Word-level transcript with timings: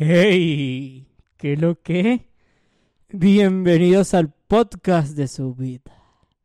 Hey, 0.00 1.08
¿qué 1.36 1.56
lo 1.56 1.82
que? 1.82 2.30
Bienvenidos 3.08 4.14
al 4.14 4.32
podcast 4.32 5.16
de 5.16 5.26
su 5.26 5.56
vida. 5.56 5.92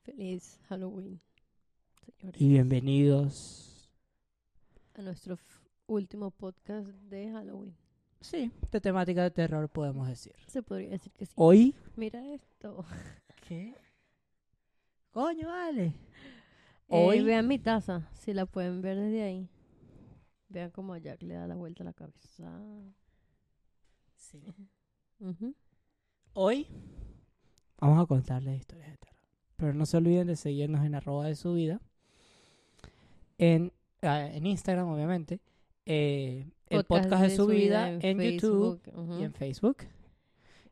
Feliz 0.01 0.59
Halloween, 0.69 1.21
señores. 2.03 2.41
Y 2.41 2.47
bienvenidos, 2.47 3.91
A 4.95 5.03
nuestro 5.03 5.37
último 5.85 6.31
podcast 6.31 6.87
de 6.87 7.29
Halloween. 7.31 7.75
sí, 8.21 8.51
de 8.71 8.81
temática 8.81 9.21
de 9.21 9.29
terror 9.29 9.69
podemos 9.69 10.07
decir. 10.07 10.33
Se 10.47 10.63
podría 10.63 10.89
decir 10.89 11.11
que 11.11 11.27
sí. 11.27 11.33
Hoy... 11.35 11.75
Mira 11.95 12.25
esto. 12.33 12.83
¿Qué? 13.47 13.75
Coño, 15.11 15.49
vale. 15.49 15.93
Hoy 16.87 17.19
Hoy... 17.19 17.23
vean 17.23 17.47
mi 17.47 17.59
taza, 17.59 18.09
si 18.13 18.33
la 18.33 18.47
pueden 18.47 18.81
ver 18.81 18.97
desde 18.97 19.21
ahí. 19.21 19.47
Vean 20.49 20.71
cómo 20.71 20.97
Jack 20.97 21.21
le 21.21 21.35
da 21.35 21.45
la 21.45 21.53
vuelta 21.53 21.83
a 21.83 21.85
la 21.85 21.93
cabeza. 21.93 22.51
Sí. 24.33 25.55
Hoy 26.33 26.67
vamos 27.79 28.03
a 28.03 28.07
contarles 28.07 28.59
historias 28.59 28.89
de 28.89 28.97
terror. 28.97 29.21
Pero 29.57 29.73
no 29.75 29.85
se 29.85 29.97
olviden 29.97 30.25
de 30.25 30.35
seguirnos 30.35 30.83
en 30.83 30.95
arroba 30.95 31.27
de 31.27 31.35
su 31.35 31.53
vida. 31.53 31.79
En, 33.37 33.71
ah, 34.01 34.25
en 34.25 34.47
Instagram, 34.47 34.89
obviamente. 34.89 35.39
eh, 35.85 36.49
el 36.67 36.83
podcast, 36.85 37.21
de, 37.21 37.35
su 37.35 37.45
vida, 37.45 37.91
en, 37.91 38.19
YouTube 38.19 38.81
y 39.19 39.23
en 39.23 39.33
Facebook. 39.33 39.77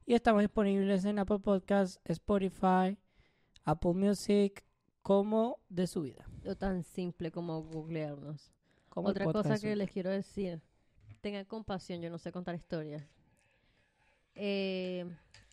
Y 0.08 0.16
estamos 0.16 0.42
disponibles 0.42 1.06
en 1.06 1.20
Apple 1.20 1.38
Podcasts, 1.38 2.00
Spotify, 2.06 2.98
Apple 3.64 3.94
Music, 3.94 4.64
como 5.04 5.60
de 5.70 5.86
su 5.86 6.02
vida. 6.02 6.28
Lo 6.42 6.56
tan 6.56 6.82
simple 6.84 7.30
como 7.30 7.62
googlearnos. 7.62 8.52
como 8.90 9.10
Otra 9.10 9.26
cosa 9.26 9.60
que 9.60 9.76
les 9.76 9.92
quiero 9.92 10.10
decir. 10.10 10.64
Tengan 11.22 11.46
compasión, 11.46 12.02
yo 12.02 12.10
no 12.10 12.18
sé 12.18 12.32
contar 12.32 12.56
historias. 12.56 13.04
Eh, 14.36 15.06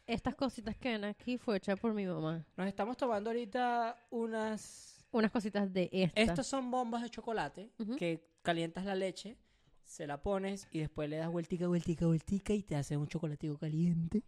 estas 0.06 0.34
cositas 0.34 0.76
que 0.76 0.90
ven 0.92 1.04
aquí 1.04 1.36
fue 1.36 1.56
hecha 1.56 1.76
por 1.76 1.92
mi 1.94 2.06
mamá. 2.06 2.44
Nos 2.56 2.66
estamos 2.66 2.96
tomando 2.96 3.30
ahorita 3.30 3.96
unas... 4.10 4.94
Unas 5.10 5.30
cositas 5.30 5.72
de 5.72 5.88
esta. 5.90 6.20
Estos 6.20 6.46
son 6.46 6.70
bombas 6.70 7.02
de 7.02 7.08
chocolate 7.08 7.70
Ujú. 7.78 7.96
que 7.96 8.22
calientas 8.42 8.84
la 8.84 8.94
leche, 8.94 9.38
se 9.84 10.06
la 10.06 10.20
pones 10.20 10.68
y 10.70 10.80
después 10.80 11.08
le 11.08 11.16
das 11.16 11.30
vueltica, 11.30 11.66
vueltica, 11.66 12.06
vueltica 12.06 12.52
y 12.52 12.62
te 12.62 12.76
hace 12.76 12.94
un 12.96 13.06
chocolatico 13.06 13.56
caliente. 13.56 14.22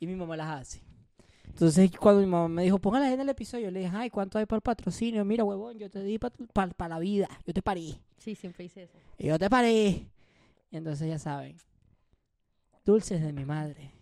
Y 0.00 0.06
mi 0.08 0.16
mamá 0.16 0.36
las 0.36 0.60
hace. 0.60 0.82
Entonces, 1.46 1.90
cuando 1.96 2.20
mi 2.20 2.26
mamá 2.26 2.48
me 2.48 2.62
dijo, 2.64 2.78
póngala 2.78 3.12
en 3.12 3.20
el 3.20 3.28
episodio, 3.28 3.70
le 3.70 3.80
dije, 3.80 3.92
ay, 3.94 4.10
¿cuánto 4.10 4.38
hay 4.38 4.46
para 4.46 4.58
el 4.58 4.62
patrocinio? 4.62 5.24
Mira, 5.24 5.44
huevón, 5.44 5.78
yo 5.78 5.88
te 5.88 6.02
di 6.02 6.18
para 6.18 6.88
la 6.88 6.98
vida, 6.98 7.28
yo 7.46 7.54
te 7.54 7.62
paré. 7.62 8.00
Sí, 8.16 8.34
siempre 8.34 8.64
hice 8.64 8.84
eso. 8.84 8.98
Y 9.18 9.26
yo 9.28 9.38
te 9.38 9.48
paré. 9.48 10.08
Y 10.70 10.76
entonces 10.76 11.08
ya 11.08 11.18
saben, 11.18 11.56
dulces 12.88 13.20
de 13.20 13.34
mi 13.34 13.44
madre, 13.44 13.92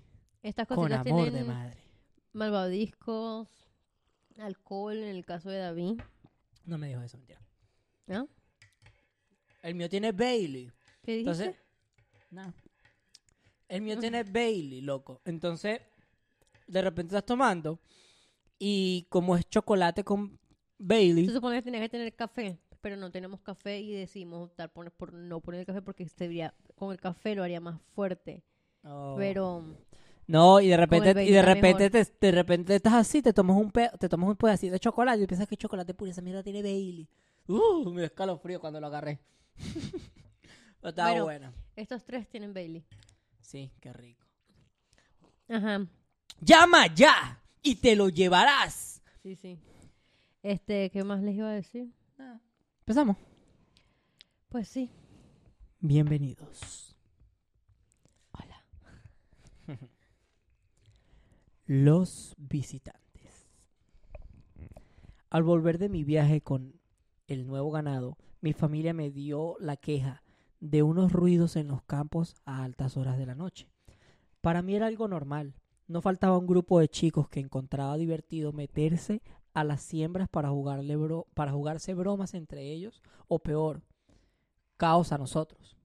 Estas 0.45 0.69
con 0.69 0.77
cositas 0.77 1.05
amor 1.05 1.33
de 1.33 1.43
madre. 1.43 1.77
malvadiscos, 2.33 3.49
alcohol 4.39 4.97
en 4.97 5.09
el 5.09 5.25
caso 5.25 5.51
de 5.51 5.59
David. 5.59 6.01
No 6.65 6.79
me 6.79 6.87
dijo 6.87 7.01
eso, 7.01 7.17
mentira. 7.19 7.41
¿No? 8.07 8.29
El 9.65 9.75
mío 9.75 9.89
tiene 9.89 10.13
Bailey. 10.13 10.71
¿Qué 11.03 11.17
dijiste? 11.17 11.47
Entonces, 11.47 11.57
no. 12.31 12.55
El 13.67 13.83
mío 13.83 13.99
tiene 13.99 14.23
Bailey, 14.23 14.83
loco. 14.83 15.21
Entonces, 15.25 15.81
de 16.69 16.81
repente 16.81 17.17
estás 17.17 17.27
tomando 17.27 17.81
y 18.57 19.09
como 19.11 19.37
es 19.37 19.49
chocolate 19.51 20.05
con 20.05 20.39
Bailey, 20.79 21.27
Se 21.27 21.33
supone 21.33 21.57
que 21.57 21.63
tenía 21.63 21.81
que 21.81 21.89
tener 21.89 22.15
café, 22.15 22.61
pero 22.81 22.97
no 22.97 23.11
tenemos 23.11 23.41
café 23.41 23.81
y 23.81 23.95
decidimos 23.95 24.45
optar 24.45 24.73
por, 24.73 24.93
por 24.93 25.13
no 25.13 25.41
poner 25.41 25.59
el 25.63 25.67
café 25.67 25.83
porque 25.83 26.09
sería, 26.09 26.55
con 26.77 26.93
el 26.93 27.01
café 27.01 27.35
lo 27.35 27.43
haría 27.43 27.61
más 27.61 27.83
fuerte. 27.83 28.45
Oh. 28.87 29.15
Pero 29.19 29.65
no, 30.29 30.61
y 30.61 30.69
de 30.69 30.77
repente 30.77 31.25
y 31.25 31.31
de 31.33 31.43
repente 31.43 31.91
te, 31.91 32.05
de 32.21 32.33
repente 32.33 32.75
estás 32.77 32.95
así, 32.95 33.23
te 33.23 33.33
tomas 33.33 33.57
un 33.57 33.71
pe 33.71 33.91
te 33.99 34.09
tomas 34.09 34.29
un 34.31 34.37
pedacito 34.37 34.73
de 34.73 34.81
chocolate 34.81 35.23
y 35.23 35.27
piensas 35.27 35.49
que 35.49 35.55
es 35.55 35.59
chocolate 35.59 35.95
puro, 35.95 36.11
esa 36.11 36.23
mierda 36.23 36.43
tiene 36.43 36.63
Bailey. 36.63 37.09
Uh, 37.49 37.91
me 37.91 38.05
escalofrío 38.05 38.61
cuando 38.61 38.81
lo 38.81 38.89
agarré. 38.89 39.21
Pero 40.81 40.89
estaba 40.91 41.11
Bueno. 41.11 41.25
bueno. 41.25 41.53
estos 41.77 42.05
tres 42.05 42.29
tienen 42.29 42.53
Bailey. 42.53 42.85
Sí, 43.41 43.71
qué 43.81 43.93
rico. 43.93 44.27
Ajá. 45.49 45.87
Llama 46.41 46.93
ya 46.95 47.41
y 47.63 47.77
te 47.77 47.95
lo 47.97 48.09
llevarás. 48.09 49.03
Sí, 49.23 49.37
sí. 49.37 49.59
Este, 50.43 50.91
¿qué 50.91 51.03
más 51.05 51.23
les 51.23 51.37
iba 51.37 51.49
a 51.49 51.55
decir? 51.55 51.93
Empezamos. 52.81 53.17
Pues 54.49 54.69
sí. 54.69 54.91
Bienvenidos. 55.81 56.86
Los 61.67 62.35
visitantes. 62.39 63.47
Al 65.31 65.43
volver 65.43 65.79
de 65.79 65.89
mi 65.89 66.05
viaje 66.05 66.41
con 66.41 66.81
el 67.27 67.47
nuevo 67.47 67.71
ganado, 67.71 68.17
mi 68.41 68.53
familia 68.53 68.95
me 68.95 69.11
dio 69.11 69.57
la 69.59 69.77
queja 69.77 70.23
de 70.61 70.83
unos 70.83 71.13
ruidos 71.13 71.57
en 71.57 71.69
los 71.69 71.83
campos 71.83 72.37
a 72.45 72.63
altas 72.63 72.97
horas 72.97 73.19
de 73.19 73.27
la 73.27 73.35
noche. 73.35 73.69
Para 74.41 74.63
mí 74.63 74.77
era 74.77 74.87
algo 74.87 75.09
normal. 75.09 75.55
No 75.89 76.01
faltaba 76.03 76.39
un 76.39 76.47
grupo 76.47 76.81
de 76.81 76.89
chicos 76.89 77.29
que 77.29 77.41
encontraba 77.41 77.97
divertido 77.97 78.53
meterse 78.53 79.23
a 79.55 79.65
las 79.65 79.83
siembras 79.83 80.29
para, 80.29 80.51
jugarle 80.51 80.97
para 81.35 81.53
jugarse 81.53 81.95
bromas 81.95 82.35
entre 82.35 82.71
ellos, 82.71 83.03
o 83.29 83.39
peor, 83.39 83.83
caos 84.77 85.13
a 85.13 85.19
nosotros. 85.19 85.77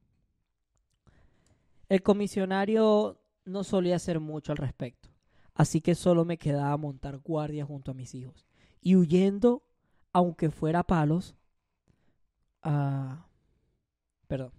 El 1.88 2.04
comisionario 2.04 3.21
no 3.46 3.64
solía 3.64 3.96
hacer 3.96 4.20
mucho 4.20 4.52
al 4.52 4.58
respecto, 4.58 5.10
así 5.54 5.82
que 5.82 5.96
solo 5.96 6.26
me 6.26 6.38
quedaba 6.38 6.76
montar 6.78 7.18
guardia 7.20 7.66
junto 7.66 7.92
a 7.92 7.94
mis 7.94 8.14
hijos 8.16 8.46
y 8.82 8.96
huyendo, 8.96 9.64
aunque 10.14 10.50
fuera 10.50 10.80
a 10.80 10.84
palos, 10.84 11.36
a... 12.64 13.28
perdón, 14.28 14.52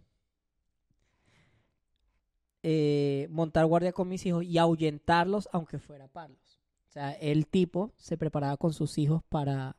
Eh, 2.64 3.26
montar 3.30 3.66
guardia 3.66 3.92
con 3.92 4.08
mis 4.08 4.24
hijos 4.24 4.44
y 4.44 4.56
ahuyentarlos, 4.58 5.48
aunque 5.52 5.78
fuera 5.78 6.04
a 6.04 6.08
palos. 6.08 6.60
O 6.88 6.92
sea, 6.92 7.10
el 7.12 7.46
tipo 7.48 7.92
se 7.96 8.16
preparaba 8.16 8.56
con 8.56 8.72
sus 8.72 8.98
hijos 8.98 9.22
para, 9.28 9.74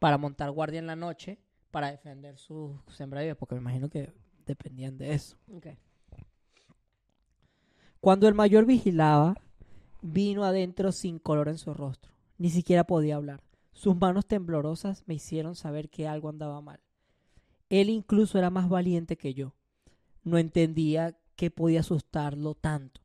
para 0.00 0.18
montar 0.18 0.50
guardia 0.50 0.80
en 0.80 0.86
la 0.86 0.96
noche 0.96 1.38
para 1.70 1.90
defender 1.90 2.36
sus 2.38 2.72
sembradíos, 2.88 3.36
porque 3.36 3.54
me 3.54 3.60
imagino 3.60 3.88
que 3.88 4.12
dependían 4.44 4.98
de 4.98 5.14
eso. 5.14 5.36
Cuando 8.06 8.28
el 8.28 8.34
mayor 8.34 8.66
vigilaba, 8.66 9.34
vino 10.00 10.44
adentro 10.44 10.92
sin 10.92 11.18
color 11.18 11.48
en 11.48 11.58
su 11.58 11.74
rostro. 11.74 12.12
Ni 12.38 12.50
siquiera 12.50 12.84
podía 12.84 13.16
hablar. 13.16 13.42
Sus 13.72 13.96
manos 13.96 14.26
temblorosas 14.26 15.02
me 15.08 15.14
hicieron 15.14 15.56
saber 15.56 15.90
que 15.90 16.06
algo 16.06 16.28
andaba 16.28 16.60
mal. 16.60 16.78
Él 17.68 17.90
incluso 17.90 18.38
era 18.38 18.48
más 18.48 18.68
valiente 18.68 19.16
que 19.16 19.34
yo. 19.34 19.56
No 20.22 20.38
entendía 20.38 21.18
qué 21.34 21.50
podía 21.50 21.80
asustarlo 21.80 22.54
tanto. 22.54 23.00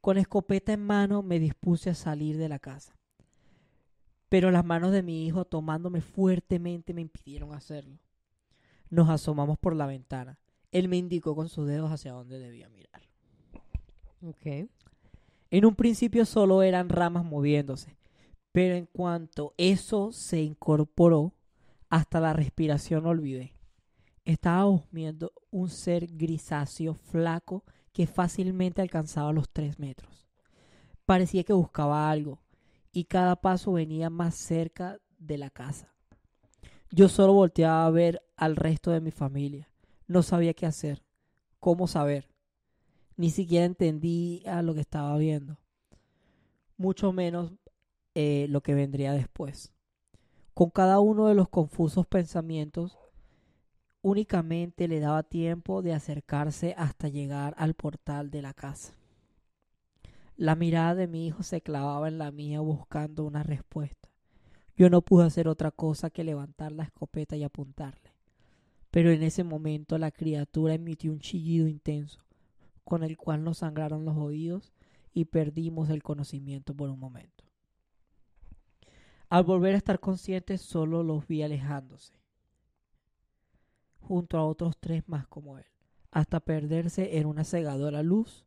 Con 0.00 0.16
escopeta 0.16 0.72
en 0.72 0.80
mano 0.80 1.22
me 1.22 1.38
dispuse 1.38 1.90
a 1.90 1.94
salir 1.94 2.38
de 2.38 2.48
la 2.48 2.58
casa. 2.58 2.96
Pero 4.30 4.50
las 4.50 4.64
manos 4.64 4.90
de 4.90 5.02
mi 5.02 5.26
hijo 5.26 5.44
tomándome 5.44 6.00
fuertemente 6.00 6.94
me 6.94 7.02
impidieron 7.02 7.52
hacerlo. 7.52 7.98
Nos 8.88 9.10
asomamos 9.10 9.58
por 9.58 9.76
la 9.76 9.84
ventana. 9.84 10.38
Él 10.72 10.88
me 10.88 10.96
indicó 10.96 11.36
con 11.36 11.50
sus 11.50 11.68
dedos 11.68 11.92
hacia 11.92 12.12
dónde 12.12 12.38
debía 12.38 12.70
mirar. 12.70 13.05
Ok. 14.26 14.68
En 15.52 15.64
un 15.64 15.76
principio 15.76 16.24
solo 16.24 16.64
eran 16.64 16.88
ramas 16.88 17.24
moviéndose, 17.24 17.96
pero 18.50 18.74
en 18.74 18.86
cuanto 18.86 19.54
eso 19.56 20.10
se 20.10 20.40
incorporó, 20.40 21.32
hasta 21.88 22.18
la 22.18 22.32
respiración 22.32 23.06
olvidé. 23.06 23.54
Estábamos 24.24 24.82
viendo 24.90 25.32
un 25.52 25.70
ser 25.70 26.08
grisáceo 26.08 26.94
flaco 26.94 27.62
que 27.92 28.08
fácilmente 28.08 28.82
alcanzaba 28.82 29.32
los 29.32 29.48
tres 29.48 29.78
metros. 29.78 30.26
Parecía 31.04 31.44
que 31.44 31.52
buscaba 31.52 32.10
algo, 32.10 32.40
y 32.90 33.04
cada 33.04 33.36
paso 33.36 33.74
venía 33.74 34.10
más 34.10 34.34
cerca 34.34 34.98
de 35.18 35.38
la 35.38 35.50
casa. 35.50 35.94
Yo 36.90 37.08
solo 37.08 37.32
volteaba 37.32 37.86
a 37.86 37.90
ver 37.90 38.20
al 38.36 38.56
resto 38.56 38.90
de 38.90 39.00
mi 39.00 39.12
familia. 39.12 39.70
No 40.08 40.24
sabía 40.24 40.54
qué 40.54 40.66
hacer, 40.66 41.04
cómo 41.60 41.86
saber. 41.86 42.35
Ni 43.16 43.30
siquiera 43.30 43.64
entendía 43.64 44.62
lo 44.62 44.74
que 44.74 44.80
estaba 44.80 45.16
viendo. 45.16 45.58
Mucho 46.76 47.12
menos 47.12 47.52
eh, 48.14 48.46
lo 48.50 48.62
que 48.62 48.74
vendría 48.74 49.12
después. 49.12 49.72
Con 50.52 50.70
cada 50.70 51.00
uno 51.00 51.26
de 51.26 51.34
los 51.34 51.48
confusos 51.48 52.06
pensamientos, 52.06 52.98
únicamente 54.02 54.88
le 54.88 55.00
daba 55.00 55.22
tiempo 55.22 55.82
de 55.82 55.94
acercarse 55.94 56.74
hasta 56.76 57.08
llegar 57.08 57.54
al 57.58 57.74
portal 57.74 58.30
de 58.30 58.42
la 58.42 58.54
casa. 58.54 58.94
La 60.36 60.54
mirada 60.54 60.94
de 60.94 61.06
mi 61.06 61.26
hijo 61.26 61.42
se 61.42 61.62
clavaba 61.62 62.08
en 62.08 62.18
la 62.18 62.30
mía 62.30 62.60
buscando 62.60 63.24
una 63.24 63.42
respuesta. 63.42 64.10
Yo 64.76 64.90
no 64.90 65.00
pude 65.00 65.24
hacer 65.24 65.48
otra 65.48 65.70
cosa 65.70 66.10
que 66.10 66.24
levantar 66.24 66.72
la 66.72 66.84
escopeta 66.84 67.36
y 67.36 67.42
apuntarle. 67.42 68.12
Pero 68.90 69.10
en 69.10 69.22
ese 69.22 69.44
momento 69.44 69.96
la 69.96 70.10
criatura 70.10 70.74
emitió 70.74 71.10
un 71.10 71.20
chillido 71.20 71.66
intenso, 71.66 72.20
con 72.86 73.02
el 73.02 73.16
cual 73.16 73.42
nos 73.42 73.58
sangraron 73.58 74.04
los 74.04 74.16
oídos 74.16 74.72
y 75.12 75.24
perdimos 75.24 75.90
el 75.90 76.04
conocimiento 76.04 76.72
por 76.72 76.88
un 76.88 77.00
momento. 77.00 77.44
Al 79.28 79.42
volver 79.42 79.74
a 79.74 79.78
estar 79.78 79.98
conscientes, 79.98 80.60
solo 80.60 81.02
los 81.02 81.26
vi 81.26 81.42
alejándose, 81.42 82.14
junto 83.98 84.38
a 84.38 84.46
otros 84.46 84.76
tres 84.78 85.02
más 85.08 85.26
como 85.26 85.58
él, 85.58 85.64
hasta 86.12 86.38
perderse 86.38 87.18
en 87.18 87.26
una 87.26 87.42
cegadora 87.42 88.04
luz 88.04 88.46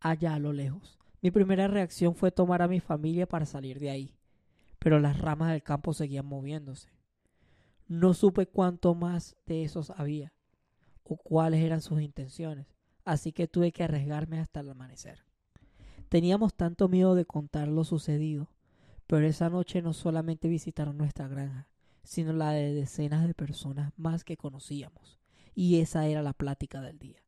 allá 0.00 0.32
a 0.32 0.38
lo 0.38 0.54
lejos. 0.54 0.98
Mi 1.20 1.30
primera 1.30 1.68
reacción 1.68 2.14
fue 2.14 2.30
tomar 2.30 2.62
a 2.62 2.68
mi 2.68 2.80
familia 2.80 3.28
para 3.28 3.44
salir 3.44 3.78
de 3.78 3.90
ahí, 3.90 4.16
pero 4.78 5.00
las 5.00 5.18
ramas 5.20 5.52
del 5.52 5.62
campo 5.62 5.92
seguían 5.92 6.24
moviéndose. 6.24 6.88
No 7.88 8.14
supe 8.14 8.46
cuánto 8.46 8.94
más 8.94 9.36
de 9.44 9.64
esos 9.64 9.90
había 9.90 10.32
o 11.04 11.18
cuáles 11.18 11.62
eran 11.62 11.82
sus 11.82 12.00
intenciones, 12.00 12.75
así 13.06 13.32
que 13.32 13.48
tuve 13.48 13.72
que 13.72 13.84
arriesgarme 13.84 14.40
hasta 14.40 14.60
el 14.60 14.68
amanecer. 14.68 15.24
Teníamos 16.10 16.54
tanto 16.54 16.88
miedo 16.88 17.14
de 17.14 17.24
contar 17.24 17.68
lo 17.68 17.84
sucedido, 17.84 18.50
pero 19.06 19.26
esa 19.26 19.48
noche 19.48 19.80
no 19.80 19.92
solamente 19.92 20.48
visitaron 20.48 20.98
nuestra 20.98 21.28
granja, 21.28 21.68
sino 22.02 22.32
la 22.32 22.50
de 22.50 22.74
decenas 22.74 23.26
de 23.26 23.34
personas 23.34 23.92
más 23.96 24.24
que 24.24 24.36
conocíamos, 24.36 25.18
y 25.54 25.80
esa 25.80 26.06
era 26.06 26.22
la 26.22 26.32
plática 26.32 26.80
del 26.80 26.98
día. 26.98 27.22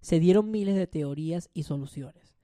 Se 0.00 0.20
dieron 0.20 0.50
miles 0.50 0.76
de 0.76 0.86
teorías 0.86 1.50
y 1.52 1.64
soluciones. 1.64 2.34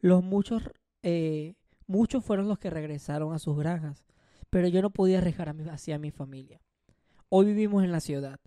Los 0.00 0.22
muchos, 0.22 0.62
eh, 1.02 1.54
muchos 1.86 2.24
fueron 2.24 2.48
los 2.48 2.58
que 2.58 2.70
regresaron 2.70 3.32
a 3.32 3.38
sus 3.38 3.56
granjas, 3.56 4.04
pero 4.50 4.68
yo 4.68 4.82
no 4.82 4.90
podía 4.90 5.18
arriesgar 5.18 5.54
hacia 5.70 5.98
mi 5.98 6.10
familia. 6.10 6.60
Hoy 7.28 7.46
vivimos 7.46 7.82
en 7.82 7.92
la 7.92 8.00
ciudad. 8.00 8.40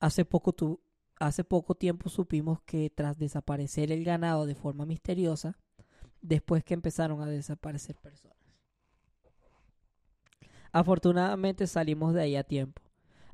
Hace 0.00 0.24
poco, 0.24 0.52
tu, 0.52 0.80
hace 1.18 1.44
poco 1.44 1.74
tiempo 1.74 2.08
supimos 2.08 2.60
que 2.62 2.90
tras 2.90 3.18
desaparecer 3.18 3.92
el 3.92 4.04
ganado 4.04 4.46
de 4.46 4.54
forma 4.54 4.86
misteriosa, 4.86 5.58
después 6.20 6.64
que 6.64 6.74
empezaron 6.74 7.20
a 7.22 7.26
desaparecer 7.26 7.96
personas. 7.96 8.36
Afortunadamente 10.72 11.66
salimos 11.66 12.14
de 12.14 12.22
ahí 12.22 12.36
a 12.36 12.42
tiempo, 12.42 12.82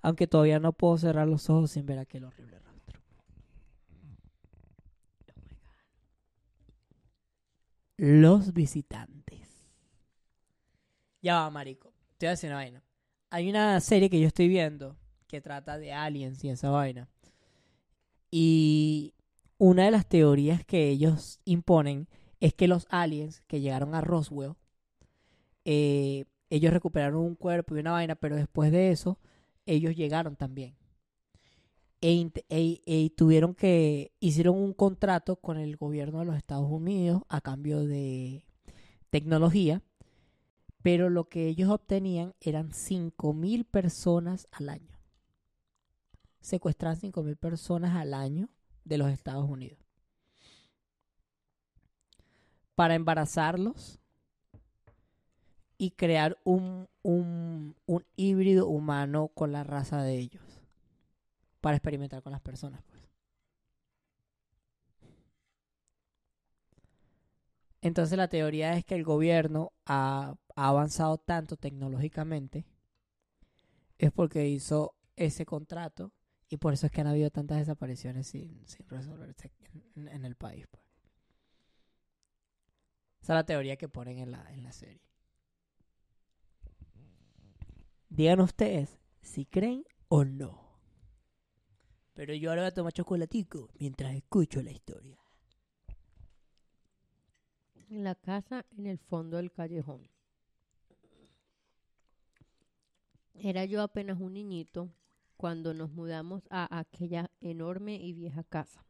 aunque 0.03 0.27
todavía 0.27 0.61
no 0.61 0.73
puedo 0.73 0.99
cerrar 0.99 1.27
los 1.27 1.49
ojos 1.49 1.71
sin 1.71 1.87
ver 1.87 1.99
aquel 1.99 2.25
horrible 2.25 2.59
rostro. 2.59 3.01
Los 7.97 8.53
visitantes. 8.53 9.49
Ya 11.23 11.37
va, 11.37 11.51
marico. 11.51 11.93
Te 12.19 12.27
voy 12.27 12.29
a 12.29 12.31
decir 12.33 12.51
una 12.51 12.57
vaina. 12.57 12.83
Hay 13.31 13.49
una 13.49 13.79
serie 13.81 14.11
que 14.11 14.21
yo 14.21 14.27
estoy 14.27 14.49
viendo 14.49 14.97
que 15.27 15.41
trata 15.41 15.79
de 15.79 15.93
aliens 15.93 16.43
y 16.45 16.51
esa 16.51 16.71
vaina. 16.71 17.09
Y 18.31 19.15
una 19.59 19.85
de 19.85 19.91
las 19.91 20.07
teorías 20.07 20.65
que 20.65 20.89
ellos 20.89 21.41
imponen 21.45 22.09
es 22.41 22.55
que 22.55 22.69
los 22.69 22.87
aliens 22.91 23.43
que 23.47 23.61
llegaron 23.61 23.95
a 23.95 24.01
Roswell 24.01 24.55
eh, 25.65 26.25
ellos 26.49 26.73
recuperaron 26.73 27.21
un 27.23 27.37
cuerpo 27.37 27.77
y 27.77 27.81
una 27.81 27.93
vaina, 27.93 28.17
pero 28.17 28.37
después 28.37 28.73
de 28.73 28.91
eso, 28.91 29.19
ellos 29.67 29.95
llegaron 29.95 30.37
también. 30.37 30.75
E, 32.01 32.31
e, 32.49 32.83
e, 32.87 33.11
tuvieron 33.11 33.55
que, 33.55 34.13
hicieron 34.21 34.57
un 34.57 34.73
contrato 34.73 35.37
con 35.37 35.59
el 35.59 35.77
gobierno 35.77 36.21
de 36.21 36.25
los 36.25 36.37
Estados 36.37 36.71
Unidos 36.71 37.23
a 37.29 37.41
cambio 37.41 37.85
de 37.85 38.43
tecnología, 39.11 39.83
pero 40.83 41.11
lo 41.11 41.29
que 41.29 41.47
ellos 41.49 41.69
obtenían 41.71 42.35
eran 42.41 42.71
5.000 42.71 43.65
personas 43.65 44.49
al 44.51 44.71
año. 44.71 45.00
Secuestrar 46.41 46.97
5.000 46.97 47.37
personas 47.37 47.97
al 47.97 48.15
año 48.15 48.49
de 48.85 48.99
los 48.99 49.11
Estados 49.11 49.49
Unidos. 49.49 49.79
Para 52.75 52.95
embarazarlos 52.95 54.01
y 55.77 55.93
crear 55.93 56.39
un, 56.45 56.89
un, 57.03 57.77
un, 57.87 58.07
híbrido 58.17 58.69
humano 58.69 59.29
con 59.29 59.53
la 59.53 59.65
raza 59.65 60.03
de 60.03 60.19
ellos. 60.19 60.43
Para 61.61 61.77
experimentar 61.77 62.23
con 62.23 62.33
las 62.33 62.41
personas, 62.41 62.83
pues. 62.83 63.01
Entonces 67.83 68.19
la 68.19 68.29
teoría 68.29 68.75
es 68.75 68.85
que 68.85 68.95
el 68.95 69.05
gobierno 69.05 69.73
ha, 69.87 70.35
ha 70.55 70.69
avanzado 70.69 71.17
tanto 71.19 71.57
tecnológicamente 71.57 72.67
es 74.01 74.13
porque 74.13 74.49
hizo 74.49 74.95
ese 75.17 75.45
contrato 75.45 76.13
y 76.51 76.57
por 76.57 76.75
eso 76.75 76.87
es 76.87 76.93
que 76.93 77.01
han 77.01 77.07
habido 77.07 77.31
tantas 77.31 77.59
desapariciones 77.59 78.27
sin, 78.27 78.67
sin 78.67 78.87
resolverse 78.89 79.53
en, 79.95 80.09
en, 80.09 80.25
el 80.25 80.35
país. 80.35 80.67
Pues. 80.69 80.83
Esa 83.23 83.35
es 83.35 83.37
la 83.37 83.47
teoría 83.47 83.77
que 83.77 83.89
ponen 83.89 84.19
en 84.19 84.33
la, 84.33 84.53
en 84.53 84.65
la 84.65 84.73
serie. 84.73 85.01
Digan 88.09 88.41
ustedes 88.41 88.99
si 89.23 89.47
creen 89.47 89.85
o 90.09 90.25
no. 90.25 90.69
Pero 92.15 92.35
yo 92.35 92.51
ahora 92.51 92.63
voy 92.63 92.69
a 92.69 92.75
tomar 92.75 92.93
chocolatico 92.93 93.71
mientras 93.79 94.13
escucho 94.17 94.61
la 94.61 94.73
historia. 94.73 95.17
La 97.89 98.17
casa 98.17 98.67
en 98.77 98.87
el 98.87 98.99
fondo 98.99 99.37
del 99.37 99.53
callejón. 99.53 100.11
Era 103.35 103.65
yo 103.65 103.83
apenas 103.83 104.21
un 104.21 104.35
niñito 104.35 104.93
cuando 105.41 105.73
nos 105.73 105.91
mudamos 105.91 106.43
a 106.51 106.79
aquella 106.79 107.31
enorme 107.41 107.95
y 107.95 108.13
vieja 108.13 108.45
casa. 108.45 108.85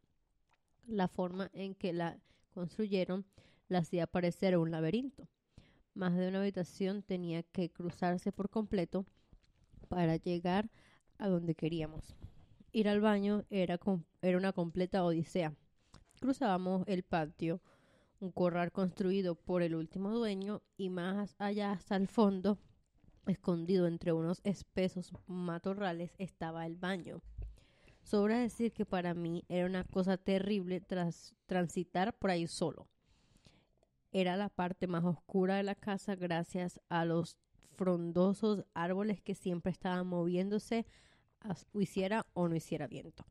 La 0.85 1.07
forma 1.07 1.49
en 1.53 1.77
que 1.77 1.93
la 1.93 2.19
construyeron 2.55 3.25
la 3.69 3.79
hacía 3.79 4.09
parecer 4.09 4.59
un 4.59 4.73
laberinto. 4.73 5.29
Más 5.95 6.17
de 6.17 6.27
una 6.27 6.41
habitación 6.41 7.05
tenía 7.05 7.45
que 7.45 7.71
cruzarse 7.71 8.33
por 8.33 8.51
completo 8.51 9.07
para 9.87 10.17
llegar 10.17 10.73
a 11.19 11.29
donde 11.29 11.55
queríamos. 11.55 12.17
Ir 12.73 12.89
al 12.89 13.01
baño 13.01 13.45
era, 13.49 13.79
era 14.21 14.37
una 14.37 14.53
completa 14.53 15.05
odisea. 15.05 15.55
Cruzábamos 16.19 16.83
el 16.89 17.05
patio, 17.05 17.61
un 18.19 18.33
corral 18.33 18.73
construido 18.73 19.37
por 19.37 19.63
el 19.63 19.77
último 19.77 20.11
dueño 20.11 20.63
y 20.77 20.91
más 20.91 21.37
allá 21.39 21.71
hasta 21.71 21.95
el 21.95 22.09
fondo, 22.09 22.59
escondido 23.31 23.87
entre 23.87 24.13
unos 24.13 24.41
espesos 24.45 25.13
matorrales, 25.27 26.13
estaba 26.19 26.67
el 26.67 26.77
baño. 26.77 27.23
Sobra 28.03 28.39
decir 28.39 28.73
que 28.73 28.85
para 28.85 29.15
mí 29.15 29.45
era 29.49 29.67
una 29.67 29.85
cosa 29.85 30.17
terrible 30.17 30.81
tras 30.81 31.35
transitar 31.47 32.19
por 32.19 32.31
ahí 32.31 32.47
solo 32.47 32.89
era 34.13 34.37
la 34.37 34.49
parte 34.49 34.87
más 34.87 35.05
oscura 35.05 35.57
de 35.57 35.63
la 35.63 35.75
casa 35.75 36.17
gracias 36.17 36.81
a 36.89 37.05
los 37.05 37.37
frondosos 37.77 38.65
árboles 38.75 39.21
que 39.21 39.35
siempre 39.35 39.73
estaban 39.73 40.07
moviéndose, 40.07 40.87
hiciera 41.75 42.27
o 42.35 42.49
no 42.49 42.57
hiciera 42.57 42.87
viento. 42.87 43.25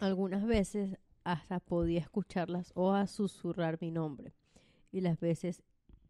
Algunas 0.00 0.46
veces 0.46 0.98
hasta 1.24 1.60
podía 1.60 2.00
escuchar 2.00 2.48
las 2.48 2.72
hojas 2.74 3.10
susurrar 3.10 3.78
mi 3.80 3.90
nombre 3.90 4.34
y 4.90 5.00
las 5.00 5.20
veces 5.20 5.62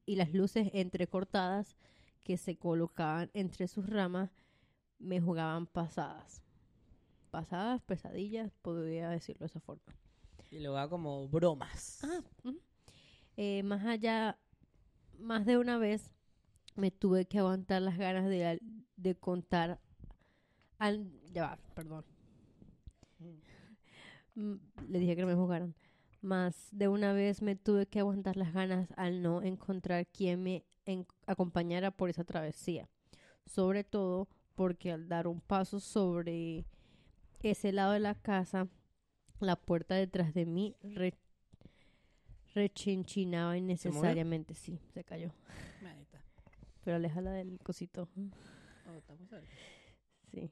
y 0.07 0.17
las 0.17 0.33
luces 0.33 0.71
entrecortadas 0.73 1.77
que 2.23 2.37
se 2.37 2.57
colocaban 2.57 3.31
entre 3.35 3.69
sus 3.69 3.89
ramas 3.89 4.31
me 4.99 5.21
jugaban 5.21 5.67
pasadas. 5.67 6.43
Pasadas, 7.31 7.83
pesadillas, 7.83 8.53
podría 8.63 9.09
decirlo 9.09 9.41
de 9.41 9.47
esa 9.47 9.61
forma. 9.61 9.83
Y 10.51 10.61
luego 10.61 10.91
como 10.91 11.29
bromas. 11.29 12.01
Ah, 12.05 12.21
eh, 13.37 13.63
más 13.63 13.85
allá, 13.87 14.39
más 15.19 15.47
de 15.47 15.57
una 15.57 15.79
vez 15.79 16.15
me 16.77 16.91
tuve 16.91 17.27
que 17.27 17.39
aguantar 17.39 17.83
las 17.83 17.97
ganas 17.99 18.29
de, 18.29 18.61
de 18.97 19.15
contar 19.15 19.81
al... 20.79 21.11
Ya 21.33 21.43
va, 21.43 21.59
perdón. 21.75 22.05
Mm, 24.35 24.55
le 24.89 24.99
dije 24.99 25.17
que 25.17 25.23
no 25.23 25.29
me 25.29 25.35
jugaran. 25.35 25.75
Más 26.21 26.69
de 26.71 26.89
una 26.89 27.13
vez 27.13 27.43
me 27.43 27.57
tuve 27.57 27.87
que 27.87 28.01
aguantar 28.01 28.37
las 28.37 28.53
ganas 28.53 28.93
al 28.97 29.23
no 29.23 29.43
encontrar 29.43 30.07
quien 30.07 30.43
me 30.43 30.65
acompañara 31.27 31.91
por 31.91 32.11
esa 32.11 32.25
travesía. 32.25 32.89
Sobre 33.47 33.85
todo 33.85 34.29
porque 34.55 34.93
al 34.93 35.09
dar 35.09 35.27
un 35.27 35.41
paso 35.41 35.81
sobre 35.81 36.65
ese 37.43 37.73
lado 37.73 37.93
de 37.93 38.01
la 38.01 38.15
casa, 38.15 38.69
la 39.41 39.57
puerta 39.57 39.95
detrás 39.95 40.35
de 40.35 40.47
mí 40.47 40.77
rechinchinaba 42.55 43.57
innecesariamente. 43.57 44.55
sí, 44.55 44.79
se 44.93 45.05
cayó. 45.05 45.33
Pero 46.85 46.97
aléjala 46.97 47.33
del 47.33 47.59
cosito. 47.61 48.09
Oh, 48.87 49.01
sí. 50.31 50.51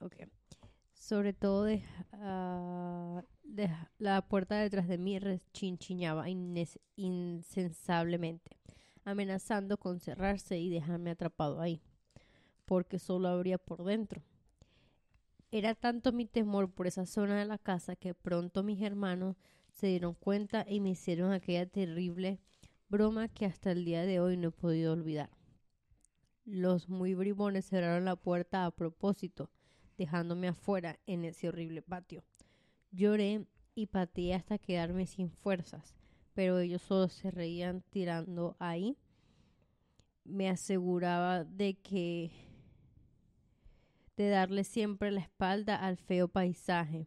Ok. 0.00 0.16
Sobre 1.00 1.32
todo 1.32 1.64
de, 1.64 1.82
la 3.98 4.20
puerta 4.28 4.56
detrás 4.56 4.86
de 4.86 4.98
mí 4.98 5.18
rechinchiñaba 5.18 6.26
insensablemente, 6.96 8.58
amenazando 9.04 9.78
con 9.78 9.98
cerrarse 9.98 10.58
y 10.58 10.68
dejarme 10.68 11.10
atrapado 11.10 11.58
ahí, 11.62 11.80
porque 12.66 12.98
solo 12.98 13.28
abría 13.28 13.56
por 13.56 13.82
dentro. 13.82 14.22
Era 15.50 15.74
tanto 15.74 16.12
mi 16.12 16.26
temor 16.26 16.70
por 16.70 16.86
esa 16.86 17.06
zona 17.06 17.38
de 17.38 17.46
la 17.46 17.56
casa 17.56 17.96
que 17.96 18.12
pronto 18.12 18.62
mis 18.62 18.82
hermanos 18.82 19.36
se 19.72 19.86
dieron 19.86 20.12
cuenta 20.12 20.66
y 20.68 20.80
me 20.80 20.90
hicieron 20.90 21.32
aquella 21.32 21.64
terrible 21.64 22.40
broma 22.90 23.28
que 23.28 23.46
hasta 23.46 23.72
el 23.72 23.86
día 23.86 24.02
de 24.02 24.20
hoy 24.20 24.36
no 24.36 24.48
he 24.48 24.52
podido 24.52 24.92
olvidar. 24.92 25.30
Los 26.44 26.90
muy 26.90 27.14
bribones 27.14 27.64
cerraron 27.66 28.04
la 28.04 28.16
puerta 28.16 28.66
a 28.66 28.70
propósito, 28.70 29.50
dejándome 30.00 30.48
afuera 30.48 30.98
en 31.06 31.26
ese 31.26 31.46
horrible 31.46 31.82
patio. 31.82 32.24
Lloré 32.90 33.44
y 33.74 33.88
pateé 33.88 34.32
hasta 34.32 34.56
quedarme 34.56 35.06
sin 35.06 35.30
fuerzas, 35.30 35.94
pero 36.32 36.58
ellos 36.58 36.80
solo 36.80 37.08
se 37.08 37.30
reían 37.30 37.82
tirando 37.90 38.56
ahí. 38.58 38.96
Me 40.24 40.48
aseguraba 40.48 41.44
de 41.44 41.74
que 41.74 42.30
de 44.16 44.30
darle 44.30 44.64
siempre 44.64 45.10
la 45.10 45.20
espalda 45.20 45.76
al 45.76 45.98
feo 45.98 46.28
paisaje, 46.28 47.06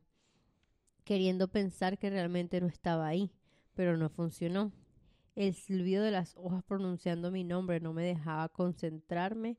queriendo 1.04 1.48
pensar 1.48 1.98
que 1.98 2.12
realmente 2.12 2.62
no 2.62 2.68
estaba 2.68 3.08
ahí, 3.08 3.32
pero 3.74 3.98
no 3.98 4.10
funcionó. 4.10 4.72
El 5.34 5.56
silbido 5.56 6.04
de 6.04 6.12
las 6.12 6.36
hojas 6.38 6.64
pronunciando 6.64 7.32
mi 7.32 7.44
nombre 7.44 7.80
no 7.80 7.92
me 7.92 8.04
dejaba 8.04 8.50
concentrarme 8.50 9.58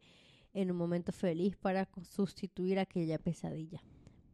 en 0.54 0.70
un 0.70 0.76
momento 0.76 1.12
feliz 1.12 1.56
para 1.56 1.88
sustituir 2.08 2.78
aquella 2.78 3.18
pesadilla. 3.18 3.82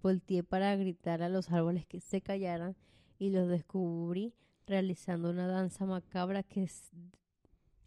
Volteé 0.03 0.43
para 0.45 0.77
gritar 0.77 1.23
a 1.23 1.29
los 1.29 1.51
árboles 1.51 1.87
que 1.87 2.01
se 2.01 2.21
callaran 2.21 2.77
y 3.19 3.31
los 3.31 3.49
descubrí 3.49 4.35
realizando 4.67 5.31
una 5.31 5.47
danza 5.47 5.85
macabra 5.85 6.43
que, 6.43 6.71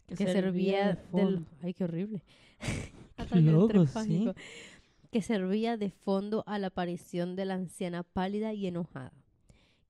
que, 0.08 0.16
servía, 0.16 1.02
del... 1.12 1.46
¡Ay, 1.62 1.72
qué 1.74 1.84
horrible! 1.84 2.22
¿sí? 4.04 4.30
que 5.10 5.22
servía 5.22 5.76
de 5.76 5.90
fondo 5.90 6.42
a 6.46 6.58
la 6.58 6.66
aparición 6.68 7.36
de 7.36 7.44
la 7.44 7.54
anciana 7.54 8.02
pálida 8.02 8.52
y 8.52 8.66
enojada, 8.66 9.12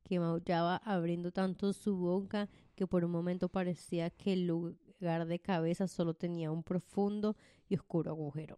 que 0.03 0.21
maullaba 0.21 0.77
abriendo 0.77 1.33
tanto 1.33 1.73
su 1.73 1.97
boca 1.97 2.51
que 2.75 2.87
por 2.87 3.05
un 3.07 3.11
momento 3.11 3.49
parecía 3.49 4.11
que 4.11 4.35
el 4.35 4.51
de 5.01 5.39
cabeza 5.39 5.89
solo 5.89 6.15
tenía 6.15 6.51
un 6.51 6.63
profundo 6.63 7.37
y 7.69 7.75
oscuro 7.75 8.11
agujero. 8.11 8.57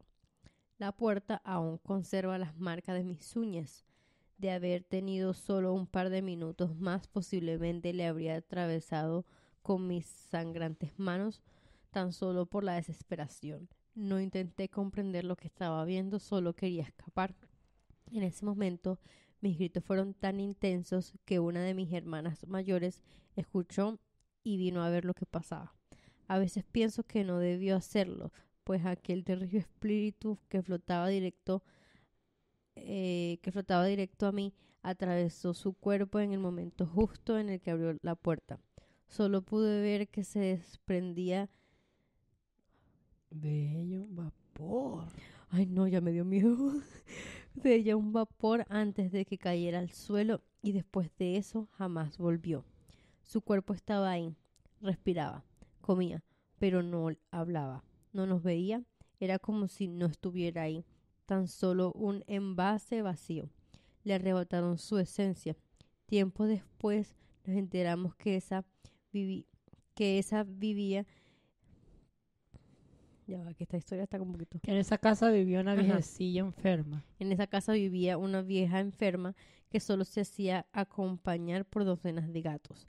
La 0.78 0.93
puerta 0.93 1.40
aún 1.45 1.78
conserva 1.78 2.38
las 2.38 2.57
marcas 2.57 2.97
de 2.97 3.05
mis 3.05 3.35
uñas. 3.37 3.85
De 4.38 4.50
haber 4.50 4.85
tenido 4.85 5.33
solo 5.33 5.73
un 5.73 5.87
par 5.87 6.11
de 6.11 6.21
minutos 6.21 6.76
más, 6.76 7.09
posiblemente 7.09 7.95
le 7.95 8.07
habría 8.07 8.37
atravesado 8.37 9.25
con 9.62 9.87
mis 9.87 10.07
sangrantes 10.07 10.99
manos, 10.99 11.43
tan 11.90 12.12
solo 12.12 12.45
por 12.47 12.62
la 12.62 12.75
desesperación. 12.75 13.69
No 13.95 14.21
intenté 14.21 14.69
comprender 14.69 15.25
lo 15.25 15.37
que 15.37 15.47
estaba 15.47 15.83
viendo, 15.87 16.19
solo 16.19 16.55
quería 16.55 16.83
escapar. 16.83 17.35
En 18.12 18.23
ese 18.23 18.45
momento 18.45 18.99
mis 19.40 19.59
gritos 19.59 19.85
fueron 19.85 20.14
tan 20.14 20.40
intensos 20.40 21.14
que 21.25 21.40
una 21.40 21.62
de 21.62 21.75
mis 21.75 21.93
hermanas 21.93 22.47
mayores 22.47 23.02
escuchó 23.37 23.99
y 24.43 24.57
vino 24.59 24.83
a 24.83 24.90
ver 24.90 25.05
lo 25.05 25.14
que 25.14 25.26
pasaba. 25.26 25.75
A 26.28 26.38
veces 26.38 26.64
pienso 26.64 27.04
que 27.04 27.25
no 27.25 27.38
debió 27.38 27.76
hacerlo, 27.76 28.33
pues 28.64 28.85
aquel 28.85 29.25
terrible 29.25 29.59
espíritu 29.59 30.38
que 30.49 30.62
flotaba 30.62 31.09
directo 31.09 31.62
eh, 32.76 33.38
que 33.42 33.52
flotaba 33.52 33.87
directo 33.87 34.26
a 34.26 34.33
mí 34.33 34.52
atravesó 34.83 35.54
su 35.54 35.73
cuerpo 35.73 36.21
en 36.21 36.33
el 36.33 36.38
momento 36.38 36.87
justo 36.87 37.38
en 37.38 37.49
el 37.49 37.61
que 37.61 37.71
abrió 37.71 37.97
la 38.02 38.14
puerta. 38.14 38.61
Solo 39.09 39.42
pude 39.42 39.80
ver 39.80 40.09
que 40.09 40.25
se 40.25 40.40
desprendía 40.40 41.49
de 43.30 43.80
ella 43.80 44.00
un 44.00 44.14
vapor. 44.14 45.06
Ay, 45.50 45.66
no, 45.66 45.88
ya 45.88 46.00
me 46.00 46.12
dio 46.12 46.25
miedo. 46.25 46.56
De 47.54 47.75
ella 47.75 47.97
un 47.97 48.12
vapor 48.12 48.66
antes 48.68 49.11
de 49.12 49.25
que 49.25 49.38
cayera 49.38 49.78
al 49.78 49.90
suelo 49.90 50.42
y 50.61 50.73
después 50.73 51.11
de 51.16 51.38
eso 51.38 51.68
jamás 51.73 52.18
volvió. 52.18 52.66
Su 53.23 53.40
cuerpo 53.40 53.73
estaba 53.73 54.11
ahí, 54.11 54.37
respiraba, 54.83 55.42
comía, 55.87 56.25
pero 56.59 56.83
no 56.83 57.09
hablaba, 57.31 57.85
no 58.12 58.26
nos 58.26 58.43
veía, 58.43 58.83
era 59.21 59.38
como 59.38 59.69
si 59.69 59.87
no 59.87 60.07
estuviera 60.07 60.62
ahí, 60.62 60.85
tan 61.26 61.47
solo 61.47 61.93
un 61.93 62.25
envase 62.26 63.02
vacío. 63.02 63.49
Le 64.02 64.14
arrebataron 64.14 64.78
su 64.78 64.99
esencia. 64.99 65.57
Tiempo 66.07 66.47
después 66.47 67.14
nos 67.45 67.57
enteramos 67.57 68.16
que 68.16 68.37
esa, 68.37 68.64
que 69.12 70.19
esa 70.19 70.45
vivía 70.45 71.07
ya 73.26 73.55
que 73.55 73.64
esta 73.64 73.76
historia 73.76 74.05
está 74.05 74.19
como 74.19 74.33
un 74.33 74.38
poquito. 74.38 74.59
En 74.62 74.76
esa 74.76 74.99
casa 74.99 75.31
vivía 75.31 75.61
una 75.61 75.75
viejecilla 75.75 76.43
enferma. 76.43 77.05
En 77.19 77.33
esa 77.33 77.47
casa 77.47 77.73
vivía 77.73 78.19
una 78.19 78.43
vieja 78.43 78.81
enferma 78.81 79.35
que 79.69 79.81
solo 79.81 80.05
se 80.05 80.21
hacía 80.21 80.66
acompañar 80.73 81.64
por 81.64 81.85
docenas 81.85 82.33
de 82.33 82.40
gatos. 82.40 82.87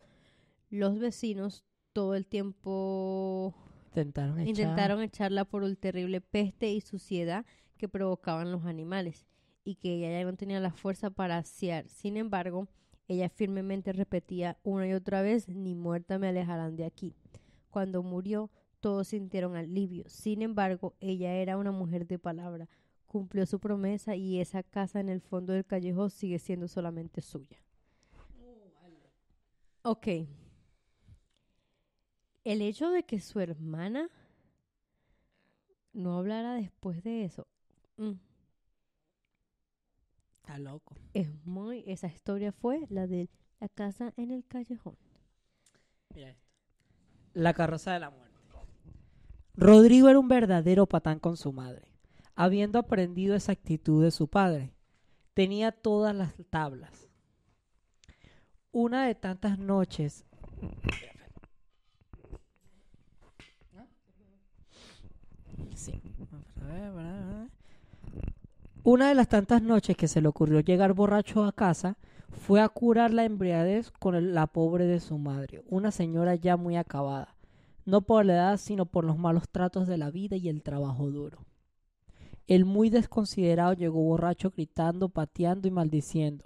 Los 0.70 1.00
vecinos 1.00 1.64
todo 1.98 2.14
el 2.14 2.28
tiempo 2.28 3.56
intentaron, 3.88 4.48
intentaron 4.48 5.02
echarla 5.02 5.46
por 5.46 5.64
el 5.64 5.80
terrible 5.80 6.22
peste 6.22 6.72
y 6.72 6.80
suciedad 6.80 7.44
que 7.76 7.90
provocaban 7.90 8.52
los 8.52 8.66
animales 8.66 9.26
y 9.64 9.78
que 9.78 9.96
ella 9.96 10.12
ya 10.12 10.24
no 10.24 10.38
tenía 10.38 10.60
la 10.60 10.70
fuerza 10.70 11.10
para 11.10 11.40
asear. 11.40 11.88
Sin 11.88 12.16
embargo, 12.16 12.68
ella 13.08 13.30
firmemente 13.30 13.94
repetía 13.94 14.60
una 14.62 14.88
y 14.88 14.94
otra 14.94 15.24
vez, 15.24 15.50
ni 15.50 15.74
muerta 15.74 16.20
me 16.20 16.28
alejarán 16.28 16.76
de 16.76 16.86
aquí. 16.86 17.16
Cuando 17.72 18.04
murió, 18.04 18.52
todos 18.80 19.08
sintieron 19.08 19.56
alivio. 19.56 20.04
Sin 20.06 20.44
embargo, 20.44 20.94
ella 21.00 21.34
era 21.34 21.58
una 21.58 21.72
mujer 21.72 22.06
de 22.06 22.20
palabra, 22.20 22.70
cumplió 23.08 23.48
su 23.48 23.60
promesa 23.60 24.16
y 24.16 24.40
esa 24.40 24.62
casa 24.62 25.00
en 25.00 25.10
el 25.10 25.20
fondo 25.20 25.52
del 25.52 25.66
callejón 25.66 26.12
sigue 26.12 26.38
siendo 26.38 26.68
solamente 26.68 27.22
suya. 27.22 27.58
Ok. 29.82 30.08
El 32.48 32.62
hecho 32.62 32.92
de 32.92 33.04
que 33.04 33.20
su 33.20 33.42
hermana 33.42 34.10
no 35.92 36.18
hablara 36.18 36.54
después 36.54 37.04
de 37.04 37.26
eso. 37.26 37.46
Mm, 37.98 38.14
Está 40.38 40.58
loco. 40.58 40.96
es 41.14 41.28
muy. 41.44 41.84
Esa 41.88 42.08
historia 42.08 42.54
fue 42.54 42.86
la 42.88 43.06
de 43.06 43.30
la 43.60 43.68
casa 43.68 44.14
en 44.16 44.32
el 44.32 44.46
callejón. 44.46 44.96
Mira 46.16 46.30
esto. 46.30 46.48
La 47.34 47.54
carroza 47.54 47.92
de 47.92 48.00
la 48.00 48.12
muerte. 48.12 48.40
Rodrigo 49.56 50.08
era 50.08 50.18
un 50.18 50.30
verdadero 50.30 50.86
patán 50.86 51.20
con 51.20 51.36
su 51.36 51.52
madre, 51.52 51.92
habiendo 52.34 52.80
aprendido 52.80 53.36
esa 53.36 53.52
actitud 53.52 54.02
de 54.02 54.12
su 54.12 54.30
padre. 54.30 54.72
Tenía 55.34 55.74
todas 55.74 56.16
las 56.16 56.34
tablas. 56.50 57.10
Una 58.72 59.06
de 59.06 59.16
tantas 59.16 59.60
noches 59.60 60.24
Una 68.84 69.10
de 69.10 69.16
las 69.16 69.28
tantas 69.28 69.62
noches 69.62 69.98
que 69.98 70.08
se 70.08 70.22
le 70.22 70.28
ocurrió 70.28 70.62
llegar 70.62 70.94
borracho 70.94 71.44
a 71.44 71.52
casa 71.52 71.98
fue 72.30 72.62
a 72.62 72.70
curar 72.70 73.14
la 73.14 73.26
embriaguez 73.26 73.92
con 73.92 74.34
la 74.34 74.48
pobre 74.48 74.86
de 74.86 75.00
su 75.00 75.18
madre, 75.18 75.64
una 75.68 75.92
señora 75.92 76.36
ya 76.36 76.58
muy 76.58 76.78
acabada, 76.78 77.36
no 77.86 78.02
por 78.02 78.26
la 78.26 78.34
edad, 78.34 78.58
sino 78.58 78.86
por 78.86 79.04
los 79.04 79.18
malos 79.18 79.50
tratos 79.50 79.88
de 79.88 79.98
la 79.98 80.10
vida 80.10 80.36
y 80.36 80.50
el 80.50 80.64
trabajo 80.64 81.12
duro. 81.12 81.46
El 82.48 82.64
muy 82.64 82.90
desconsiderado 82.90 83.74
llegó 83.74 84.02
borracho 84.02 84.52
gritando, 84.52 85.10
pateando 85.10 85.68
y 85.68 85.72
maldiciendo. 85.72 86.46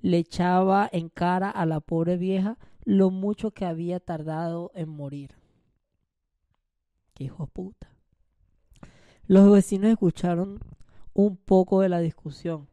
Le 0.00 0.18
echaba 0.18 0.88
en 0.92 1.08
cara 1.08 1.50
a 1.50 1.66
la 1.66 1.80
pobre 1.80 2.16
vieja 2.16 2.56
lo 2.84 3.10
mucho 3.10 3.50
que 3.50 3.66
había 3.66 3.98
tardado 3.98 4.70
en 4.74 4.88
morir. 4.88 5.34
¡Qué 7.14 7.24
hijo 7.24 7.48
puta! 7.48 7.90
Los 9.30 9.48
vecinos 9.48 9.92
escucharon 9.92 10.58
un 11.14 11.36
poco 11.36 11.82
de 11.82 11.88
la 11.88 12.00
discusión 12.00 12.66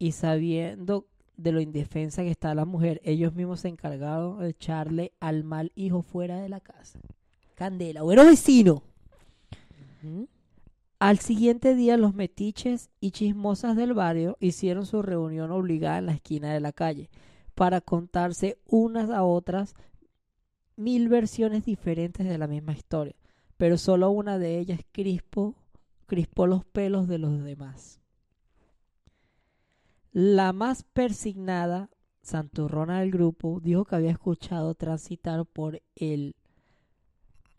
y 0.00 0.10
sabiendo 0.10 1.06
de 1.36 1.52
lo 1.52 1.60
indefensa 1.60 2.24
que 2.24 2.32
está 2.32 2.56
la 2.56 2.64
mujer, 2.64 3.00
ellos 3.04 3.36
mismos 3.36 3.60
se 3.60 3.68
encargaron 3.68 4.40
de 4.40 4.48
echarle 4.48 5.12
al 5.20 5.44
mal 5.44 5.70
hijo 5.76 6.02
fuera 6.02 6.40
de 6.40 6.48
la 6.48 6.58
casa. 6.58 6.98
Candela, 7.54 8.02
bueno 8.02 8.24
vecino. 8.24 8.82
Al 10.98 11.20
siguiente 11.20 11.76
día 11.76 11.96
los 11.96 12.16
metiches 12.16 12.90
y 12.98 13.12
chismosas 13.12 13.76
del 13.76 13.94
barrio 13.94 14.36
hicieron 14.40 14.86
su 14.86 15.02
reunión 15.02 15.52
obligada 15.52 15.98
en 15.98 16.06
la 16.06 16.14
esquina 16.14 16.52
de 16.52 16.58
la 16.58 16.72
calle 16.72 17.10
para 17.54 17.80
contarse 17.80 18.58
unas 18.66 19.08
a 19.08 19.22
otras 19.22 19.76
mil 20.74 21.08
versiones 21.08 21.64
diferentes 21.64 22.26
de 22.26 22.38
la 22.38 22.48
misma 22.48 22.72
historia, 22.72 23.14
pero 23.56 23.78
solo 23.78 24.10
una 24.10 24.36
de 24.36 24.58
ellas 24.58 24.80
crispo, 24.90 25.54
crispó 26.10 26.48
los 26.48 26.64
pelos 26.64 27.06
de 27.06 27.18
los 27.18 27.40
demás. 27.44 28.00
La 30.10 30.52
más 30.52 30.82
persignada 30.82 31.88
santurrona 32.20 32.98
del 32.98 33.12
grupo 33.12 33.60
dijo 33.60 33.84
que 33.84 33.94
había 33.94 34.10
escuchado 34.10 34.74
transitar 34.74 35.46
por 35.46 35.80
el 35.94 36.34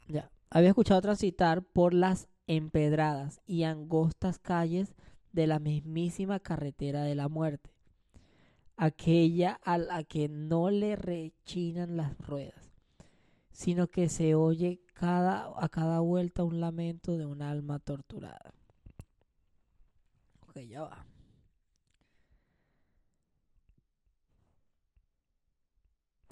ya, 0.09 0.29
había 0.49 0.67
escuchado 0.67 0.99
transitar 0.99 1.63
por 1.63 1.93
las 1.93 2.27
empedradas 2.45 3.39
y 3.47 3.63
angostas 3.63 4.37
calles 4.37 4.95
de 5.31 5.47
la 5.47 5.59
mismísima 5.59 6.41
carretera 6.41 7.03
de 7.03 7.15
la 7.15 7.29
muerte, 7.29 7.73
aquella 8.75 9.61
a 9.63 9.77
la 9.77 10.03
que 10.03 10.27
no 10.27 10.69
le 10.71 10.97
rechinan 10.97 11.95
las 11.95 12.17
ruedas, 12.17 12.73
sino 13.53 13.87
que 13.87 14.09
se 14.09 14.35
oye 14.35 14.81
cada, 15.01 15.51
a 15.57 15.67
cada 15.67 15.99
vuelta 15.99 16.43
un 16.43 16.59
lamento 16.61 17.17
de 17.17 17.25
un 17.25 17.41
alma 17.41 17.79
torturada. 17.79 18.53
Ok, 20.41 20.59
ya 20.59 20.83
va. 20.83 21.07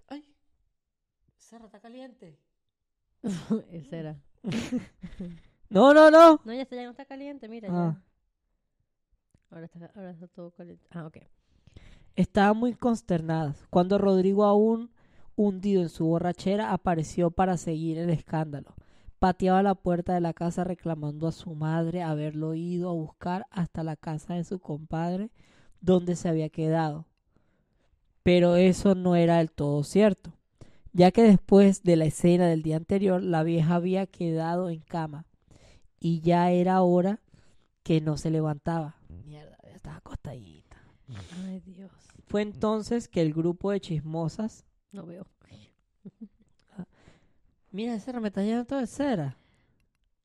Ay, 0.07 0.23
Serra, 1.35 1.65
está 1.65 1.79
caliente. 1.79 2.37
Ese 3.71 3.97
era. 3.97 4.21
No, 5.71 5.93
no, 5.93 6.09
no. 6.09 6.41
No, 6.45 6.51
ya 6.51 6.63
está, 6.63 6.75
ya 6.75 6.85
no 6.85 6.89
está 6.89 7.05
caliente, 7.05 7.47
mira. 7.47 7.69
Ah. 7.71 7.95
Ya. 7.95 8.03
Ahora, 9.51 9.65
está, 9.65 9.91
ahora 9.93 10.09
está 10.09 10.27
todo 10.27 10.49
caliente. 10.49 10.83
Ah, 10.89 11.05
ok. 11.05 11.17
Estaban 12.15 12.57
muy 12.57 12.73
consternadas 12.73 13.67
cuando 13.69 13.99
Rodrigo, 13.99 14.45
aún 14.45 14.89
hundido 15.39 15.81
en 15.81 15.89
su 15.89 16.05
borrachera, 16.05 16.73
apareció 16.73 17.31
para 17.31 17.55
seguir 17.55 17.97
el 17.97 18.09
escándalo. 18.09 18.75
Pateaba 19.19 19.63
la 19.63 19.73
puerta 19.73 20.13
de 20.13 20.19
la 20.19 20.33
casa 20.33 20.65
reclamando 20.65 21.27
a 21.27 21.31
su 21.31 21.55
madre 21.55 22.03
haberlo 22.03 22.55
ido 22.55 22.89
a 22.89 22.93
buscar 22.93 23.47
hasta 23.49 23.83
la 23.83 23.95
casa 23.95 24.33
de 24.33 24.43
su 24.43 24.59
compadre 24.59 25.31
donde 25.79 26.17
se 26.17 26.27
había 26.27 26.49
quedado. 26.49 27.05
Pero 28.21 28.57
eso 28.57 28.95
no 28.95 29.15
era 29.15 29.37
del 29.37 29.49
todo 29.49 29.83
cierto, 29.85 30.33
ya 30.91 31.11
que 31.11 31.23
después 31.23 31.83
de 31.83 31.95
la 31.95 32.05
escena 32.05 32.47
del 32.47 32.61
día 32.61 32.75
anterior 32.75 33.23
la 33.23 33.43
vieja 33.43 33.75
había 33.75 34.07
quedado 34.07 34.69
en 34.69 34.81
cama 34.81 35.25
y 36.01 36.19
ya 36.19 36.51
era 36.51 36.81
hora 36.81 37.21
que 37.83 38.01
no 38.01 38.17
se 38.17 38.29
levantaba. 38.29 38.97
Mierda, 39.25 39.57
estaba 39.73 39.97
acostadita. 39.97 40.77
Ay, 41.45 41.61
Dios. 41.61 41.91
Fue 42.27 42.41
entonces 42.41 43.07
que 43.07 43.21
el 43.21 43.33
grupo 43.33 43.71
de 43.71 43.79
chismosas. 43.79 44.65
No 44.91 45.05
veo. 45.05 45.25
Mira, 47.71 47.93
ese 47.93 48.11
me 48.19 48.29
está 48.29 48.41
llenando 48.41 48.65
todo 48.65 48.79
de 48.79 48.87
cera. 48.87 49.37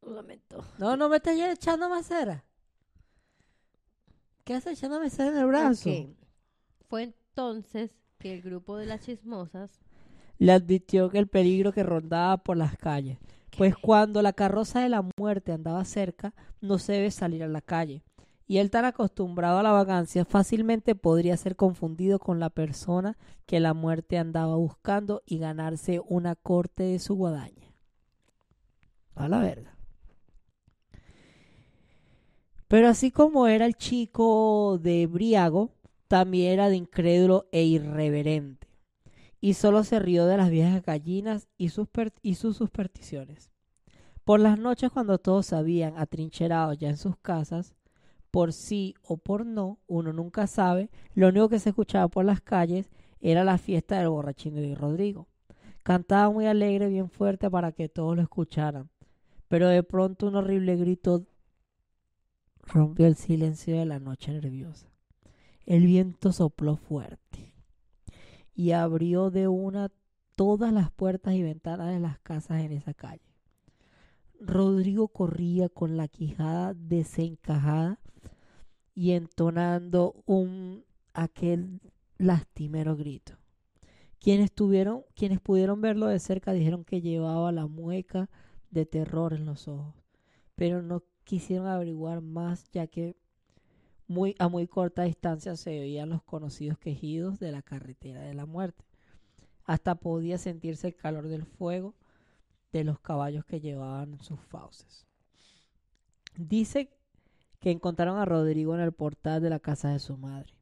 Lo 0.02 0.14
lamento. 0.14 0.64
No, 0.78 0.96
no 0.96 1.08
me 1.08 1.16
estás 1.16 1.36
echando 1.36 1.88
más 1.88 2.06
cera. 2.06 2.44
¿Qué 4.44 4.54
haces 4.54 4.78
echándome 4.78 5.10
cera 5.10 5.30
en 5.30 5.38
el 5.38 5.46
brazo? 5.46 5.90
Ok. 5.90 6.08
Fue 6.88 7.02
entonces 7.02 7.90
que 8.18 8.34
el 8.34 8.42
grupo 8.42 8.76
de 8.76 8.86
las 8.86 9.00
chismosas. 9.02 9.70
Le 10.38 10.52
advirtió 10.52 11.10
que 11.10 11.18
el 11.18 11.28
peligro 11.28 11.72
que 11.72 11.82
rondaba 11.82 12.38
por 12.38 12.56
las 12.56 12.76
calles. 12.76 13.18
Pues 13.56 13.76
cuando 13.76 14.20
la 14.20 14.32
carroza 14.32 14.80
de 14.80 14.88
la 14.88 15.06
muerte 15.16 15.52
andaba 15.52 15.84
cerca, 15.84 16.34
no 16.60 16.78
se 16.78 16.94
debe 16.94 17.10
salir 17.10 17.42
a 17.42 17.48
la 17.48 17.60
calle. 17.60 18.02
Y 18.46 18.58
él 18.58 18.70
tan 18.70 18.84
acostumbrado 18.84 19.58
a 19.58 19.62
la 19.62 19.72
vagancia, 19.72 20.24
fácilmente 20.24 20.94
podría 20.94 21.36
ser 21.36 21.56
confundido 21.56 22.18
con 22.18 22.40
la 22.40 22.50
persona 22.50 23.16
que 23.46 23.60
la 23.60 23.72
muerte 23.72 24.18
andaba 24.18 24.56
buscando 24.56 25.22
y 25.24 25.38
ganarse 25.38 26.00
una 26.06 26.34
corte 26.34 26.82
de 26.82 26.98
su 26.98 27.14
guadaña. 27.14 27.72
A 29.14 29.28
la 29.28 29.38
verga. 29.38 29.74
Pero 32.68 32.88
así 32.88 33.10
como 33.10 33.46
era 33.46 33.66
el 33.66 33.76
chico 33.76 34.78
de 34.82 35.06
Briago, 35.06 35.70
también 36.08 36.52
era 36.52 36.68
de 36.68 36.76
incrédulo 36.76 37.46
e 37.52 37.62
irreverente. 37.62 38.68
Y 39.40 39.54
solo 39.54 39.84
se 39.84 39.98
rió 39.98 40.26
de 40.26 40.36
las 40.36 40.50
viejas 40.50 40.82
gallinas 40.82 41.48
y 41.56 41.68
sus, 41.68 41.88
y 42.22 42.34
sus 42.34 42.56
supersticiones. 42.56 43.50
Por 44.24 44.40
las 44.40 44.58
noches, 44.58 44.90
cuando 44.90 45.18
todos 45.18 45.52
habían 45.52 45.98
atrincherado 45.98 46.72
ya 46.72 46.88
en 46.88 46.96
sus 46.96 47.16
casas, 47.18 47.74
por 48.34 48.52
sí 48.52 48.96
o 49.04 49.16
por 49.16 49.46
no, 49.46 49.78
uno 49.86 50.12
nunca 50.12 50.48
sabe, 50.48 50.90
lo 51.14 51.28
único 51.28 51.48
que 51.48 51.60
se 51.60 51.68
escuchaba 51.68 52.08
por 52.08 52.24
las 52.24 52.40
calles 52.40 52.90
era 53.20 53.44
la 53.44 53.58
fiesta 53.58 53.96
del 53.96 54.08
borrachín 54.08 54.56
de 54.56 54.74
Rodrigo. 54.74 55.28
Cantaba 55.84 56.28
muy 56.32 56.46
alegre, 56.46 56.88
bien 56.88 57.08
fuerte 57.08 57.48
para 57.48 57.70
que 57.70 57.88
todos 57.88 58.16
lo 58.16 58.22
escucharan. 58.22 58.90
Pero 59.46 59.68
de 59.68 59.84
pronto 59.84 60.26
un 60.26 60.34
horrible 60.34 60.74
grito 60.74 61.28
rompió 62.62 63.06
el 63.06 63.14
silencio 63.14 63.78
de 63.78 63.84
la 63.86 64.00
noche 64.00 64.32
nerviosa. 64.32 64.88
El 65.64 65.86
viento 65.86 66.32
sopló 66.32 66.74
fuerte 66.74 67.54
y 68.52 68.72
abrió 68.72 69.30
de 69.30 69.46
una 69.46 69.92
todas 70.34 70.72
las 70.72 70.90
puertas 70.90 71.34
y 71.34 71.42
ventanas 71.44 71.94
de 71.94 72.00
las 72.00 72.18
casas 72.18 72.64
en 72.64 72.72
esa 72.72 72.94
calle. 72.94 73.32
Rodrigo 74.40 75.06
corría 75.06 75.68
con 75.68 75.96
la 75.96 76.08
quijada 76.08 76.74
desencajada 76.74 78.00
y 78.94 79.12
entonando 79.12 80.22
un 80.26 80.84
aquel 81.12 81.80
lastimero 82.18 82.96
grito. 82.96 83.34
Quienes 84.20 84.52
tuvieron, 84.52 85.04
quienes 85.14 85.40
pudieron 85.40 85.80
verlo 85.80 86.06
de 86.06 86.18
cerca 86.18 86.52
dijeron 86.52 86.84
que 86.84 87.00
llevaba 87.00 87.52
la 87.52 87.66
mueca 87.66 88.30
de 88.70 88.86
terror 88.86 89.34
en 89.34 89.44
los 89.44 89.68
ojos, 89.68 89.94
pero 90.54 90.82
no 90.82 91.02
quisieron 91.24 91.66
averiguar 91.66 92.20
más 92.20 92.70
ya 92.70 92.86
que 92.86 93.16
muy 94.06 94.34
a 94.38 94.48
muy 94.48 94.66
corta 94.66 95.02
distancia 95.02 95.56
se 95.56 95.80
oían 95.80 96.10
los 96.10 96.22
conocidos 96.22 96.78
quejidos 96.78 97.38
de 97.38 97.52
la 97.52 97.62
carretera 97.62 98.22
de 98.22 98.34
la 98.34 98.46
muerte. 98.46 98.84
Hasta 99.64 99.94
podía 99.94 100.38
sentirse 100.38 100.88
el 100.88 100.96
calor 100.96 101.28
del 101.28 101.46
fuego 101.46 101.94
de 102.72 102.84
los 102.84 103.00
caballos 103.00 103.44
que 103.44 103.60
llevaban 103.60 104.20
sus 104.20 104.40
fauces. 104.40 105.06
Dice 106.36 106.90
que 107.64 107.70
encontraron 107.70 108.18
a 108.18 108.26
Rodrigo 108.26 108.74
en 108.74 108.82
el 108.82 108.92
portal 108.92 109.40
de 109.40 109.48
la 109.48 109.58
casa 109.58 109.88
de 109.88 109.98
su 109.98 110.18
madre. 110.18 110.52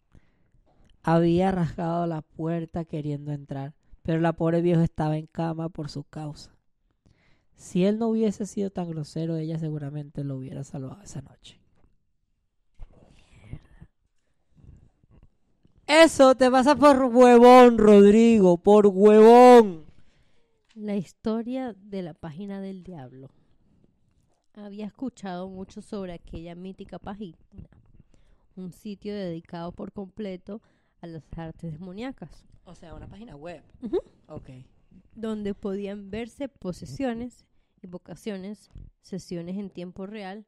Había 1.03 1.51
rasgado 1.51 2.07
la 2.07 2.23
puerta 2.23 2.85
queriendo 2.85 3.33
entrar, 3.33 3.75
pero 4.05 4.21
la 4.21 4.35
pobre 4.35 4.63
vieja 4.63 4.85
estaba 4.85 5.17
en 5.17 5.27
cama 5.27 5.69
por 5.69 5.91
su 5.91 6.05
causa. 6.05 6.55
Si 7.57 7.85
él 7.85 7.99
no 7.99 8.07
hubiese 8.07 8.47
sido 8.47 8.71
tan 8.71 8.89
grosero, 8.89 9.37
ella 9.37 9.59
seguramente 9.59 10.23
lo 10.23 10.37
hubiera 10.37 10.63
salvado 10.63 11.03
esa 11.03 11.23
noche. 11.23 11.61
Eso 15.89 16.37
te 16.37 16.49
pasa 16.53 16.77
por 16.77 17.03
huevón, 17.03 17.79
Rodrigo, 17.79 18.59
por 18.59 18.87
huevón. 18.87 19.87
La 20.77 20.95
historia 20.95 21.75
de 21.77 22.03
la 22.03 22.15
página 22.15 22.61
del 22.61 22.85
diablo. 22.85 23.33
Había 24.55 24.87
escuchado 24.87 25.49
mucho 25.49 25.81
sobre 25.81 26.13
aquella 26.13 26.55
mítica 26.55 26.99
página, 26.99 27.37
un 28.57 28.73
sitio 28.73 29.15
dedicado 29.15 29.73
por 29.73 29.93
completo 29.93 30.61
a 31.01 31.07
las 31.07 31.25
artes 31.37 31.73
demoníacas, 31.73 32.45
O 32.65 32.75
sea, 32.75 32.95
una 32.95 33.09
página 33.09 33.35
web. 33.37 33.63
Ok. 34.29 34.51
donde 35.15 35.55
podían 35.55 36.11
verse 36.11 36.49
posesiones, 36.49 37.45
invocaciones, 37.83 38.71
sesiones 39.01 39.57
en 39.57 39.71
tiempo 39.71 40.07
real, 40.07 40.45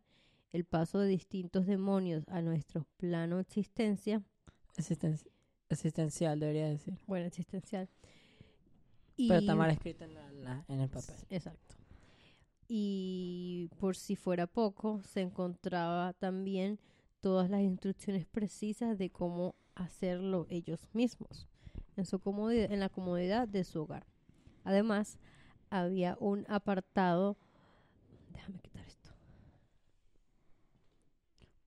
el 0.53 0.65
paso 0.65 0.99
de 0.99 1.09
distintos 1.09 1.67
demonios 1.67 2.25
a 2.29 2.41
nuestro 2.43 2.87
plano 2.99 3.41
existencia, 3.41 4.23
Existen- 4.77 5.27
existencial, 5.71 6.39
debería 6.41 6.69
decir. 6.69 6.99
bueno, 7.07 7.27
existencial. 7.27 7.89
Pero 9.17 9.41
está 9.41 9.55
mal 9.55 9.71
escrito 9.71 10.05
en, 10.05 10.13
en 10.69 10.81
el 10.81 10.89
papel. 10.91 11.15
Exacto. 11.31 11.75
Y 12.69 13.71
por 13.79 13.97
si 13.97 14.17
fuera 14.17 14.47
poco, 14.47 15.03
se 15.03 15.21
encontraba 15.21 16.13
también 16.15 16.79
todas 17.21 17.51
las 17.51 17.61
instrucciones 17.61 18.27
precisas 18.27 18.99
de 18.99 19.11
cómo 19.11 19.55
hacerlo 19.75 20.47
ellos 20.51 20.89
mismos 20.93 21.49
en, 21.97 22.07
su 22.07 22.19
comodidad, 22.19 22.71
en 22.71 22.81
la 22.81 22.89
comodidad 22.89 23.49
de 23.49 23.65
su 23.65 23.83
hogar. 23.83 24.07
Además, 24.65 25.19
había 25.71 26.17
un 26.21 26.45
apartado. 26.49 27.37
Déjame 28.33 28.61
quitar 28.61 28.85
esto. 28.87 29.11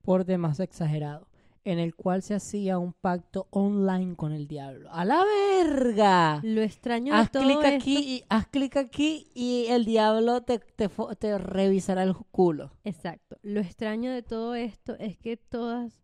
Por 0.01 0.25
demás 0.25 0.60
exagerado. 0.60 1.27
En 1.67 1.80
el 1.80 1.95
cual 1.95 2.21
se 2.21 2.34
hacía 2.34 2.77
un 2.80 2.93
pacto 2.93 3.47
online 3.49 4.15
con 4.15 4.32
el 4.32 4.47
diablo. 4.47 4.89
¡A 4.89 5.03
la 5.03 5.21
verga! 5.25 6.39
Lo 6.41 6.62
extraño 6.62 7.13
de 7.13 7.19
Haz 7.19 7.30
todo 7.30 7.43
clic 7.43 7.58
esto- 7.58 7.75
aquí, 7.75 7.97
y, 7.97 8.23
haz 8.30 8.47
clic 8.47 8.77
aquí 8.77 9.27
y 9.34 9.65
el 9.67 9.84
diablo 9.84 10.43
te, 10.43 10.60
te, 10.60 11.38
revisará 11.38 12.03
el 12.03 12.15
culo. 12.32 12.71
Exacto. 12.86 13.38
Lo 13.41 13.60
extraño 13.60 14.13
de 14.13 14.23
todo 14.23 14.56
esto 14.56 14.95
es 14.97 15.17
que 15.17 15.36
todas 15.36 16.01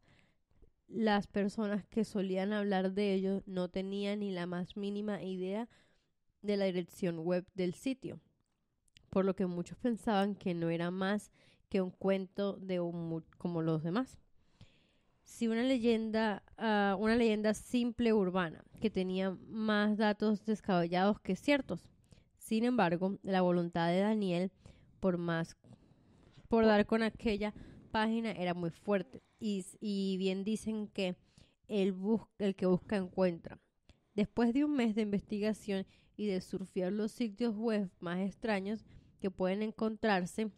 las 0.90 1.28
personas 1.28 1.86
que 1.86 2.04
solían 2.04 2.52
hablar 2.52 2.92
de 2.92 3.14
ello 3.14 3.42
no 3.46 3.70
tenían 3.70 4.20
ni 4.20 4.32
la 4.32 4.46
más 4.46 4.76
mínima 4.76 5.24
idea 5.24 5.70
de 6.42 6.58
la 6.58 6.66
dirección 6.66 7.20
web 7.20 7.46
del 7.54 7.74
sitio, 7.74 8.20
por 9.10 9.24
lo 9.24 9.34
que 9.34 9.46
muchos 9.46 9.78
pensaban 9.78 10.36
que 10.36 10.54
no 10.54 10.70
era 10.70 10.92
más 10.92 11.32
que 11.70 11.82
un 11.82 11.92
cuento 11.92 12.58
de 12.58 12.82
un 12.82 13.24
como 13.38 13.62
los 13.62 13.82
demás. 13.82 14.20
Si 15.24 15.48
una 15.48 15.64
leyenda, 15.64 16.44
ah, 16.58 16.96
una 17.00 17.16
leyenda 17.16 17.54
simple 17.54 18.14
urbana 18.14 18.64
que 18.80 18.90
tenía 18.90 19.32
más 19.48 19.98
datos 19.98 20.46
descabellados 20.46 21.20
que 21.20 21.36
ciertos. 21.36 21.82
Sin 22.38 22.66
embargo, 22.66 23.18
la 23.24 23.42
voluntad 23.42 23.88
de 23.90 24.00
Daniel, 24.00 24.52
por 25.00 25.18
más 25.18 25.56
por 26.50 26.66
dar 26.66 26.86
con 26.86 27.02
aquella 27.02 27.54
página 27.92 28.32
era 28.32 28.54
muy 28.54 28.70
fuerte. 28.70 29.24
Y, 29.40 29.66
y 29.80 30.18
bien 30.18 30.44
dicen 30.44 30.88
que 30.88 31.16
el, 31.68 31.94
bus- 31.94 32.28
el 32.38 32.56
que 32.56 32.66
busca 32.68 32.96
encuentra. 32.98 33.60
Después 34.14 34.54
de 34.54 34.64
un 34.66 34.76
mes 34.76 34.94
de 34.94 35.02
investigación 35.02 35.88
y 36.16 36.28
de 36.28 36.42
surfear 36.42 36.92
los 36.92 37.12
sitios 37.12 37.56
web 37.56 37.90
más 38.00 38.20
extraños 38.20 38.86
que 39.20 39.32
pueden 39.32 39.64
encontrarse, 39.64 40.52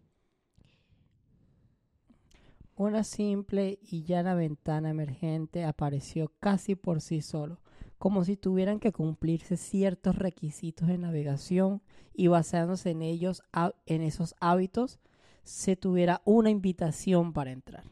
Una 2.78 3.06
simple 3.06 3.80
y 3.82 4.04
llana 4.04 4.36
ventana 4.36 4.90
emergente 4.90 5.64
apareció 5.64 6.34
casi 6.42 6.76
por 6.76 7.00
sí 7.00 7.22
solo, 7.22 7.62
como 7.98 8.26
si 8.26 8.36
tuvieran 8.36 8.82
que 8.82 8.92
cumplirse 8.92 9.56
ciertos 9.56 10.18
requisitos 10.18 10.90
de 10.90 10.98
navegación 10.98 11.82
y 12.14 12.28
basándose 12.28 12.92
en 12.92 13.02
ellos, 13.02 13.44
en 13.86 14.02
esos 14.02 14.36
hábitos, 14.42 15.00
se 15.44 15.78
tuviera 15.78 16.22
una 16.26 16.50
invitación 16.50 17.32
para 17.32 17.52
entrar. 17.52 17.86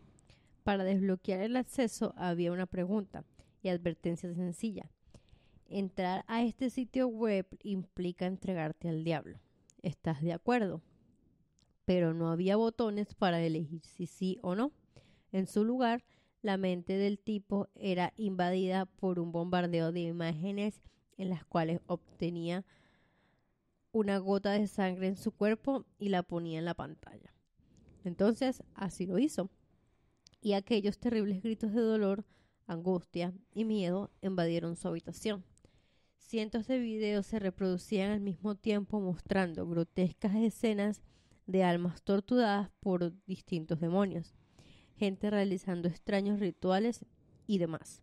para 0.63 0.83
desbloquear 0.83 1.41
el 1.41 1.55
acceso 1.55 2.13
había 2.17 2.51
una 2.51 2.65
pregunta 2.65 3.23
y 3.61 3.69
advertencia 3.69 4.33
sencilla. 4.33 4.89
Entrar 5.67 6.23
a 6.27 6.43
este 6.43 6.69
sitio 6.69 7.07
web 7.07 7.45
implica 7.63 8.25
entregarte 8.25 8.89
al 8.89 9.03
diablo. 9.03 9.39
¿Estás 9.81 10.21
de 10.21 10.33
acuerdo? 10.33 10.81
Pero 11.85 12.13
no 12.13 12.29
había 12.29 12.55
botones 12.55 13.13
para 13.13 13.41
elegir 13.41 13.81
si 13.85 14.07
sí 14.07 14.39
o 14.41 14.55
no. 14.55 14.71
En 15.31 15.47
su 15.47 15.63
lugar, 15.63 16.03
la 16.41 16.57
mente 16.57 16.97
del 16.97 17.19
tipo 17.19 17.69
era 17.75 18.13
invadida 18.17 18.85
por 18.85 19.19
un 19.19 19.31
bombardeo 19.31 19.91
de 19.91 20.01
imágenes 20.01 20.81
en 21.17 21.29
las 21.29 21.45
cuales 21.45 21.81
obtenía 21.87 22.65
una 23.91 24.17
gota 24.17 24.51
de 24.51 24.67
sangre 24.67 25.07
en 25.07 25.17
su 25.17 25.31
cuerpo 25.31 25.85
y 25.99 26.09
la 26.09 26.23
ponía 26.23 26.59
en 26.59 26.65
la 26.65 26.73
pantalla. 26.73 27.33
Entonces, 28.03 28.63
así 28.73 29.05
lo 29.05 29.19
hizo. 29.19 29.49
Y 30.41 30.53
aquellos 30.53 30.97
terribles 30.97 31.41
gritos 31.41 31.73
de 31.73 31.81
dolor, 31.81 32.25
angustia 32.67 33.33
y 33.53 33.65
miedo 33.65 34.11
invadieron 34.21 34.75
su 34.75 34.87
habitación. 34.87 35.45
Cientos 36.17 36.67
de 36.67 36.79
videos 36.79 37.27
se 37.27 37.39
reproducían 37.39 38.11
al 38.11 38.19
mismo 38.19 38.55
tiempo 38.55 38.99
mostrando 38.99 39.67
grotescas 39.67 40.35
escenas 40.35 41.01
de 41.45 41.63
almas 41.63 42.01
torturadas 42.03 42.69
por 42.79 43.13
distintos 43.25 43.79
demonios, 43.79 44.33
gente 44.95 45.29
realizando 45.29 45.87
extraños 45.87 46.39
rituales 46.39 47.05
y 47.47 47.57
demás. 47.57 48.01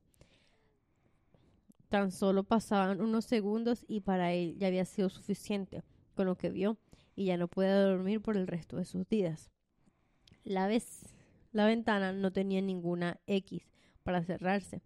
Tan 1.89 2.13
solo 2.13 2.45
pasaban 2.45 3.01
unos 3.01 3.25
segundos 3.25 3.85
y 3.89 4.01
para 4.01 4.33
él 4.33 4.57
ya 4.59 4.69
había 4.69 4.85
sido 4.85 5.09
suficiente 5.09 5.83
con 6.15 6.27
lo 6.27 6.37
que 6.37 6.51
vio 6.51 6.79
y 7.17 7.27
ya 7.27 7.37
no 7.37 7.49
puede 7.49 7.73
dormir 7.73 8.21
por 8.21 8.37
el 8.37 8.47
resto 8.47 8.77
de 8.77 8.85
sus 8.85 9.09
días. 9.09 9.51
La 10.45 10.67
vez 10.67 11.15
la 11.53 11.67
ventana 11.67 12.13
no 12.13 12.33
tenía 12.33 12.61
ninguna 12.61 13.21
X 13.27 13.63
para 14.05 14.23
cerrarse. 14.23 14.83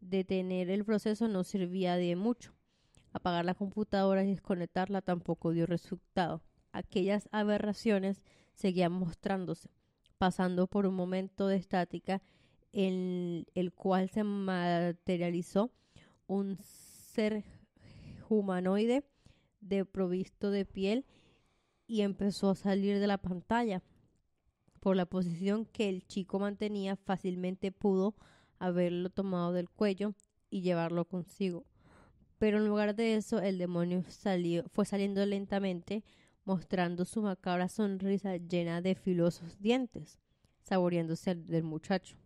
Detener 0.00 0.68
el 0.68 0.84
proceso 0.84 1.26
no 1.26 1.42
servía 1.42 1.96
de 1.96 2.16
mucho. 2.16 2.52
Apagar 3.14 3.46
la 3.46 3.54
computadora 3.54 4.22
y 4.22 4.28
desconectarla 4.28 5.00
tampoco 5.00 5.52
dio 5.52 5.66
resultado. 5.66 6.42
Aquellas 6.72 7.28
aberraciones 7.32 8.22
seguían 8.54 8.92
mostrándose, 8.92 9.70
pasando 10.18 10.66
por 10.66 10.86
un 10.86 10.94
momento 10.94 11.46
de 11.46 11.56
estática 11.56 12.22
en 12.72 13.46
el 13.54 13.72
cual 13.72 14.08
se 14.08 14.24
materializó 14.24 15.70
un 16.26 16.56
ser 16.56 17.44
humanoide 18.28 19.04
de 19.60 19.84
provisto 19.84 20.50
de 20.50 20.64
piel 20.64 21.04
y 21.86 22.00
empezó 22.00 22.50
a 22.50 22.54
salir 22.54 22.98
de 22.98 23.06
la 23.06 23.18
pantalla. 23.18 23.82
Por 24.80 24.96
la 24.96 25.06
posición 25.06 25.66
que 25.66 25.88
el 25.88 26.06
chico 26.06 26.38
mantenía, 26.38 26.96
fácilmente 26.96 27.70
pudo 27.70 28.16
haberlo 28.58 29.10
tomado 29.10 29.52
del 29.52 29.68
cuello 29.68 30.14
y 30.50 30.62
llevarlo 30.62 31.04
consigo. 31.04 31.64
Pero 32.38 32.58
en 32.58 32.66
lugar 32.66 32.96
de 32.96 33.14
eso, 33.14 33.38
el 33.40 33.58
demonio 33.58 34.02
salió, 34.08 34.64
fue 34.70 34.84
saliendo 34.84 35.24
lentamente, 35.26 36.02
mostrando 36.44 37.04
su 37.04 37.22
macabra 37.22 37.68
sonrisa 37.68 38.36
llena 38.36 38.80
de 38.80 38.94
filosos 38.94 39.58
dientes, 39.60 40.18
saboreándose 40.62 41.34
del 41.34 41.62
muchacho. 41.62 42.16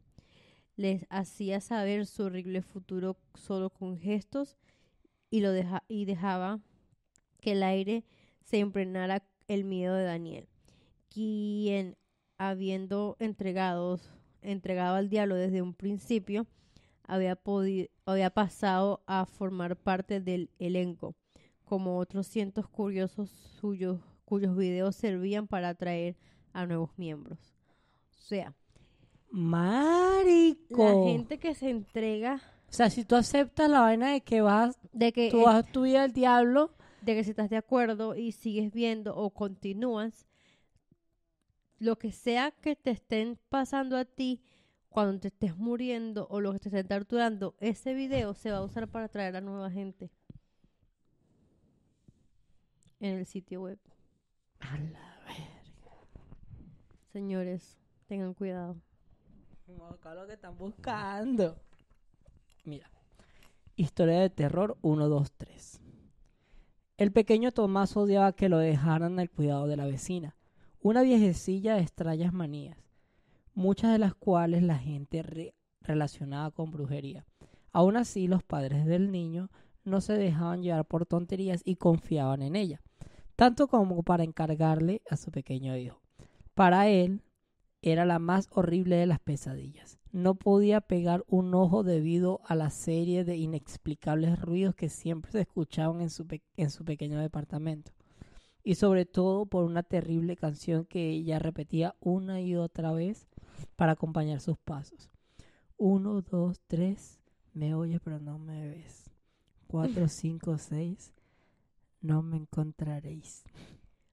Les 0.77 1.07
hacía 1.09 1.61
saber 1.61 2.07
su 2.07 2.25
horrible 2.25 2.63
futuro 2.63 3.17
solo 3.35 3.71
con 3.71 3.99
gestos 3.99 4.57
y, 5.31 5.41
lo 5.41 5.51
y 5.89 6.05
dejaba 6.05 6.61
que 7.41 7.53
el 7.53 7.63
aire 7.63 8.05
se 8.45 8.59
impregnara 8.59 9.23
el 9.49 9.65
miedo 9.65 9.95
de 9.95 10.05
Daniel, 10.05 10.49
quien 11.09 11.97
habiendo 12.39 13.17
entregado, 13.19 14.01
entregado 14.43 14.97
al 14.97 15.09
diablo 15.09 15.37
desde 15.37 15.63
un 15.63 15.75
principio, 15.75 16.47
había, 17.05 17.39
había 18.05 18.31
pasado 18.31 19.03
a 19.07 19.27
formar 19.27 19.77
parte 19.77 20.21
del 20.21 20.51
elenco, 20.59 21.15
como 21.67 21.99
otros 21.99 22.29
cientos 22.29 22.69
curiosos 22.69 23.29
suyos, 23.61 24.01
cuyos 24.25 24.57
videos 24.57 24.95
servían 24.95 25.49
para 25.49 25.71
atraer 25.71 26.17
a 26.53 26.65
nuevos 26.65 26.91
miembros. 26.97 27.39
O 28.17 28.23
sea, 28.23 28.55
Marico. 29.31 30.85
la 30.85 31.11
gente 31.11 31.39
que 31.39 31.55
se 31.55 31.69
entrega 31.69 32.41
O 32.71 32.73
sea, 32.73 32.89
si 32.89 33.05
tú 33.05 33.17
aceptas 33.17 33.69
la 33.69 33.81
vaina 33.81 34.13
de 34.13 34.21
que 34.21 34.41
vas, 34.41 34.79
de 34.93 35.13
que, 35.13 35.31
tú 35.31 35.43
vas 35.43 35.57
a 35.57 35.63
tu 35.65 35.83
vida 35.83 36.05
al 36.05 36.13
diablo, 36.13 36.71
de 37.03 37.17
que 37.17 37.25
si 37.25 37.31
estás 37.31 37.51
de 37.51 37.57
acuerdo 37.57 38.15
y 38.15 38.31
sigues 38.31 38.73
viendo 38.73 39.17
o 39.17 39.31
continúas, 39.31 40.25
lo 41.79 41.99
que 41.99 42.13
sea 42.13 42.53
que 42.53 42.77
te 42.77 42.93
estén 42.93 43.39
pasando 43.49 43.97
a 43.97 44.05
ti 44.05 44.41
cuando 44.89 45.19
te 45.19 45.29
estés 45.29 45.57
muriendo 45.57 46.29
o 46.31 46.41
lo 46.41 46.53
que 46.53 46.61
te 46.61 46.69
estén 46.69 46.87
torturando, 46.87 47.57
ese 47.59 47.93
video 47.93 48.35
se 48.35 48.53
va 48.53 48.59
a 48.59 48.63
usar 48.63 48.89
para 48.89 49.07
atraer 49.07 49.35
a 49.35 49.41
nueva 49.41 49.69
gente 49.71 50.11
en 53.01 53.15
el 53.19 53.27
sitio 53.27 53.63
web. 53.63 53.79
a 54.61 54.77
la 54.79 55.19
verga. 55.27 55.47
Señores, 57.13 57.79
tengan 58.07 58.35
cuidado. 58.35 58.77
No, 59.67 59.87
acá 59.87 60.15
lo 60.15 60.27
que 60.27 60.35
están 60.35 60.57
buscando. 60.57 61.57
Mira. 62.65 62.91
Historia 63.77 64.21
de 64.21 64.31
terror 64.31 64.77
1, 64.83 65.09
2, 65.09 65.33
3. 65.33 65.81
El 66.97 67.13
pequeño 67.13 67.53
Tomás 67.53 67.97
odiaba 67.97 68.33
que 68.33 68.49
lo 68.49 68.59
dejaran 68.59 69.19
al 69.21 69.29
cuidado 69.31 69.67
de 69.67 69.77
la 69.77 69.85
vecina, 69.87 70.35
una 70.81 71.03
viejecilla 71.03 71.75
de 71.75 71.83
extrañas 71.83 72.33
manías, 72.33 72.79
muchas 73.55 73.93
de 73.93 73.99
las 73.99 74.15
cuales 74.15 74.63
la 74.63 74.79
gente 74.79 75.23
re- 75.23 75.55
relacionaba 75.83 76.51
con 76.53 76.71
brujería. 76.71 77.27
Aún 77.73 77.99
así, 77.99 78.29
los 78.29 78.43
padres 78.43 78.87
del 78.87 79.13
niño 79.13 79.51
no 79.87 80.01
se 80.01 80.15
dejaban 80.15 80.63
llevar 80.63 80.85
por 80.85 81.07
tonterías 81.07 81.63
y 81.65 81.77
confiaban 81.77 82.43
en 82.43 82.57
ella, 82.57 82.83
tanto 83.37 83.69
como 83.69 84.03
para 84.03 84.25
encargarle 84.25 85.03
a 85.09 85.17
su 85.17 85.31
pequeño 85.31 85.77
hijo. 85.77 86.03
Para 86.55 86.89
él, 86.89 87.23
era 87.83 88.05
la 88.05 88.19
más 88.19 88.49
horrible 88.51 88.97
de 88.97 89.07
las 89.07 89.21
pesadillas. 89.21 89.99
No 90.11 90.35
podía 90.35 90.81
pegar 90.81 91.25
un 91.29 91.55
ojo 91.55 91.85
debido 91.85 92.41
a 92.47 92.55
la 92.55 92.71
serie 92.71 93.25
de 93.25 93.37
inexplicables 93.37 94.41
ruidos 94.41 94.75
que 94.75 94.89
siempre 94.89 95.31
se 95.31 95.43
escuchaban 95.43 96.01
en 96.01 96.11
su, 96.11 96.27
en 96.57 96.71
su 96.71 96.85
pequeño 96.85 97.21
departamento. 97.21 97.93
Y 98.65 98.75
sobre 98.75 99.07
todo 99.07 99.47
por 99.47 99.65
una 99.65 99.85
terrible 99.85 100.37
canción 100.37 100.85
que 100.85 101.11
ella 101.11 101.39
repetía 101.39 101.95
una 102.01 102.41
y 102.41 102.57
otra 102.57 102.93
vez 102.93 103.29
para 103.77 103.93
acompañar 103.93 104.41
sus 104.41 104.59
pasos. 104.59 105.11
Uno, 105.77 106.23
dos, 106.23 106.61
tres, 106.67 107.21
me 107.53 107.75
oyes 107.75 108.01
pero 108.03 108.19
no 108.19 108.39
me 108.39 108.69
ves. 108.69 109.06
Cuatro, 109.67 110.09
cinco, 110.09 110.59
seis, 110.59 111.13
no 112.01 112.23
me 112.23 112.37
encontraréis. 112.37 113.45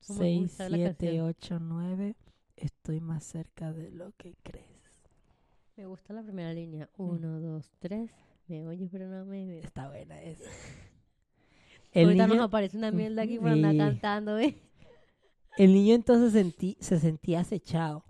¿Cómo 0.08 0.20
Seis, 0.20 0.42
gusta 0.42 0.70
la 0.70 0.78
siete, 0.78 1.06
canción? 1.08 1.28
ocho, 1.28 1.60
nueve, 1.60 2.16
estoy 2.56 3.00
más 3.00 3.24
cerca 3.24 3.72
de 3.72 3.92
lo 3.92 4.12
que 4.18 4.36
crees. 4.44 4.66
Me 5.76 5.86
gusta 5.86 6.14
la 6.14 6.24
primera 6.24 6.54
línea. 6.54 6.90
Uno, 6.98 7.40
dos, 7.40 7.72
tres. 7.80 8.12
Me 8.48 8.66
oyes, 8.68 8.90
pero 8.92 9.08
no 9.08 9.26
me 9.26 9.46
ves. 9.46 9.66
Está 9.66 9.90
buena 9.90 10.22
esa. 10.22 10.44
El 11.94 12.06
Ahorita 12.06 12.28
niño, 12.28 12.36
nos 12.38 12.46
aparece 12.48 12.78
una 12.78 12.92
mierda 12.92 13.22
aquí 13.22 13.38
por 13.40 13.50
andar 13.50 13.72
Sí. 13.72 13.78
cantando, 13.78 14.38
¿eh? 14.40 14.58
el 15.58 15.74
niño 15.74 15.96
entonces 15.96 16.34
sentí- 16.34 16.78
se 16.80 17.00
sentía 17.00 17.42
acechado. 17.42 18.04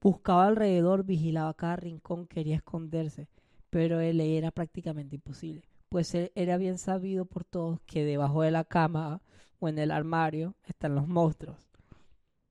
Buscaba 0.00 0.46
alrededor, 0.46 1.04
vigilaba 1.04 1.54
cada 1.54 1.76
rincón, 1.76 2.26
quería 2.26 2.56
esconderse, 2.56 3.28
pero 3.70 4.00
él 4.00 4.20
era 4.20 4.50
prácticamente 4.50 5.16
imposible, 5.16 5.62
pues 5.92 6.14
él 6.14 6.32
era 6.34 6.56
bien 6.56 6.78
sabido 6.78 7.26
por 7.26 7.44
todos 7.44 7.78
que 7.82 8.02
debajo 8.02 8.40
de 8.40 8.50
la 8.50 8.64
cama 8.64 9.20
o 9.60 9.68
en 9.68 9.78
el 9.78 9.90
armario 9.90 10.54
están 10.64 10.94
los 10.94 11.06
monstruos. 11.06 11.68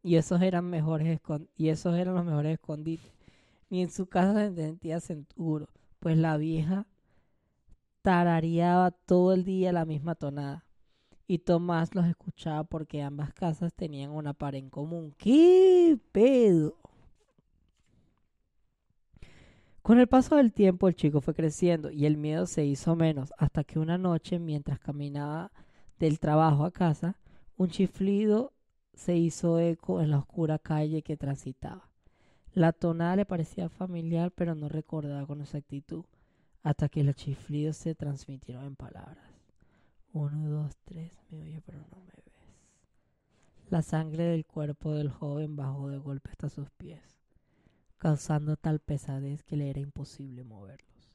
Y 0.04 0.18
esos 0.18 0.44
eran 0.44 0.66
mejores 0.66 1.20
y 1.58 1.68
los 2.06 2.24
mejores 2.24 2.54
escondites. 2.54 3.12
Ni 3.72 3.82
en 3.82 3.90
su 3.90 4.06
casa 4.06 4.48
se 4.48 4.54
sentía 4.54 5.00
seguro, 5.00 5.70
pues 6.00 6.18
la 6.18 6.38
vieja 6.38 6.86
tarareaba 8.04 8.92
todo 8.92 9.34
el 9.34 9.44
día 9.44 9.74
la 9.74 9.86
misma 9.86 10.14
tonada. 10.14 10.64
Y 11.26 11.40
Tomás 11.40 11.96
los 11.96 12.06
escuchaba 12.06 12.64
porque 12.64 13.02
ambas 13.02 13.34
casas 13.34 13.74
tenían 13.74 14.12
una 14.12 14.36
pared 14.36 14.60
en 14.60 14.70
común. 14.70 15.16
¡Qué 15.18 15.98
pedo! 16.12 16.76
Con 19.82 20.00
el 20.00 20.08
paso 20.08 20.36
del 20.36 20.54
tiempo 20.54 20.88
el 20.88 20.96
chico 20.96 21.22
fue 21.22 21.34
creciendo 21.34 21.90
y 21.90 22.06
el 22.06 22.16
miedo 22.16 22.46
se 22.46 22.64
hizo 22.64 22.96
menos 22.96 23.34
hasta 23.40 23.64
que 23.64 23.80
una 23.80 23.98
noche 23.98 24.38
mientras 24.38 24.80
caminaba 24.80 25.52
del 25.98 26.20
trabajo 26.20 26.66
a 26.66 26.72
casa, 26.72 27.18
un 27.58 27.70
chiflido 27.70 28.54
se 28.94 29.18
hizo 29.18 29.60
eco 29.60 30.00
en 30.02 30.12
la 30.12 30.20
oscura 30.20 30.60
calle 30.60 31.02
que 31.02 31.18
transitaba. 31.18 31.90
La 32.54 32.74
tonada 32.74 33.16
le 33.16 33.26
parecía 33.26 33.70
familiar 33.70 34.32
pero 34.32 34.54
no 34.54 34.70
recordaba 34.70 35.26
con 35.26 35.42
exactitud 35.42 36.06
hasta 36.62 36.88
que 36.88 37.04
los 37.04 37.16
chiflidos 37.16 37.76
se 37.78 37.96
transmitieron 37.96 38.66
en 38.66 38.76
palabras. 38.76 39.26
Uno, 40.14 40.48
dos, 40.48 40.78
tres, 40.86 41.12
me 41.32 41.42
oye 41.42 41.62
pero 41.66 41.80
no 41.90 42.02
me 42.02 42.14
ves. 42.24 42.56
La 43.72 43.82
sangre 43.82 44.26
del 44.26 44.46
cuerpo 44.46 44.94
del 44.94 45.10
joven 45.10 45.56
bajó 45.56 45.90
de 45.90 45.98
golpe 45.98 46.30
hasta 46.30 46.50
sus 46.50 46.70
pies 46.70 47.21
causando 48.02 48.58
tal 48.58 48.80
pesadez 48.80 49.44
que 49.44 49.56
le 49.56 49.70
era 49.70 49.80
imposible 49.80 50.44
moverlos. 50.44 51.14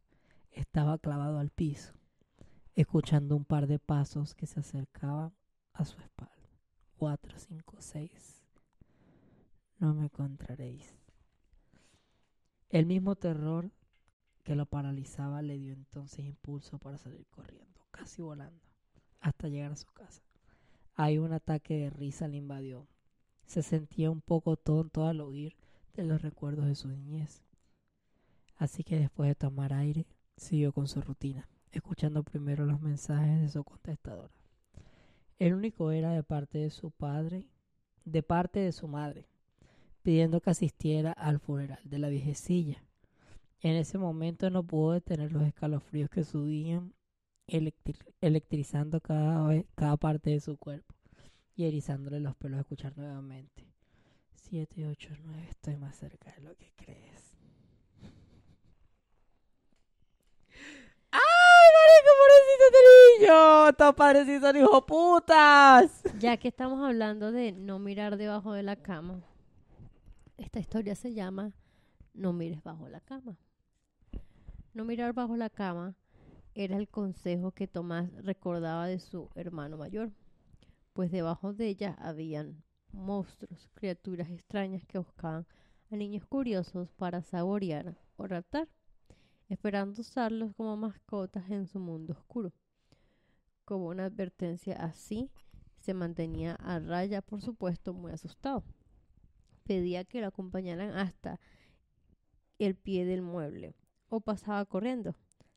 Estaba 0.53 0.99
clavado 0.99 1.41
al 1.41 1.51
piso, 1.51 1.95
escuchando 2.77 3.35
un 3.35 3.45
par 3.45 3.67
de 3.67 3.81
pasos 3.81 4.37
que 4.37 4.47
se 4.47 4.61
acercaban 4.61 5.35
a 5.73 5.85
su 5.85 5.99
espalda. 5.99 6.49
Cuatro, 6.97 7.37
cinco, 7.41 7.79
seis. 7.81 8.45
No 9.81 9.95
me 9.95 10.05
encontraréis. 10.05 10.95
El 12.69 12.87
mismo 12.87 13.17
terror 13.17 13.73
que 14.45 14.55
lo 14.55 14.67
paralizaba 14.67 15.43
le 15.43 15.59
dio 15.59 15.73
entonces 15.73 16.25
impulso 16.25 16.79
para 16.79 16.99
salir 16.99 17.27
corriendo, 17.27 17.85
casi 17.91 18.23
volando, 18.23 18.63
hasta 19.19 19.49
llegar 19.49 19.73
a 19.73 19.77
su 19.77 19.87
casa. 19.87 20.23
Ahí 20.95 21.19
un 21.19 21.33
ataque 21.33 21.77
de 21.79 21.91
risa 21.91 22.29
le 22.29 22.37
invadió. 22.37 22.87
Se 23.45 23.65
sentía 23.65 24.09
un 24.09 24.21
poco 24.21 24.57
tonto 24.57 25.05
al 25.05 25.21
oír 25.21 25.57
de 25.97 26.05
los 26.05 26.23
recuerdos 26.23 26.67
de 26.67 26.75
su 26.75 26.89
niñez. 26.89 27.43
Así 28.57 28.85
que 28.85 28.99
después 28.99 29.29
de 29.29 29.35
tomar 29.35 29.73
aire, 29.73 30.07
siguió 30.37 30.73
con 30.73 30.89
su 30.89 31.01
rutina, 31.01 31.49
escuchando 31.73 32.23
primero 32.23 32.65
los 32.67 32.81
mensajes 32.81 33.41
de 33.41 33.49
su 33.49 33.65
contestadora. 33.65 34.33
El 35.39 35.55
único 35.55 35.91
era 35.91 36.13
de 36.13 36.23
parte 36.23 36.59
de 36.59 36.71
su 36.71 36.91
padre, 36.91 37.47
de 38.05 38.23
parte 38.23 38.61
de 38.61 38.73
su 38.73 38.89
madre, 38.89 39.27
pidiendo 40.03 40.41
que 40.41 40.51
asistiera 40.51 41.13
al 41.13 41.41
funeral 41.41 41.81
de 41.85 41.99
la 41.99 42.09
viejecilla. 42.09 42.83
En 43.61 43.75
ese 43.75 43.99
momento 43.99 44.49
no 44.51 44.63
pudo 44.63 44.93
detener 44.93 45.33
los 45.33 45.43
escalofríos 45.43 46.09
que 46.09 46.25
subían, 46.25 46.95
electrizando 47.49 49.01
cada, 49.01 49.63
cada 49.75 49.97
parte 49.97 50.31
de 50.31 50.41
su 50.41 50.57
cuerpo 50.57 50.95
y 51.55 51.65
erizándole 51.65 52.21
los 52.21 52.37
pelos 52.37 52.59
a 52.59 52.61
escuchar 52.61 52.97
nuevamente. 52.97 53.76
7, 54.49 54.87
8, 54.87 55.09
9. 55.25 55.47
Estoy 55.51 55.77
más 55.77 55.97
cerca 55.97 56.33
de 56.33 56.41
lo 56.43 56.55
que 56.55 56.73
crees. 56.77 57.37
¡Ay, 61.11 61.69
marico, 61.75 62.11
pobrecito 62.21 62.65
este 62.67 62.79
niño! 63.25 63.69
¡Estos 63.71 63.95
padres 63.97 64.41
son 64.41 64.57
hijos 64.57 64.85
putas! 64.85 66.03
Ya 66.21 66.37
que 66.37 66.47
estamos 66.47 66.81
hablando 66.85 67.33
de 67.33 67.51
no 67.51 67.81
mirar 67.81 68.17
debajo 68.17 68.53
de 68.53 68.63
la 68.63 68.77
cama, 68.77 69.21
esta 70.37 70.61
historia 70.61 70.95
se 70.95 71.13
llama 71.13 71.53
No 72.15 72.33
mires 72.33 72.63
bajo 72.63 72.89
la 72.89 73.01
cama. 73.01 73.37
No 74.75 74.85
mirar 74.85 75.13
bajo 75.13 75.37
la 75.37 75.51
cama 75.51 75.97
era 76.55 76.77
el 76.77 76.87
consejo 76.89 77.51
que 77.51 77.67
Tomás 77.67 78.13
recordaba 78.23 78.87
de 78.87 79.01
su 79.01 79.29
hermano 79.35 79.77
mayor, 79.77 80.13
pues 80.93 81.11
debajo 81.11 81.53
de 81.53 81.67
ella 81.67 81.97
habían 81.99 82.63
monstruos, 82.97 83.69
criaturas 83.75 84.31
extrañas 84.31 84.85
que 84.87 84.99
buscaban 84.99 85.47
a 85.91 85.97
niños 85.97 86.27
curiosos 86.27 86.91
para 86.93 87.23
saborear 87.23 87.97
o 88.17 88.27
raptar, 88.27 88.69
esperando 89.49 90.01
usarlos 90.01 90.53
como 90.55 90.77
mascotas 90.77 91.51
en 91.51 91.67
su 91.67 91.79
mundo 91.79 92.15
oscuro. 92.15 92.53
Como 93.65 93.89
una 93.89 94.07
advertencia 94.07 94.75
así, 94.77 95.31
se 95.79 95.95
mantenía 95.95 96.55
a 96.55 96.81
raya, 96.81 97.23
por 97.23 97.43
supuesto, 97.43 97.93
muy 97.93 98.13
asustado. 98.13 98.65
Pedía 99.65 100.05
que 100.05 100.21
lo 100.21 100.29
acompañaran 100.29 100.91
hasta 100.91 101.39
el 102.59 102.75
pie 102.75 103.05
del 103.05 103.23
mueble 103.23 103.77
o 104.09 104.21
pasaba 104.21 104.65
corriendo, 104.65 105.15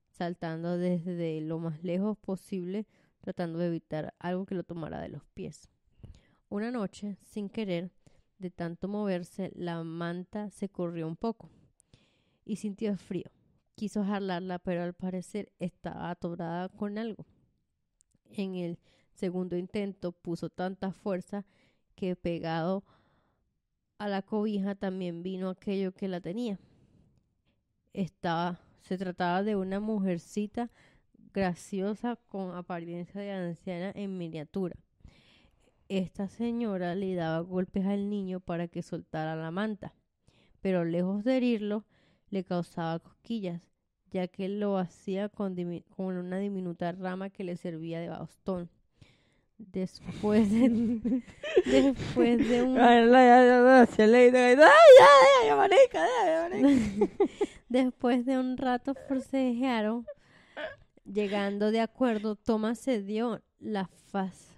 saltando 0.09 0.77
desde 0.77 1.41
lo 1.41 1.59
más 1.59 1.83
lejos 1.83 2.17
posible, 2.17 2.87
tratando 3.21 3.59
de 3.59 3.67
evitar 3.67 4.13
algo 4.19 4.45
que 4.45 4.55
lo 4.55 4.63
tomara 4.63 4.99
de 5.01 5.09
los 5.09 5.23
pies. 5.33 5.69
Una 6.51 6.71
noche, 6.71 7.15
sin 7.21 7.47
querer, 7.47 7.91
de 8.39 8.49
tanto 8.49 8.87
moverse, 8.87 9.51
la 9.53 9.83
manta 9.83 10.49
se 10.49 10.67
corrió 10.67 11.07
un 11.07 11.15
poco 11.15 11.47
y 12.43 12.55
sintió 12.55 12.97
frío. 12.97 13.29
Quiso 13.75 14.03
jalarla, 14.03 14.57
pero 14.57 14.81
al 14.81 14.95
parecer 14.95 15.51
estaba 15.59 16.09
atorada 16.09 16.69
con 16.69 16.97
algo. 16.97 17.23
En 18.31 18.55
el 18.55 18.79
segundo 19.13 19.57
intento 19.57 20.11
puso 20.11 20.49
tanta 20.49 20.91
fuerza 20.91 21.45
que 21.93 22.15
pegado 22.15 22.83
a 23.99 24.07
la 24.07 24.23
cobija 24.23 24.73
también 24.73 25.21
vino 25.21 25.49
aquello 25.49 25.91
que 25.91 26.07
la 26.07 26.19
tenía. 26.19 26.57
Estaba, 27.93 28.59
se 28.81 28.97
trataba 28.97 29.43
de 29.43 29.55
una 29.55 29.79
mujercita 29.79 30.71
graciosa 31.31 32.15
con 32.15 32.55
apariencia 32.55 33.21
de 33.21 33.33
anciana 33.33 33.91
en 33.93 34.17
miniatura 34.17 34.75
esta 35.89 36.29
señora 36.29 36.93
le 36.95 37.15
daba 37.15 37.39
golpes 37.39 37.85
al 37.85 38.09
niño 38.09 38.39
para 38.39 38.67
que 38.67 38.83
soltara 38.83 39.35
la 39.35 39.51
manta, 39.51 39.95
pero 40.61 40.85
lejos 40.85 41.23
de 41.23 41.37
herirlo, 41.37 41.83
le 42.29 42.43
causaba 42.43 42.99
cosquillas, 42.99 43.63
ya 44.11 44.27
que 44.27 44.47
lo 44.49 44.77
hacía 44.77 45.29
con, 45.29 45.57
una 45.97 46.37
diminuta 46.37 46.91
rama 46.91 47.31
que 47.31 47.43
le 47.43 47.57
servía 47.57 47.99
de 47.99 48.09
bastón. 48.09 48.69
Después 49.57 50.51
de, 50.51 50.69
después 51.65 52.47
de 52.47 52.63
un 52.63 52.75
después 57.67 58.25
de 58.25 58.37
un 58.37 58.55
rato 58.57 58.95
forcejearon 59.09 60.05
llegando 61.03 61.71
de 61.71 61.81
acuerdo 61.81 62.37
Thomas 62.37 62.79
se 62.79 63.01
dio 63.01 63.41
la 63.59 63.89
faz 64.11 64.48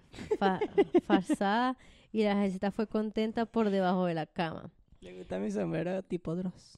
farsada 1.05 1.77
y 2.11 2.23
la 2.23 2.35
jefecita 2.35 2.71
fue 2.71 2.87
contenta 2.87 3.45
por 3.45 3.69
debajo 3.69 4.05
de 4.05 4.13
la 4.13 4.25
cama. 4.25 4.71
Le 4.99 5.17
gusta 5.17 5.39
mi 5.39 5.51
sombrero 5.51 6.03
tipo 6.03 6.35
Dross. 6.35 6.77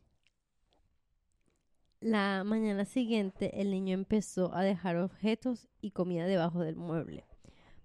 La 1.99 2.43
mañana 2.43 2.85
siguiente 2.85 3.61
el 3.61 3.71
niño 3.71 3.93
empezó 3.93 4.53
a 4.53 4.63
dejar 4.63 4.97
objetos 4.97 5.67
y 5.81 5.91
comida 5.91 6.25
debajo 6.25 6.59
del 6.61 6.75
mueble. 6.75 7.25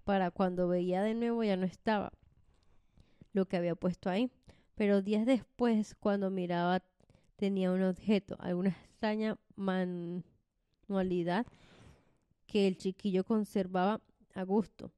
Para 0.03 0.31
cuando 0.31 0.67
veía 0.67 1.01
de 1.01 1.13
nuevo 1.13 1.43
ya 1.43 1.55
no 1.55 1.65
estaba 1.65 2.11
lo 3.33 3.47
que 3.47 3.57
había 3.57 3.75
puesto 3.75 4.09
ahí. 4.09 4.31
Pero 4.75 5.01
días 5.01 5.25
después, 5.25 5.95
cuando 5.95 6.29
miraba, 6.29 6.81
tenía 7.35 7.71
un 7.71 7.83
objeto, 7.83 8.37
alguna 8.39 8.69
extraña 8.69 9.37
manualidad 9.55 11.45
que 12.47 12.67
el 12.67 12.77
chiquillo 12.77 13.23
conservaba 13.23 14.01
a 14.33 14.43
gusto 14.43 14.91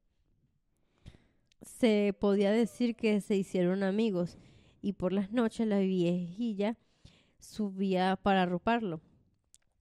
se 1.61 2.15
podía 2.19 2.51
decir 2.51 2.95
que 2.95 3.21
se 3.21 3.35
hicieron 3.35 3.83
amigos 3.83 4.37
y 4.81 4.93
por 4.93 5.13
las 5.13 5.31
noches 5.31 5.67
la 5.67 5.79
viejilla 5.79 6.77
subía 7.39 8.17
para 8.21 8.43
arroparlo. 8.43 9.01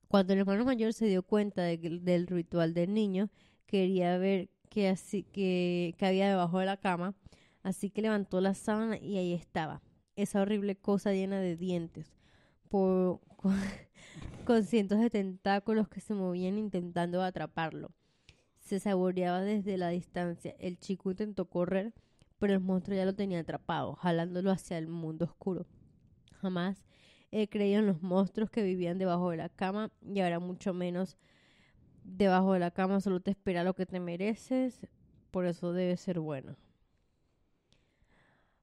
Cuando 0.08 0.32
el 0.32 0.40
hermano 0.40 0.64
mayor 0.64 0.92
se 0.92 1.06
dio 1.06 1.22
cuenta 1.22 1.62
del 1.62 2.26
ritual 2.26 2.74
del 2.74 2.92
niño, 2.92 3.30
quería 3.66 4.18
ver 4.18 4.50
qué 4.68 4.88
así, 4.88 5.22
que, 5.22 5.94
había 6.00 6.28
debajo 6.28 6.58
de 6.58 6.66
la 6.66 6.76
cama, 6.76 7.14
así 7.62 7.90
que 7.90 8.02
levantó 8.02 8.40
la 8.40 8.54
sábana 8.54 8.98
y 8.98 9.18
ahí 9.18 9.32
estaba, 9.32 9.82
esa 10.16 10.42
horrible 10.42 10.76
cosa 10.76 11.12
llena 11.12 11.40
de 11.40 11.56
dientes, 11.56 12.12
con, 12.68 13.20
con 14.44 14.64
cientos 14.64 14.98
de 14.98 15.10
tentáculos 15.10 15.88
que 15.88 16.00
se 16.00 16.14
movían 16.14 16.58
intentando 16.58 17.22
atraparlo 17.22 17.92
se 18.70 18.78
saboreaba 18.78 19.40
desde 19.40 19.76
la 19.76 19.88
distancia. 19.88 20.54
El 20.60 20.78
chico 20.78 21.10
intentó 21.10 21.46
correr, 21.46 21.92
pero 22.38 22.52
el 22.52 22.60
monstruo 22.60 22.96
ya 22.96 23.04
lo 23.04 23.16
tenía 23.16 23.40
atrapado, 23.40 23.96
jalándolo 23.96 24.52
hacia 24.52 24.78
el 24.78 24.86
mundo 24.86 25.24
oscuro. 25.24 25.66
Jamás 26.40 26.84
he 27.32 27.48
creído 27.48 27.80
en 27.80 27.88
los 27.88 28.00
monstruos 28.00 28.48
que 28.48 28.62
vivían 28.62 28.96
debajo 28.96 29.30
de 29.30 29.38
la 29.38 29.48
cama 29.48 29.90
y 30.02 30.20
ahora 30.20 30.38
mucho 30.38 30.72
menos 30.72 31.18
debajo 32.04 32.52
de 32.52 32.60
la 32.60 32.70
cama 32.70 33.00
solo 33.00 33.18
te 33.18 33.32
espera 33.32 33.64
lo 33.64 33.74
que 33.74 33.86
te 33.86 33.98
mereces, 33.98 34.86
por 35.32 35.46
eso 35.46 35.72
debe 35.72 35.96
ser 35.96 36.20
bueno. 36.20 36.52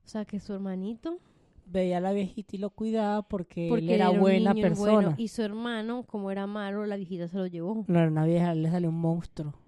O 0.06 0.08
sea 0.08 0.24
que 0.24 0.40
su 0.40 0.54
hermanito 0.54 1.20
veía 1.66 1.98
a 1.98 2.02
la 2.02 2.14
viejita 2.14 2.56
y 2.56 2.60
lo 2.60 2.70
cuidaba 2.70 3.24
porque, 3.24 3.68
él 3.68 3.90
era, 3.90 4.10
buena 4.10 4.54
persona. 4.54 5.16
y 5.18 5.28
su 5.28 5.42
hermano, 5.42 6.04
como 6.04 6.32
era 6.32 6.48
malo, 6.48 6.86
la 6.86 6.96
viejita 6.96 7.28
se 7.28 7.36
lo 7.36 7.46
llevó. 7.46 7.84
No 7.88 8.00
era 8.00 8.08
una 8.08 8.24
vieja, 8.24 8.56
le 8.56 8.72
salió 8.72 8.88
un 8.88 9.02
monstruo. 9.02 9.67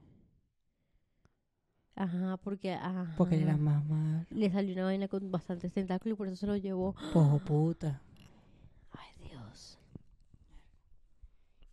Ajá, 2.00 2.38
porque. 2.38 2.72
Ajá, 2.72 3.14
porque 3.18 3.42
era 3.42 3.58
más 3.58 3.86
mal. 3.86 4.26
Le 4.30 4.50
salió 4.50 4.74
una 4.74 4.86
vaina 4.86 5.10
con 5.10 5.30
bastantes 5.32 5.74
tentáculos 5.74 6.16
y 6.16 6.18
por 6.18 6.28
eso 6.28 6.38
se 6.38 6.48
lo 6.48 6.56
llevó. 6.56 6.96
Pojo 7.14 7.40
puta. 7.40 8.02
Ay, 8.92 9.28
Dios. 9.28 9.78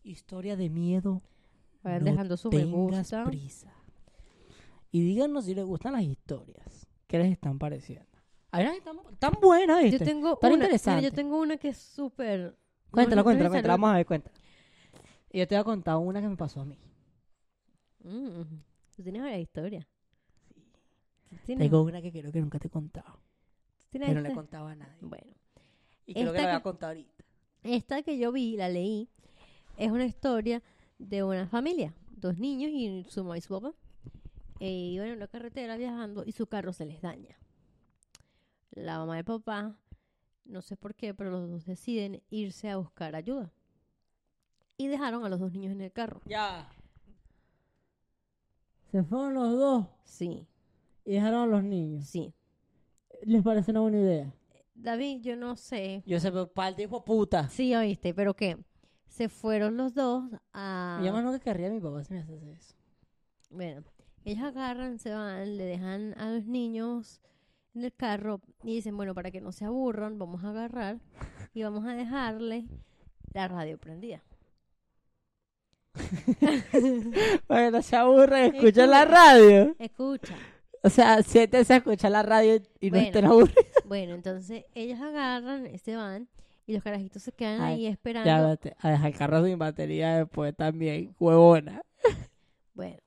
historia 0.03 0.57
de 0.57 0.69
miedo, 0.69 1.21
Vayan 1.81 2.03
no 2.03 2.11
dejando 2.11 2.35
su 2.35 2.51
me 2.51 2.65
gusta. 2.65 3.23
prisa. 3.23 3.71
Y 4.91 4.99
díganos 5.01 5.45
si 5.45 5.55
les 5.55 5.63
gustan 5.63 5.93
las 5.93 6.03
historias. 6.03 6.87
¿Qué 7.07 7.19
les 7.19 7.31
están 7.31 7.57
pareciendo? 7.57 8.05
A 8.51 8.59
ver, 8.59 8.67
están, 8.73 8.97
buenas, 9.41 9.91
Yo 9.91 9.99
tengo 9.99 10.33
Están 10.33 10.53
una, 10.53 10.67
mira, 10.67 10.99
yo 11.01 11.11
tengo 11.13 11.39
una 11.39 11.55
que 11.55 11.69
es 11.69 11.77
súper... 11.77 12.57
Cuéntala, 12.91 13.21
no, 13.21 13.23
cuéntala, 13.23 13.47
no, 13.47 13.53
cuéntala. 13.53 13.73
Vamos 13.75 13.91
a 13.91 13.93
ver, 13.95 14.05
cuenta. 14.05 14.31
Y 15.31 15.39
yo 15.39 15.47
te 15.47 15.55
voy 15.55 15.61
a 15.61 15.63
contar 15.63 15.97
una 15.97 16.19
que 16.19 16.27
me 16.27 16.35
pasó 16.35 16.61
a 16.61 16.65
mí. 16.65 16.77
Mm, 18.03 18.41
tú 18.95 19.03
tienes 19.03 19.21
varias 19.21 19.41
historias. 19.41 19.85
Tienes- 21.47 21.69
Tengo 21.69 21.81
una 21.81 22.01
que 22.01 22.11
creo 22.11 22.31
que 22.31 22.41
nunca 22.41 22.59
te 22.59 22.67
he 22.67 22.69
contado. 22.71 23.19
tienes 23.89 24.09
Que 24.09 24.15
no 24.15 24.21
le 24.21 24.27
esta- 24.27 24.35
contaba 24.35 24.71
a 24.71 24.75
nadie. 24.75 24.97
Bueno, 25.01 25.33
Y 26.05 26.13
creo 26.13 26.33
que 26.33 26.39
la 26.39 26.47
voy 26.47 26.55
a 26.57 26.61
contar 26.63 26.89
ahorita. 26.89 27.23
esta 27.63 28.03
que 28.03 28.17
yo 28.17 28.31
vi, 28.33 28.55
la 28.57 28.67
leí, 28.69 29.09
es 29.77 29.89
una 29.91 30.05
historia 30.05 30.61
de 30.99 31.23
una 31.23 31.47
familia, 31.47 31.93
dos 32.11 32.37
niños 32.37 32.71
y 32.73 33.05
su 33.09 33.23
mamá 33.23 33.37
y 33.37 33.41
su 33.41 33.53
papá. 33.59 33.73
Eh, 34.59 34.69
iban 34.93 35.07
en 35.07 35.15
una 35.17 35.27
carretera 35.27 35.77
viajando 35.77 36.23
y 36.25 36.31
su 36.33 36.47
carro 36.47 36.73
se 36.73 36.85
les 36.85 37.01
daña. 37.01 37.37
La 38.71 38.97
mamá 38.99 39.15
y 39.15 39.19
el 39.19 39.25
papá, 39.25 39.79
no 40.45 40.61
sé 40.61 40.75
por 40.75 40.95
qué, 40.95 41.13
pero 41.13 41.31
los 41.31 41.49
dos 41.49 41.65
deciden 41.65 42.21
irse 42.29 42.69
a 42.69 42.77
buscar 42.77 43.15
ayuda. 43.15 43.53
Y 44.77 44.87
dejaron 44.87 45.23
a 45.25 45.29
los 45.29 45.39
dos 45.39 45.51
niños 45.53 45.71
en 45.71 45.81
el 45.81 45.91
carro. 45.91 46.21
Ya. 46.25 46.69
Se 48.91 49.03
fueron 49.03 49.33
los 49.33 49.51
dos 49.57 49.85
Sí, 50.03 50.47
y 51.07 51.13
dejaron 51.13 51.41
a 51.41 51.45
los 51.47 51.63
niños. 51.63 52.05
sí. 52.05 52.33
¿Les 53.23 53.41
parece 53.41 53.71
una 53.71 53.79
buena 53.79 53.97
idea? 53.97 54.31
David, 54.75 55.21
yo 55.21 55.35
no 55.35 55.55
sé. 55.55 56.03
Yo 56.05 56.19
sé, 56.19 56.31
pero 56.31 56.51
para 56.51 56.69
el 56.69 56.79
hijo 56.79 57.03
puta. 57.03 57.49
Sí, 57.49 57.73
oíste, 57.73 58.13
pero 58.13 58.35
¿qué? 58.35 58.57
Se 59.07 59.27
fueron 59.27 59.75
los 59.77 59.95
dos 59.95 60.25
a... 60.53 61.01
Yo 61.03 61.11
más 61.13 61.23
no 61.23 61.31
que 61.31 61.39
querría 61.39 61.67
a 61.67 61.71
mi 61.71 61.79
papá 61.79 62.03
si 62.03 62.13
me 62.13 62.19
hace 62.19 62.51
eso. 62.51 62.75
Bueno, 63.49 63.83
ellos 64.23 64.43
agarran, 64.43 64.99
se 64.99 65.11
van, 65.15 65.57
le 65.57 65.63
dejan 65.63 66.13
a 66.19 66.29
los 66.29 66.45
niños 66.45 67.21
en 67.73 67.85
el 67.85 67.93
carro 67.93 68.41
y 68.63 68.75
dicen, 68.75 68.95
bueno, 68.97 69.15
para 69.15 69.31
que 69.31 69.41
no 69.41 69.51
se 69.51 69.65
aburran, 69.65 70.19
vamos 70.19 70.43
a 70.43 70.49
agarrar 70.49 70.99
y 71.53 71.63
vamos 71.63 71.85
a 71.85 71.93
dejarle 71.93 72.67
la 73.33 73.47
radio 73.47 73.79
prendida. 73.79 74.21
Para 77.47 77.65
que 77.65 77.71
no 77.71 77.81
se 77.81 77.95
aburren, 77.95 78.45
escuchen 78.55 78.67
Escucha. 78.67 78.87
la 78.87 79.05
radio. 79.05 79.75
Escucha. 79.79 80.35
O 80.83 80.89
sea, 80.89 81.21
siéntense 81.23 81.73
a 81.73 81.77
escuchar 81.77 82.11
la 82.11 82.23
radio 82.23 82.55
y 82.79 82.91
no 82.91 82.97
Bueno. 82.97 83.05
estén 83.07 83.25
aburridos. 83.25 83.65
Bueno, 83.85 84.15
entonces 84.15 84.65
ellos 84.75 84.99
agarran, 85.01 85.77
se 85.79 85.95
van 85.95 86.27
y 86.65 86.73
los 86.73 86.83
carajitos 86.83 87.23
se 87.23 87.31
quedan 87.31 87.61
Ay, 87.61 87.73
ahí 87.75 87.83
Ya, 87.83 87.89
esperando. 87.89 88.49
vete, 88.49 88.75
a 88.79 88.91
dejar 88.91 89.11
el 89.11 89.17
carro 89.17 89.45
sin 89.45 89.57
batería 89.57 90.17
después 90.17 90.55
también, 90.55 91.15
huevona. 91.19 91.81
Bueno, 92.73 92.97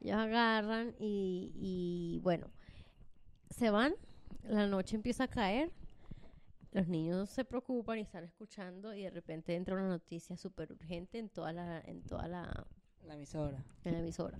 ellos 0.00 0.16
agarran 0.16 0.94
y, 0.98 1.52
y 1.54 2.20
bueno, 2.22 2.50
se 3.50 3.70
van, 3.70 3.94
la 4.42 4.66
noche 4.66 4.96
empieza 4.96 5.24
a 5.24 5.28
caer, 5.28 5.70
los 6.72 6.88
niños 6.88 7.30
se 7.30 7.44
preocupan 7.44 7.98
y 7.98 8.02
están 8.02 8.24
escuchando 8.24 8.94
y 8.94 9.02
de 9.02 9.10
repente 9.10 9.54
entra 9.54 9.74
una 9.74 9.86
noticia 9.88 10.36
súper 10.36 10.72
urgente 10.72 11.18
en 11.18 11.28
toda 11.28 11.52
la, 11.52 11.80
en 11.86 12.02
toda 12.02 12.26
la, 12.26 12.66
La 13.06 13.14
emisora. 13.14 13.62
en 13.84 13.92
la 13.92 13.98
emisora. 14.00 14.38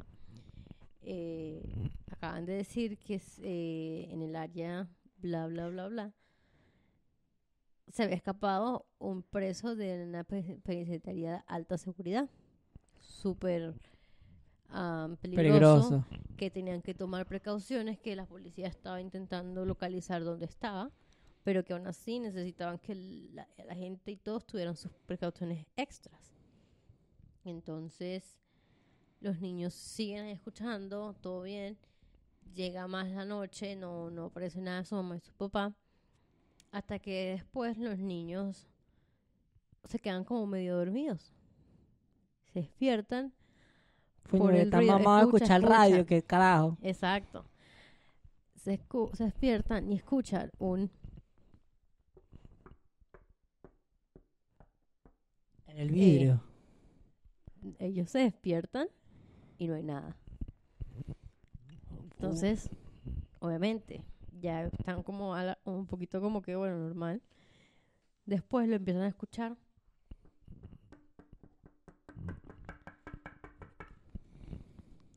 Eh, 1.07 1.63
acaban 2.11 2.47
de 2.47 2.55
decir 2.55 2.99
que 2.99 3.17
es, 3.17 3.39
eh, 3.43 4.09
en 4.11 4.23
el 4.23 4.35
área 4.37 4.89
bla 5.19 5.47
bla 5.47 5.69
bla 5.69 5.89
bla. 5.89 6.13
Se 7.93 8.03
había 8.03 8.17
escapado 8.17 8.87
un 8.99 9.23
preso 9.23 9.77
de 9.77 10.05
una 10.05 10.25
pe- 10.25 10.59
penitenciaría 10.65 11.33
de 11.33 11.43
alta 11.47 11.77
seguridad. 11.79 12.29
Súper 13.01 13.75
peligroso, 15.21 15.21
Peligroso. 15.21 16.05
que 16.37 16.51
tenían 16.51 16.83
que 16.83 16.95
tomar 16.95 17.27
precauciones 17.27 17.99
que 18.01 18.17
la 18.17 18.27
policía 18.27 18.67
estaba 18.67 19.01
intentando 19.01 19.65
localizar 19.65 20.25
dónde 20.25 20.47
estaba 20.47 20.91
pero 21.45 21.63
que 21.63 21.75
aún 21.75 21.87
así 21.87 22.19
necesitaban 22.19 22.79
que 22.79 22.95
la, 22.95 23.47
la 23.67 23.75
gente 23.75 24.11
y 24.11 24.17
todos 24.17 24.47
tuvieran 24.47 24.75
sus 24.77 24.91
precauciones 25.07 25.67
extras. 25.77 26.33
Entonces 27.45 28.39
los 29.25 29.41
niños 29.41 29.73
siguen 29.73 30.27
escuchando, 30.27 31.15
todo 31.23 31.43
bien. 31.43 31.79
Llega 32.55 32.87
más 32.87 33.09
la 33.09 33.25
noche, 33.25 33.75
no, 33.75 34.11
no 34.11 34.27
aparece 34.27 34.61
nada 34.61 34.81
de 34.81 34.85
su 34.85 34.95
mamá 34.95 35.17
y 35.17 35.21
su 35.21 35.33
papá. 35.33 35.75
Hasta 36.71 36.99
que 36.99 37.31
después 37.33 37.79
los 37.79 37.99
niños 37.99 38.69
se 39.89 39.99
quedan 39.99 40.25
como 40.25 40.47
medio 40.47 40.77
dormidos. 40.77 41.33
Se 42.53 42.61
despiertan. 42.61 43.33
Fue 44.25 44.39
Por 44.39 44.55
el 44.55 44.71
ruido, 44.71 44.97
escucha, 44.99 45.21
escuchar 45.23 45.61
escucha. 45.63 45.79
radio, 45.79 46.07
que 46.07 46.23
carajo. 46.23 46.77
Exacto. 46.83 47.47
Se, 48.57 48.79
escu- 48.79 49.13
se 49.15 49.25
despiertan 49.25 49.91
y 49.91 49.97
escuchan 49.97 50.51
un... 50.59 50.91
En 55.67 55.79
el 55.79 55.91
vidrio. 55.91 56.43
Ellos 57.79 58.11
se 58.11 58.19
despiertan 58.19 58.89
y 59.59 59.67
no 59.69 59.75
hay 59.75 59.83
nada. 59.83 60.17
Entonces, 62.03 62.71
obviamente, 63.41 64.03
ya 64.41 64.65
están 64.67 65.03
como 65.03 65.35
a 65.35 65.43
la- 65.45 65.59
un 65.65 65.87
poquito 65.87 66.21
como 66.21 66.43
que, 66.43 66.57
bueno, 66.57 66.77
normal. 66.79 67.23
Después 68.27 68.69
lo 68.69 68.77
empiezan 68.77 69.03
a 69.03 69.09
escuchar. 69.09 69.57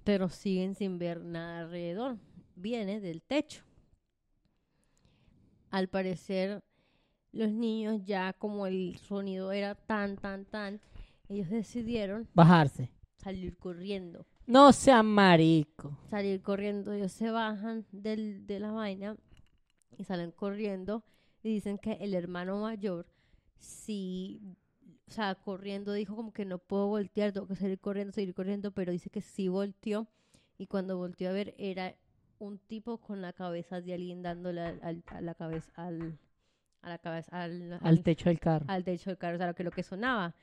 Pero 0.03 0.29
siguen 0.29 0.75
sin 0.75 0.97
ver 0.99 1.23
nada 1.23 1.59
alrededor. 1.61 2.17
Viene 2.55 2.99
del 2.99 3.21
techo. 3.21 3.63
Al 5.69 5.89
parecer, 5.89 6.63
los 7.33 7.51
niños 7.51 8.03
ya 8.05 8.33
como 8.33 8.67
el 8.67 8.97
sonido 8.97 9.51
era 9.51 9.75
tan, 9.75 10.15
tan, 10.15 10.45
tan, 10.45 10.79
ellos 11.27 11.49
decidieron 11.49 12.27
Bajarse. 12.33 12.89
Salir 13.27 13.57
corriendo. 13.57 14.25
No 14.45 14.71
sean 14.71 15.05
marico. 15.05 15.97
salir 16.09 16.41
corriendo. 16.41 16.93
Ellos 16.93 17.11
se 17.11 17.29
bajan 17.29 17.85
del, 17.91 18.47
de 18.47 18.59
la 18.61 18.71
vaina 18.71 19.17
y 19.97 20.03
salen 20.05 20.31
corriendo 20.31 21.03
y 21.43 21.49
dicen 21.49 21.77
que 21.77 21.93
el 21.93 22.13
hermano 22.13 22.61
mayor, 22.61 23.05
sí, 23.59 24.41
o 25.07 25.11
sea, 25.11 25.35
corriendo 25.35 25.91
dijo 25.93 26.15
como 26.15 26.31
que 26.31 26.45
no 26.45 26.57
puedo 26.59 26.87
voltear, 26.87 27.31
tengo 27.33 27.47
que 27.47 27.55
salir 27.55 27.79
corriendo, 27.79 28.13
seguir 28.13 28.33
corriendo, 28.33 28.71
pero 28.71 28.91
dice 28.91 29.09
que 29.09 29.21
sí 29.21 29.47
volteó 29.49 30.07
y 30.57 30.67
cuando 30.67 30.97
volteó 30.97 31.29
a 31.29 31.33
ver 31.33 31.53
era 31.57 31.95
un 32.39 32.59
tipo 32.59 32.99
con 32.99 33.21
la 33.21 33.33
cabeza 33.33 33.81
de 33.81 33.93
alguien 33.93 34.21
dándole 34.21 34.61
al, 34.61 34.79
al- 34.83 35.03
a 35.07 35.21
la 35.21 35.33
cabeza 35.35 35.71
al 35.75 36.17
a 36.81 36.89
la 36.89 36.97
cabeza 36.99 37.41
al, 37.43 37.73
Al 37.73 37.79
al- 37.81 38.03
techo 38.03 38.29
del 38.29 38.39
carro. 38.39 38.65
al 38.69 38.83
techo 38.85 39.09
del 39.09 39.17
carro, 39.17 39.35
o 39.35 39.37
sea, 39.39 39.47
lo 39.47 39.55
que 39.55 39.63
lo 39.65 39.71
que 39.71 39.83
sonaba 39.83 40.33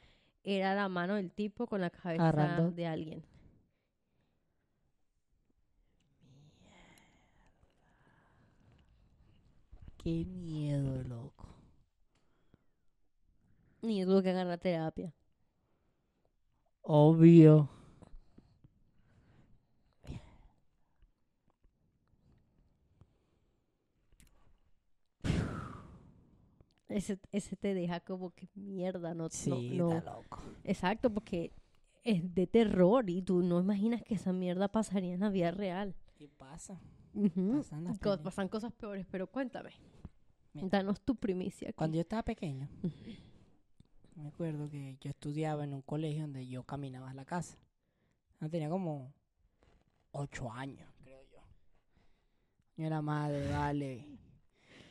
era 0.44 0.74
la 0.74 0.88
mano 0.88 1.14
del 1.16 1.30
tipo 1.33 1.66
con 1.66 1.80
la 1.80 1.90
cabeza 1.90 2.28
Agarrando. 2.28 2.70
de 2.70 2.87
alguien. 2.87 3.24
Qué 9.97 10.24
miedo, 10.26 11.03
loco. 11.05 11.47
Yo 13.82 14.07
tuve 14.07 14.22
que 14.22 14.30
agarrar 14.30 14.59
terapia. 14.59 15.12
Obvio. 16.82 17.68
Ese, 26.95 27.18
ese 27.32 27.57
te 27.57 27.74
deja 27.74 27.99
como 28.01 28.30
que 28.30 28.49
mierda, 28.55 29.14
no, 29.14 29.28
Sí, 29.28 29.70
no, 29.72 29.88
no. 29.90 29.97
está 29.99 30.12
loco. 30.12 30.42
Exacto, 30.62 31.12
porque 31.12 31.51
es 32.05 32.34
de 32.34 32.47
terror 32.47 33.11
y 33.11 33.20
tú 33.22 33.42
no 33.42 33.59
imaginas 33.61 34.03
que 34.03 34.14
esa 34.14 34.32
mierda 34.32 34.68
pasaría 34.68 35.14
en 35.14 35.20
la 35.20 35.28
vida 35.30 35.51
real. 35.51 35.97
¿Qué 36.16 36.28
pasa? 36.28 36.80
Pasan 38.22 38.49
Co- 38.49 38.51
cosas 38.51 38.72
peores, 38.72 39.07
pero 39.11 39.26
cuéntame. 39.26 39.70
Mira. 40.53 40.68
Danos 40.68 41.01
tu 41.01 41.16
primicia. 41.16 41.68
aquí. 41.70 41.76
Cuando 41.76 41.97
yo 41.97 42.03
estaba 42.03 42.22
pequeño, 42.22 42.68
me 44.14 44.28
acuerdo 44.28 44.70
que 44.70 44.97
yo 45.01 45.11
estudiaba 45.11 45.64
en 45.64 45.74
un 45.74 45.82
colegio 45.82 46.22
donde 46.22 46.47
yo 46.47 46.62
caminaba 46.62 47.11
a 47.11 47.14
la 47.14 47.24
casa. 47.24 47.59
Yo 48.40 48.49
tenía 48.51 48.68
como 48.68 49.12
ocho 50.12 50.53
años, 50.53 50.88
creo 51.03 51.20
yo. 51.32 51.40
Yo 52.76 52.86
era 52.86 53.03
madre, 53.03 53.49
vale. 53.51 54.07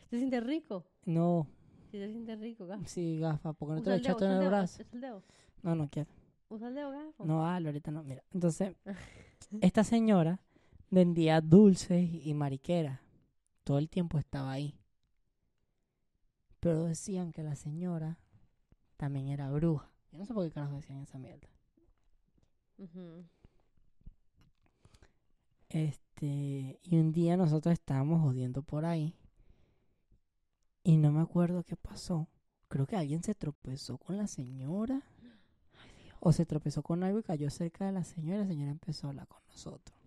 ¿Se 0.10 0.18
siente 0.18 0.42
rico? 0.42 0.86
No, 1.06 1.48
Sí, 1.94 2.00
se 2.00 2.10
siente 2.10 2.36
rico, 2.38 2.66
gafo. 2.66 2.84
sí, 2.88 3.20
gafa, 3.20 3.54
porque 3.54 3.76
no 3.76 3.84
te 3.84 3.92
lo 3.92 3.96
echaste 3.98 4.26
usa 4.26 4.36
en 4.36 4.42
el 4.42 4.50
brazo. 4.50 4.82
usa 4.82 4.92
el 4.94 5.02
dedo. 5.02 5.24
No, 5.62 5.76
no 5.76 5.88
quiero. 5.92 6.10
Usa 6.50 6.70
el 6.70 6.74
dedo, 6.74 6.90
gafo. 6.90 7.24
No, 7.24 7.42
vale, 7.42 7.68
ahorita 7.68 7.92
no. 7.92 8.04
Mira, 8.04 8.24
entonces, 8.34 8.76
esta 9.62 9.84
señora 9.84 10.42
vendía 10.90 11.40
dulces 11.40 12.10
y 12.12 12.34
mariqueras. 12.34 13.00
Todo 13.64 13.78
el 13.78 13.90
tiempo 13.90 14.18
estaba 14.18 14.52
ahí. 14.52 14.74
Pero 16.60 16.86
decían 16.86 17.32
que 17.32 17.44
la 17.44 17.56
señora 17.56 18.18
también 18.98 19.28
era 19.28 19.52
bruja. 19.52 19.88
Yo 20.12 20.18
no 20.18 20.26
sé 20.26 20.34
por 20.34 20.46
qué 20.48 20.52
carajo 20.52 20.78
decían 20.78 20.98
esa 21.04 21.20
mierda. 21.20 21.48
Este, 25.70 26.80
y 26.82 26.98
un 26.98 27.12
día 27.12 27.38
nosotros 27.38 27.72
estábamos 27.72 28.20
jodiendo 28.24 28.64
por 28.64 28.84
ahí. 28.84 29.16
Y 30.84 30.98
no 30.98 31.12
me 31.12 31.22
acuerdo 31.22 31.64
qué 31.64 31.76
pasó. 31.76 32.28
Creo 32.68 32.86
que 32.86 32.96
alguien 32.96 33.24
se 33.24 33.36
tropezó 33.36 33.98
con 33.98 34.18
la 34.18 34.28
señora. 34.28 35.02
O 36.20 36.32
se 36.32 36.46
tropezó 36.46 36.84
con 36.84 37.04
algo 37.04 37.20
y 37.20 37.24
cayó 37.24 37.50
cerca 37.50 37.86
de 37.86 37.92
la 37.92 38.04
señora. 38.04 38.38
Y 38.38 38.42
la 38.42 38.48
señora 38.48 38.72
empezó 38.72 39.08
a 39.08 39.10
hablar 39.12 39.28
con 39.28 39.42
nosotros. 39.48 39.98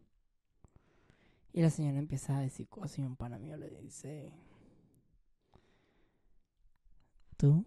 Y 1.53 1.63
la 1.63 1.71
señora 1.71 1.99
empieza 1.99 2.37
a 2.37 2.41
decir 2.41 2.69
cosas 2.69 2.99
y 2.99 3.03
un 3.03 3.17
pana 3.17 3.39
mío 3.39 3.57
le 3.57 3.71
dice... 3.71 4.33
Tú, 7.37 7.67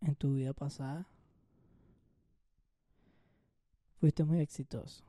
en 0.00 0.14
tu 0.16 0.32
vida 0.32 0.54
pasada, 0.54 1.06
fuiste 3.98 4.24
muy 4.24 4.40
exitoso 4.40 5.04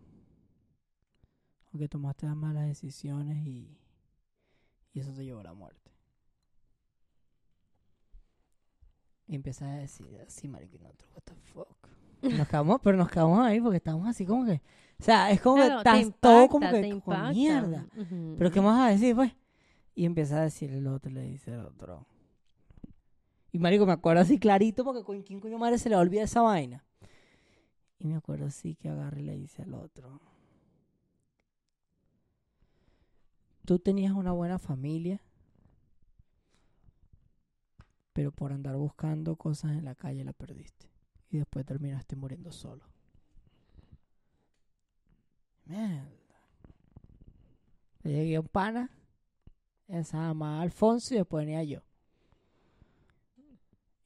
porque 1.72 1.88
tomaste 1.88 2.26
las 2.26 2.36
malas 2.36 2.68
decisiones 2.68 3.46
y, 3.48 3.78
y 4.94 5.00
eso 5.00 5.14
te 5.14 5.24
llevó 5.24 5.40
a 5.40 5.44
la 5.44 5.54
muerte. 5.54 5.91
Y 9.28 9.36
empieza 9.36 9.66
a 9.72 9.78
decir 9.78 10.08
así, 10.26 10.48
marico, 10.48 10.76
y 10.76 10.80
nosotros, 10.80 11.10
what 11.16 11.24
the 11.24 11.36
fuck. 11.36 11.82
Nos 12.22 12.48
quedamos, 12.48 12.80
pero 12.84 12.98
nos 12.98 13.10
quedamos 13.10 13.40
ahí 13.46 13.60
porque 13.60 13.78
estamos 13.78 14.08
así 14.08 14.26
como 14.26 14.46
que, 14.46 14.62
o 15.00 15.04
sea, 15.04 15.32
es 15.32 15.42
como 15.42 15.56
Claro, 15.56 15.82
que 15.84 16.00
estás 16.00 16.20
todo 16.20 16.48
como 16.48 16.70
que 16.70 17.02
con 17.02 17.30
mierda. 17.30 17.88
Pero 18.38 18.52
¿qué 18.52 18.62
más 18.62 18.78
vas 18.78 18.90
a 18.90 18.92
decir, 18.92 19.16
pues? 19.16 19.34
Y 19.96 20.06
empieza 20.06 20.38
a 20.38 20.42
decir 20.42 20.72
el 20.72 20.88
otro, 20.88 21.12
le 21.12 21.22
dice 21.24 21.52
el 21.52 21.62
otro. 21.62 22.06
Y 23.52 23.60
marico, 23.60 23.86
me 23.86 23.94
acuerdo 23.94 24.22
así 24.22 24.40
clarito 24.40 24.84
porque 24.84 25.04
con 25.04 25.24
quién 25.24 25.40
coño 25.40 25.58
madre 25.58 25.78
se 25.78 25.90
le 25.90 25.96
olvida 25.96 26.24
esa 26.24 26.42
vaina. 26.42 26.86
Y 28.00 28.08
me 28.08 28.16
acuerdo 28.16 28.46
así 28.46 28.76
que 28.76 28.90
agarra 28.90 29.20
y 29.20 29.24
le 29.24 29.36
dice 29.36 29.64
al 29.64 29.74
otro. 29.74 30.22
Tú 33.66 33.80
tenías 33.80 34.14
una 34.14 34.32
buena 34.32 34.58
familia, 34.58 35.22
pero 38.14 38.32
por 38.32 38.52
andar 38.52 38.76
buscando 38.76 39.36
cosas 39.36 39.72
en 39.72 39.86
la 39.86 39.96
calle 39.96 40.24
la 40.24 40.34
perdiste. 40.34 40.90
Y 41.30 41.38
después 41.38 41.66
terminaste 41.66 42.16
muriendo 42.16 42.52
solo. 42.52 42.84
Mierda. 45.66 46.10
Le 48.04 48.12
llegué 48.12 48.36
a 48.36 48.42
un 48.42 48.48
pana, 48.48 48.90
se 49.88 50.04
llamaba 50.04 50.62
Alfonso 50.62 51.14
y 51.14 51.18
después 51.18 51.46
venía 51.46 51.64
yo. 51.64 51.82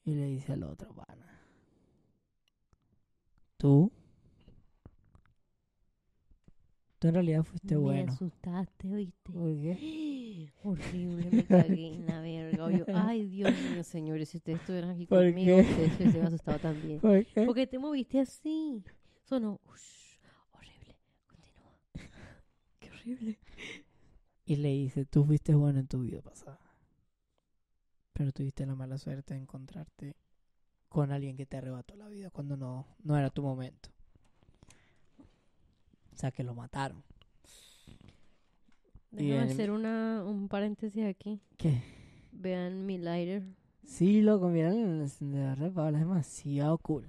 Y 0.04 0.14
le 0.14 0.26
dice 0.26 0.52
al 0.52 0.62
otro 0.62 0.94
pana, 0.94 1.40
tú, 3.56 3.90
tú 7.00 7.08
en 7.08 7.14
realidad 7.14 7.42
fuiste 7.42 7.74
Me 7.74 7.80
bueno. 7.80 8.12
asustaste, 8.12 8.92
¿oíste? 8.92 9.32
¿Por 9.32 9.52
qué? 9.54 9.76
Horrible, 10.62 11.30
me 11.30 11.44
cagué 11.44 11.94
en 11.94 12.06
la 12.06 12.20
verga. 12.20 12.70
Yo, 12.70 12.84
ay, 12.94 13.26
Dios 13.26 13.52
mío, 13.70 13.84
señores, 13.84 14.28
si 14.28 14.38
ustedes 14.38 14.60
estuvieran 14.60 14.90
aquí 14.90 15.06
¿Por 15.06 15.24
conmigo, 15.24 15.58
ustedes 15.58 15.92
se 15.92 16.02
hubiesen 16.02 16.26
asustado 16.26 16.58
también. 16.58 17.00
¿Por 17.00 17.24
qué? 17.26 17.42
¿Por 17.46 17.54
qué 17.54 17.66
te 17.66 17.78
moviste 17.78 18.20
así? 18.20 18.82
Sonó 19.24 19.60
ush, 19.64 20.18
horrible. 20.52 20.96
Continúa. 21.26 21.78
Qué 22.78 22.90
horrible. 22.90 23.38
Y 24.44 24.56
le 24.56 24.68
dice, 24.68 25.04
tú 25.04 25.24
fuiste 25.24 25.54
bueno 25.54 25.80
en 25.80 25.88
tu 25.88 26.00
vida 26.00 26.22
pasada. 26.22 26.60
Pero 28.12 28.32
tuviste 28.32 28.64
la 28.64 28.74
mala 28.74 28.96
suerte 28.96 29.34
de 29.34 29.40
encontrarte 29.40 30.16
con 30.88 31.12
alguien 31.12 31.36
que 31.36 31.46
te 31.46 31.56
arrebató 31.56 31.96
la 31.96 32.08
vida 32.08 32.30
cuando 32.30 32.56
no, 32.56 32.86
no 33.02 33.18
era 33.18 33.30
tu 33.30 33.42
momento. 33.42 33.90
O 36.14 36.16
sea, 36.16 36.30
que 36.30 36.42
lo 36.42 36.54
mataron. 36.54 37.02
Déjame 39.16 39.42
en- 39.42 39.50
hacer 39.50 39.70
una, 39.70 40.22
un 40.24 40.48
paréntesis 40.48 41.04
aquí. 41.04 41.40
¿Qué? 41.56 41.82
Vean 42.32 42.84
mi 42.86 42.98
lighter. 42.98 43.42
Sí, 43.84 44.20
loco, 44.20 44.48
mira 44.48 44.68
el 44.70 45.00
encendedor 45.02 45.58
de 45.58 45.70
Paola, 45.70 45.98
es 45.98 46.04
demasiado 46.04 46.76
cool. 46.78 47.06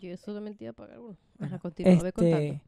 Yo 0.00 0.16
solamente 0.16 0.64
iba 0.64 0.70
a 0.70 0.74
pagar 0.74 0.98
uno. 0.98 1.16
Ajá, 1.38 1.58
continúa, 1.58 2.02
ve 2.02 2.12
contando. 2.12 2.38
Este, 2.38 2.62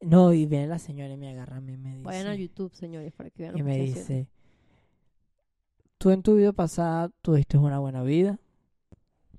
no, 0.00 0.32
y 0.32 0.46
viene 0.46 0.66
la 0.66 0.78
señora 0.78 1.12
y 1.12 1.16
me 1.16 1.30
agarra 1.30 1.56
a 1.56 1.60
mí 1.60 1.74
y 1.74 1.76
me 1.76 1.90
dice... 1.90 2.04
Vayan 2.04 2.26
a 2.28 2.34
YouTube, 2.34 2.74
señores, 2.74 3.12
para 3.12 3.30
que 3.30 3.42
vean 3.42 3.58
y 3.58 3.62
me 3.62 3.78
dice, 3.78 4.28
tú 5.98 6.10
en 6.10 6.22
tu 6.22 6.36
vida 6.36 6.52
pasada 6.52 7.10
tuviste 7.22 7.58
una 7.58 7.78
buena 7.78 8.02
vida, 8.02 8.38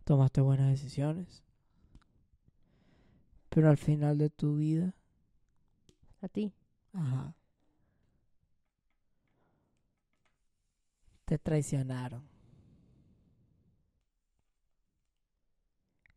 tomaste 0.09 0.41
buenas 0.41 0.67
decisiones, 0.71 1.43
pero 3.49 3.69
al 3.69 3.77
final 3.77 4.17
de 4.17 4.29
tu 4.31 4.55
vida, 4.55 4.95
A 6.21 6.27
ti. 6.29 6.53
ajá, 6.93 7.33
te 11.25 11.37
traicionaron. 11.37 12.27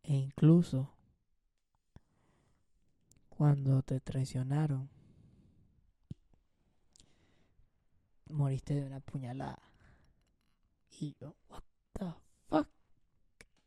E 0.05 0.14
incluso 0.14 0.80
cuando 3.30 3.82
te 3.82 3.99
traicionaron, 3.99 4.88
moriste 8.30 8.74
de 8.74 8.84
una 8.84 8.99
puñalada. 9.01 9.62
Y 11.01 11.14
yo? 11.20 11.34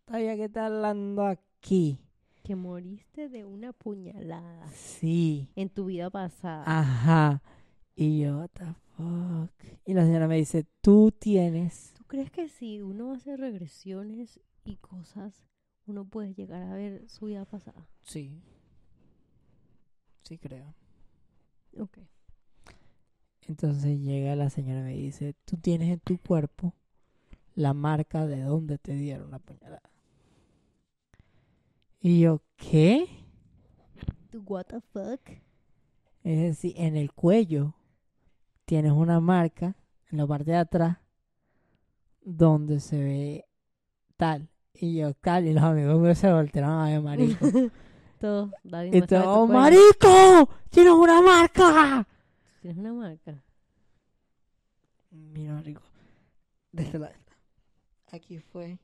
¿Todavía 0.05 0.35
que 0.35 0.45
está 0.45 0.67
hablando 0.67 1.25
aquí? 1.25 1.99
Que 2.43 2.55
moriste 2.55 3.27
de 3.27 3.43
una 3.43 3.73
puñalada 3.73 4.67
Sí. 4.71 5.49
en 5.55 5.69
tu 5.69 5.85
vida 5.85 6.09
pasada. 6.09 6.63
Ajá. 6.67 7.41
Y 7.95 8.19
yo, 8.21 8.37
what 8.39 8.49
the 8.53 8.65
fuck? 8.95 9.51
Y 9.85 9.93
la 9.93 10.05
señora 10.05 10.27
me 10.27 10.35
dice, 10.37 10.65
tú 10.81 11.11
tienes... 11.11 11.93
¿Tú 11.97 12.03
crees 12.05 12.29
que 12.29 12.49
si 12.49 12.81
uno 12.81 13.13
hace 13.13 13.35
regresiones 13.35 14.39
y 14.63 14.75
cosas, 14.77 15.41
uno 15.87 16.05
puede 16.05 16.33
llegar 16.35 16.61
a 16.63 16.73
ver 16.75 17.07
su 17.09 17.25
vida 17.25 17.45
pasada? 17.45 17.87
Sí. 18.03 18.39
Sí 20.23 20.37
creo. 20.37 20.75
Ok. 21.79 21.97
Entonces 23.47 23.99
llega 24.01 24.35
la 24.35 24.49
señora 24.49 24.81
y 24.81 24.83
me 24.83 24.93
dice, 24.93 25.33
tú 25.45 25.57
tienes 25.57 25.89
en 25.89 25.99
tu 25.99 26.17
cuerpo 26.19 26.73
la 27.55 27.73
marca 27.73 28.25
de 28.27 28.41
donde 28.41 28.77
te 28.77 28.93
dieron 28.93 29.31
la 29.31 29.39
puñalada. 29.39 29.81
Y 32.07 32.19
yo, 32.19 32.43
¿qué? 32.55 33.07
¿Tú 34.29 34.43
what 34.45 34.65
the 34.65 34.79
fuck? 34.79 35.27
Es 36.23 36.39
decir, 36.39 36.75
en 36.77 36.95
el 36.95 37.11
cuello 37.11 37.73
tienes 38.65 38.91
una 38.91 39.19
marca 39.19 39.75
en 40.11 40.19
la 40.19 40.27
parte 40.27 40.51
de 40.51 40.57
atrás 40.57 40.97
donde 42.21 42.79
se 42.79 43.03
ve 43.03 43.45
tal. 44.17 44.47
Y 44.75 44.97
yo, 44.97 45.15
tal, 45.15 45.47
y 45.47 45.53
los 45.53 45.63
amigos 45.63 45.99
míos 45.99 46.19
se 46.19 46.31
voltearon 46.31 46.73
a 46.73 46.89
ver, 46.89 47.01
marico. 47.01 47.43
Todo, 48.19 48.51
David 48.63 48.93
y 48.93 49.01
todo, 49.01 49.47
cuello. 49.47 49.59
¡marico! 49.59 50.49
¡Tienes 50.69 50.93
una 50.93 51.21
marca! 51.23 52.07
¿Tienes 52.61 52.77
una 52.77 52.93
marca? 52.93 53.43
Mira, 55.09 55.53
marico. 55.55 55.81
Desde 56.71 56.99
la... 56.99 57.11
Aquí 58.11 58.37
fue. 58.37 58.77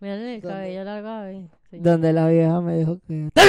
Mírale 0.00 0.36
el 0.36 0.40
¿Dónde? 0.40 0.54
cabello 0.56 0.84
largo, 0.84 1.08
David. 1.08 1.46
señor. 1.70 1.84
Donde 1.84 2.12
la 2.12 2.28
vieja 2.28 2.60
me 2.60 2.78
dijo 2.78 3.00
que... 3.06 3.30
¡Te! 3.34 3.42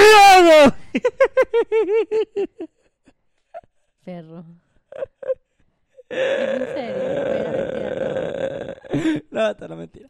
Perro. 4.04 4.44
¿Es 6.08 6.60
en 6.60 6.66
serio? 6.74 7.02
No, 9.30 9.50
esto 9.50 9.68
no 9.68 9.74
es 9.74 9.78
mentira. 9.78 10.08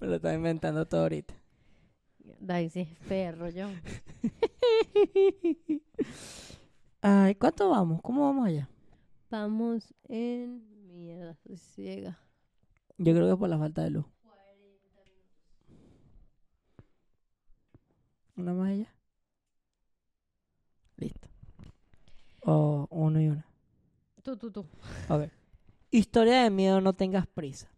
Me 0.00 0.06
lo 0.06 0.14
estaba 0.14 0.34
inventando 0.34 0.86
todo 0.86 1.02
ahorita. 1.02 1.34
Es 2.48 2.74
perro, 3.08 3.48
yo. 3.48 3.68
Ay, 7.02 7.34
¿cuánto 7.34 7.68
vamos? 7.70 8.00
¿Cómo 8.02 8.22
vamos 8.26 8.46
allá? 8.46 8.68
Vamos 9.30 9.92
en... 10.08 10.68
Mierda, 10.92 11.36
ciega. 11.56 12.18
Yo 13.02 13.14
creo 13.14 13.30
que 13.30 13.36
por 13.38 13.48
la 13.48 13.56
falta 13.56 13.82
de 13.82 13.88
luz. 13.88 14.04
¿Una 18.36 18.52
más 18.52 18.68
allá? 18.68 18.94
Listo. 20.98 21.28
O 22.42 22.86
uno 22.90 23.18
y 23.18 23.28
una. 23.28 23.46
Tú, 24.22 24.36
tú, 24.36 24.50
tú. 24.50 24.66
A 25.08 25.16
ver. 25.16 25.32
Historia 25.90 26.42
de 26.42 26.50
miedo, 26.50 26.82
no 26.82 26.92
tengas 26.92 27.26
prisa. 27.26 27.70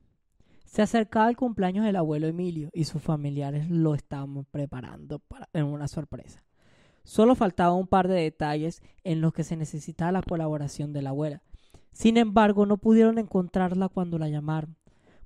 Se 0.65 0.83
acercaba 0.83 1.29
el 1.29 1.37
cumpleaños 1.37 1.85
del 1.85 1.97
abuelo 1.97 2.27
Emilio 2.27 2.71
y 2.73 2.83
sus 2.83 3.01
familiares 3.01 3.71
lo 3.71 3.95
estaban 3.95 4.45
preparando 4.47 5.21
para 5.21 5.49
en 5.53 5.67
una 5.67 5.87
sorpresa. 5.87 6.43
Solo 7.05 7.37
faltaba 7.37 7.75
un 7.75 7.87
par 7.87 8.09
de 8.09 8.21
detalles 8.21 8.83
en 9.05 9.21
los 9.21 9.33
que 9.33 9.45
se 9.45 9.57
necesitaba 9.57 10.11
la 10.11 10.23
colaboración 10.23 10.93
de 10.93 11.03
la 11.03 11.11
abuela. 11.11 11.43
Sin 11.93 12.17
embargo, 12.17 12.67
no 12.67 12.77
pudieron 12.77 13.19
encontrarla 13.19 13.89
cuando 13.89 14.19
la 14.19 14.29
llamaron. 14.29 14.77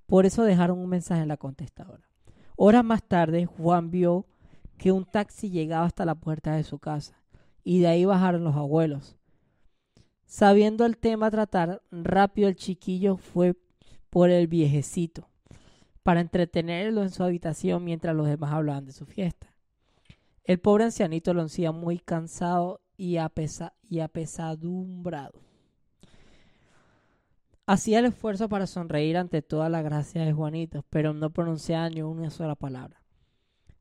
Por 0.07 0.27
eso 0.27 0.45
dejaron 0.45 0.79
un 0.79 0.89
mensaje 0.89 1.23
en 1.23 1.29
la 1.29 1.37
contestadora. 1.37 2.09
Horas 2.57 2.85
más 2.85 3.03
tarde, 3.03 3.47
Juan 3.47 3.91
vio 3.91 4.27
que 4.79 4.93
un 4.93 5.05
taxi 5.05 5.51
llegaba 5.51 5.87
hasta 5.87 6.05
la 6.05 6.15
puerta 6.15 6.55
de 6.55 6.65
su 6.65 6.79
casa 6.79 7.21
y 7.65 7.81
de 7.81 7.89
ahí 7.89 8.05
bajaron 8.05 8.45
los 8.45 8.57
abuelos. 8.57 9.17
Sabiendo 10.25 10.87
el 10.87 10.97
tema 10.97 11.27
a 11.27 11.31
tratar, 11.31 11.83
rápido 11.91 12.49
el 12.49 12.57
chiquillo 12.57 13.17
fue 13.17 13.57
por 14.11 14.31
el 14.31 14.47
viejecito 14.47 15.29
para 16.03 16.21
entretenerlo 16.21 17.03
en 17.03 17.11
su 17.11 17.25
habitación 17.25 17.85
mientras 17.85 18.15
los 18.15 18.29
demás 18.29 18.53
hablaban 18.53 18.85
de 18.85 18.93
su 18.93 19.07
fiesta. 19.07 19.49
El 20.45 20.61
pobre 20.61 20.85
ancianito 20.85 21.35
lo 21.35 21.43
hacía 21.43 21.73
muy 21.73 21.99
cansado 21.99 22.81
y, 22.97 23.17
apesa 23.17 23.75
y 23.83 23.99
apesadumbrado. 23.99 25.46
Hacía 27.69 27.99
el 27.99 28.05
esfuerzo 28.05 28.49
para 28.49 28.69
sonreír 28.69 29.17
ante 29.17 29.43
toda 29.43 29.69
la 29.69 29.83
gracia 29.83 30.25
de 30.25 30.33
Juanito, 30.33 30.85
pero 30.89 31.13
no 31.13 31.31
pronunciaba 31.31 31.91
ni 31.91 32.01
una 32.01 32.31
sola 32.31 32.55
palabra. 32.55 33.03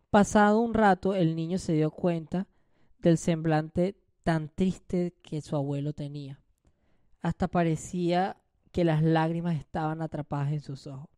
Pasado 0.10 0.60
un 0.60 0.74
rato, 0.74 1.14
el 1.14 1.36
niño 1.36 1.60
se 1.60 1.74
dio 1.74 1.92
cuenta 1.92 2.48
del 2.98 3.20
semblante 3.20 3.96
tan 4.24 4.50
triste 4.50 5.14
que 5.22 5.40
su 5.42 5.56
abuelo 5.56 5.94
tenía. 5.94 6.42
Hasta 7.22 7.48
parecía 7.48 8.38
que 8.72 8.84
las 8.86 9.04
lágrimas 9.04 9.56
estaban 9.56 10.02
atrapadas 10.02 10.52
en 10.52 10.62
sus 10.62 10.88
ojos. 10.88 11.10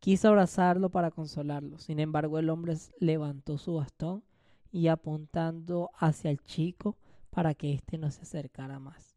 Quiso 0.00 0.28
abrazarlo 0.28 0.88
para 0.88 1.10
consolarlo. 1.10 1.78
Sin 1.78 2.00
embargo, 2.00 2.38
el 2.38 2.48
hombre 2.48 2.78
levantó 2.98 3.58
su 3.58 3.74
bastón 3.74 4.24
y 4.72 4.88
apuntando 4.88 5.90
hacia 5.98 6.30
el 6.30 6.40
chico 6.40 6.96
para 7.28 7.54
que 7.54 7.74
éste 7.74 7.98
no 7.98 8.10
se 8.10 8.22
acercara 8.22 8.78
más. 8.78 9.13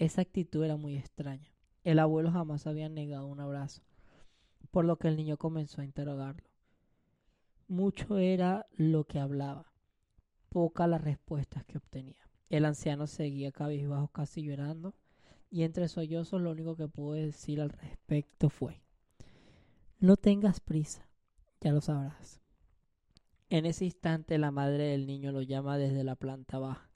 Esa 0.00 0.22
actitud 0.22 0.64
era 0.64 0.76
muy 0.76 0.96
extraña. 0.96 1.54
El 1.84 2.00
abuelo 2.00 2.32
jamás 2.32 2.66
había 2.66 2.88
negado 2.88 3.28
un 3.28 3.38
abrazo, 3.38 3.82
por 4.72 4.84
lo 4.84 4.96
que 4.96 5.06
el 5.06 5.16
niño 5.16 5.36
comenzó 5.36 5.82
a 5.82 5.84
interrogarlo. 5.84 6.50
Mucho 7.68 8.18
era 8.18 8.66
lo 8.72 9.04
que 9.04 9.20
hablaba, 9.20 9.72
poca 10.48 10.88
las 10.88 11.02
respuestas 11.02 11.64
que 11.66 11.78
obtenía. 11.78 12.28
El 12.48 12.64
anciano 12.64 13.06
seguía 13.06 13.52
cabizbajo 13.52 14.08
casi 14.08 14.42
llorando, 14.42 14.96
y 15.50 15.62
entre 15.62 15.86
sollozos 15.86 16.40
lo 16.40 16.50
único 16.50 16.74
que 16.74 16.88
pudo 16.88 17.12
decir 17.12 17.60
al 17.60 17.70
respecto 17.70 18.50
fue 18.50 18.82
no 19.98 20.16
tengas 20.16 20.60
prisa, 20.60 21.06
ya 21.60 21.72
lo 21.72 21.82
sabrás. 21.82 22.40
En 23.50 23.66
ese 23.66 23.84
instante 23.84 24.38
la 24.38 24.50
madre 24.50 24.84
del 24.84 25.06
niño 25.06 25.30
lo 25.30 25.42
llama 25.42 25.76
desde 25.76 26.04
la 26.04 26.16
planta 26.16 26.58
baja. 26.58 26.90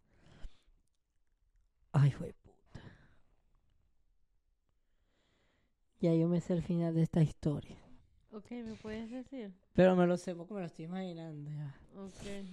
Ay, 1.92 2.10
fue 2.12 2.32
puta. 2.32 2.80
Ya 6.04 6.14
yo 6.14 6.28
me 6.28 6.42
sé 6.42 6.52
el 6.52 6.62
final 6.62 6.94
de 6.94 7.00
esta 7.00 7.22
historia. 7.22 7.78
Ok, 8.30 8.50
¿me 8.50 8.74
puedes 8.74 9.10
decir? 9.10 9.54
Pero 9.72 9.96
me 9.96 10.06
lo 10.06 10.18
sé 10.18 10.34
porque 10.34 10.52
me 10.52 10.60
lo 10.60 10.66
estoy 10.66 10.84
imaginando 10.84 11.50
ya. 11.50 11.74
Ok. 11.96 12.46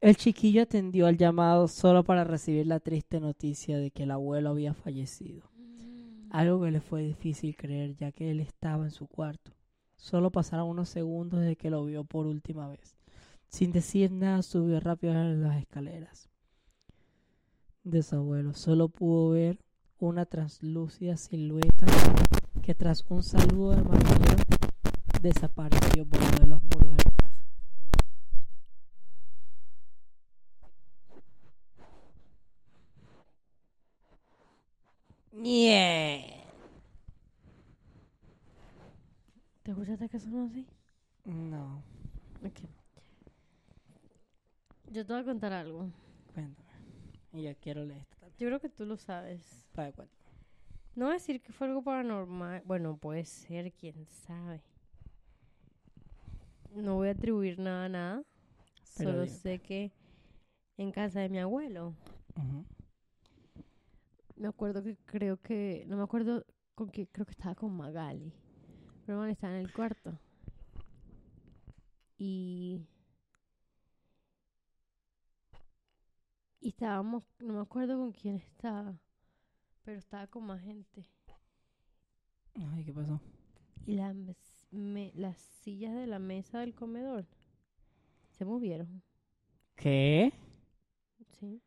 El 0.00 0.16
chiquillo 0.16 0.62
atendió 0.62 1.06
al 1.06 1.16
llamado 1.16 1.68
solo 1.68 2.02
para 2.02 2.24
recibir 2.24 2.66
la 2.66 2.80
triste 2.80 3.20
noticia 3.20 3.78
de 3.78 3.92
que 3.92 4.02
el 4.02 4.10
abuelo 4.10 4.50
había 4.50 4.74
fallecido. 4.74 5.48
Algo 6.30 6.64
que 6.64 6.72
le 6.72 6.80
fue 6.80 7.02
difícil 7.04 7.54
creer 7.54 7.94
ya 7.94 8.10
que 8.10 8.32
él 8.32 8.40
estaba 8.40 8.82
en 8.82 8.90
su 8.90 9.06
cuarto. 9.06 9.52
Solo 9.94 10.32
pasaron 10.32 10.68
unos 10.68 10.88
segundos 10.88 11.42
desde 11.42 11.54
que 11.54 11.70
lo 11.70 11.84
vio 11.84 12.02
por 12.02 12.26
última 12.26 12.66
vez. 12.66 12.96
Sin 13.46 13.70
decir 13.70 14.10
nada, 14.10 14.42
subió 14.42 14.80
rápido 14.80 15.14
las 15.14 15.60
escaleras 15.60 16.28
de 17.84 18.02
su 18.02 18.16
abuelo. 18.16 18.52
Solo 18.52 18.88
pudo 18.88 19.30
ver 19.30 19.60
una 20.00 20.26
translúcida 20.26 21.16
silueta 21.16 21.86
que 22.64 22.74
tras 22.74 23.04
un 23.10 23.22
saludo 23.22 23.72
de 23.76 23.82
marinero 23.82 24.42
desapareció 25.20 26.06
por 26.06 26.18
uno 26.18 26.38
de 26.38 26.46
los 26.46 26.62
muros 26.62 26.96
de 26.96 27.04
la 27.04 27.10
casa. 27.12 27.34
Yeah. 35.42 36.44
¿Te 39.62 39.70
escuchaste 39.70 40.08
que 40.08 40.18
sonó 40.18 40.46
así? 40.46 40.66
No, 41.24 41.82
Ok. 42.44 42.60
Yo 44.90 45.04
te 45.04 45.12
voy 45.12 45.22
a 45.22 45.24
contar 45.24 45.52
algo. 45.52 45.90
cuéntame. 46.32 46.68
Y 47.32 47.42
yo 47.42 47.50
quiero 47.60 47.84
leer 47.84 48.00
esto 48.02 48.16
también. 48.20 48.38
Yo 48.38 48.46
creo 48.46 48.60
que 48.60 48.68
tú 48.68 48.84
lo 48.84 48.96
sabes. 48.96 49.66
Para 49.74 49.90
cuéntame. 49.92 50.23
No 50.96 51.06
voy 51.06 51.12
a 51.12 51.14
decir 51.14 51.40
que 51.40 51.52
fue 51.52 51.66
algo 51.66 51.82
paranormal. 51.82 52.62
Bueno, 52.64 52.96
puede 52.96 53.24
ser, 53.24 53.72
quién 53.72 54.06
sabe. 54.06 54.62
No 56.74 56.96
voy 56.96 57.08
a 57.08 57.12
atribuir 57.12 57.58
nada 57.58 57.86
a 57.86 57.88
nada. 57.88 58.24
Pero 58.96 59.10
Solo 59.12 59.24
dime. 59.24 59.36
sé 59.36 59.58
que 59.60 59.92
en 60.76 60.92
casa 60.92 61.20
de 61.20 61.28
mi 61.28 61.38
abuelo, 61.38 61.94
me 64.36 64.48
acuerdo 64.48 64.82
que 64.82 64.96
creo 65.04 65.40
que. 65.40 65.84
No 65.88 65.96
me 65.96 66.02
acuerdo 66.02 66.44
con 66.74 66.90
qué. 66.90 67.06
Creo 67.08 67.26
que 67.26 67.32
estaba 67.32 67.54
con 67.54 67.76
Magali. 67.76 68.32
Pero 69.06 69.18
bueno, 69.18 69.32
estaba 69.32 69.54
en 69.54 69.60
el 69.60 69.72
cuarto. 69.72 70.18
Y. 72.18 72.80
Y 76.60 76.68
estábamos. 76.70 77.24
No 77.38 77.54
me 77.54 77.60
acuerdo 77.60 77.96
con 77.98 78.12
quién 78.12 78.36
estaba. 78.36 78.98
Pero 79.84 79.98
estaba 79.98 80.26
con 80.26 80.44
más 80.46 80.60
gente. 80.62 81.06
Ay, 82.54 82.84
¿qué 82.84 82.92
pasó? 82.92 83.20
Y 83.86 83.94
la 83.94 84.14
mes- 84.14 84.66
me- 84.70 85.12
las 85.14 85.38
sillas 85.38 85.94
de 85.94 86.06
la 86.06 86.18
mesa 86.18 86.60
del 86.60 86.74
comedor 86.74 87.26
se 88.30 88.44
movieron. 88.44 89.02
¿Qué? 89.76 90.32
Sí. 91.38 91.60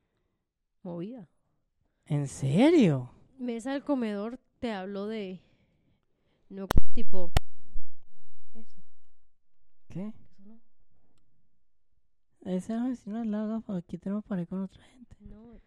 Movida. 0.84 1.28
¿En 2.05 2.28
serio? 2.28 3.11
Mesa 3.38 3.74
del 3.74 3.84
comedor 3.84 4.39
te 4.59 4.72
hablo 4.72 5.07
de. 5.07 5.41
No 6.49 6.68
tipo. 6.93 7.32
Eso. 8.55 8.82
¿Qué? 9.89 10.13
Ese 12.41 12.57
es 12.57 12.70
el 12.70 12.84
vecino 12.89 13.20
al 13.20 13.30
lado, 13.32 13.59
porque 13.61 13.80
aquí 13.80 13.97
tenemos 13.97 14.24
pared 14.24 14.47
con 14.47 14.63
otra 14.63 14.82
gente. 14.86 15.18
No. 15.20 15.59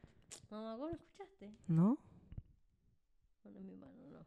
Mamá, 0.51 0.73
¿cómo 0.77 0.89
lo 0.89 0.95
escuchaste? 0.95 1.55
¿No? 1.69 1.99
Bueno, 3.53 3.61
mi 3.61 3.77
mano 3.77 4.07
no. 4.11 4.27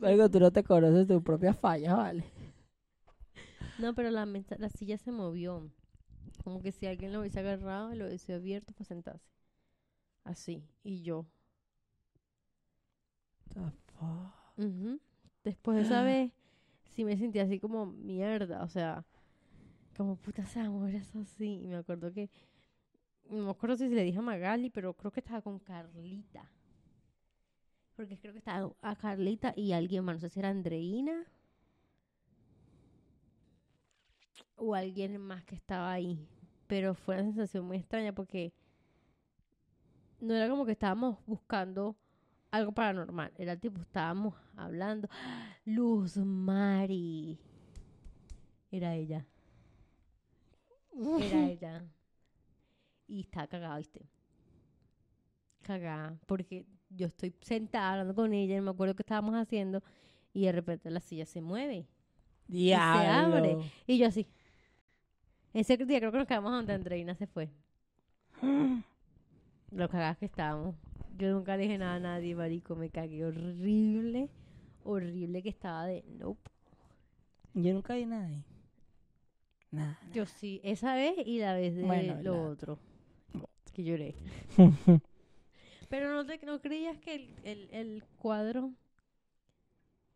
Algo, 0.06 0.30
tú 0.30 0.40
no 0.40 0.52
te 0.52 0.62
conoces 0.62 1.06
tu 1.06 1.22
propia 1.22 1.54
falla, 1.54 1.94
¿vale? 1.94 2.24
No, 3.78 3.94
pero 3.94 4.10
la, 4.10 4.26
mesa, 4.26 4.56
la 4.58 4.68
silla 4.68 4.98
se 4.98 5.12
movió. 5.12 5.70
Como 6.44 6.62
que 6.62 6.72
si 6.72 6.86
alguien 6.86 7.12
lo 7.12 7.20
hubiese 7.20 7.40
agarrado 7.40 7.92
y 7.92 7.96
lo 7.96 8.06
hubiese 8.06 8.34
abierto 8.34 8.72
para 8.72 8.84
sentarse. 8.84 9.30
Así. 10.24 10.62
Y 10.82 11.02
yo. 11.02 11.26
The 13.54 13.60
fuck? 13.98 15.00
Después 15.44 15.76
de 15.76 15.82
esa 15.84 16.02
vez, 16.04 16.32
sí 16.84 17.04
me 17.04 17.16
sentí 17.16 17.38
así 17.38 17.58
como 17.58 17.86
mierda, 17.86 18.62
o 18.62 18.68
sea, 18.68 19.04
como 19.96 20.16
puta 20.16 20.44
se 20.46 20.60
va 20.60 20.66
a 20.66 20.70
mover 20.70 20.96
eso 20.96 21.20
así. 21.20 21.60
Y 21.62 21.66
me 21.66 21.76
acuerdo 21.76 22.12
que, 22.12 22.30
no 23.28 23.44
me 23.44 23.50
acuerdo 23.50 23.76
si 23.76 23.88
le 23.88 24.02
dije 24.02 24.18
a 24.18 24.22
Magali, 24.22 24.70
pero 24.70 24.94
creo 24.94 25.10
que 25.10 25.20
estaba 25.20 25.42
con 25.42 25.58
Carlita. 25.58 26.50
Porque 27.96 28.18
creo 28.18 28.32
que 28.32 28.38
estaba 28.38 28.72
a 28.80 28.96
Carlita 28.96 29.52
y 29.56 29.72
alguien 29.72 30.04
más, 30.04 30.16
no 30.16 30.20
sé 30.20 30.28
si 30.30 30.38
era 30.38 30.50
Andreina 30.50 31.26
o 34.56 34.74
alguien 34.74 35.18
más 35.18 35.44
que 35.44 35.54
estaba 35.54 35.92
ahí. 35.92 36.28
Pero 36.66 36.94
fue 36.94 37.16
una 37.16 37.24
sensación 37.24 37.64
muy 37.64 37.78
extraña 37.78 38.14
porque 38.14 38.52
no 40.20 40.34
era 40.34 40.48
como 40.48 40.66
que 40.66 40.72
estábamos 40.72 41.18
buscando 41.26 41.96
algo 42.50 42.72
paranormal. 42.72 43.32
Era 43.36 43.56
tipo, 43.56 43.80
estábamos 43.80 44.34
hablando. 44.56 45.08
Luz 45.64 46.16
Mari. 46.16 47.38
Era 48.70 48.94
ella. 48.94 49.26
Era 50.94 51.46
ella. 51.46 51.97
Y 53.08 53.20
estaba 53.20 53.46
cagada, 53.46 53.78
¿viste? 53.78 54.06
Cagada. 55.62 56.16
Porque 56.26 56.66
yo 56.90 57.06
estoy 57.06 57.34
sentada 57.40 57.92
hablando 57.92 58.14
con 58.14 58.32
ella 58.32 58.56
y 58.56 58.60
me 58.60 58.70
acuerdo 58.70 58.94
que 58.94 59.02
estábamos 59.02 59.34
haciendo. 59.34 59.82
Y 60.32 60.44
de 60.44 60.52
repente 60.52 60.90
la 60.90 61.00
silla 61.00 61.26
se 61.26 61.40
mueve. 61.40 61.88
Diablo. 62.46 63.38
abre. 63.38 63.56
Y 63.86 63.98
yo 63.98 64.06
así. 64.06 64.26
Ese 65.52 65.76
día 65.76 65.98
creo 65.98 66.12
que 66.12 66.18
nos 66.18 66.26
quedamos 66.26 66.52
donde 66.52 66.74
Andreina 66.74 67.14
se 67.14 67.26
fue. 67.26 67.50
Lo 69.70 69.88
cagadas 69.88 70.18
que 70.18 70.26
estábamos. 70.26 70.76
Yo 71.16 71.32
nunca 71.32 71.56
le 71.56 71.64
dije 71.64 71.78
nada 71.78 71.94
a 71.94 72.00
nadie, 72.00 72.34
marico. 72.34 72.76
Me 72.76 72.90
cagué 72.90 73.24
horrible. 73.24 74.28
Horrible 74.84 75.42
que 75.42 75.48
estaba 75.48 75.86
de... 75.86 76.04
Nope. 76.18 76.50
Yo 77.54 77.72
nunca 77.72 77.94
vi 77.94 78.06
nada 78.06 78.26
ahí. 78.26 78.44
Nada. 79.70 79.98
Yo 80.12 80.24
sí, 80.26 80.60
esa 80.62 80.94
vez 80.94 81.14
y 81.26 81.40
la 81.40 81.54
vez 81.54 81.74
de 81.74 81.82
Bueno, 81.82 82.22
lo 82.22 82.50
otro. 82.50 82.78
Que 83.78 83.84
lloré. 83.84 84.16
Pero 85.88 86.12
no, 86.12 86.26
te, 86.26 86.44
no 86.44 86.60
creías 86.60 86.98
que 86.98 87.14
el, 87.14 87.34
el, 87.44 87.68
el 87.70 88.04
cuadro 88.16 88.72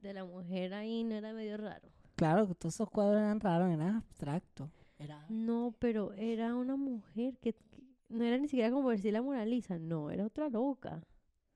de 0.01 0.13
la 0.15 0.25
mujer 0.25 0.75
ahí 0.75 1.05
no 1.05 1.15
era 1.15 1.33
medio 1.33 1.57
raro. 1.59 1.89
claro, 2.17 2.49
que 2.49 2.57
todos 2.57 2.75
esos 2.75 2.91
cuadros 2.91 3.21
eran 3.21 3.39
raros, 3.39 3.71
eran 3.71 3.95
abstractos. 3.99 4.69
Era... 4.99 5.25
No, 5.29 5.77
pero 5.79 6.13
era 6.15 6.57
una 6.57 6.75
mujer 6.75 7.39
que, 7.39 7.53
que 7.53 7.85
no 8.09 8.25
era 8.25 8.37
ni 8.37 8.49
siquiera 8.49 8.73
como 8.73 8.91
decir 8.91 9.13
la 9.13 9.23
Mona 9.23 9.45
Lisa, 9.47 9.79
no, 9.79 10.11
era 10.11 10.27
otra 10.27 10.49
loca, 10.49 11.01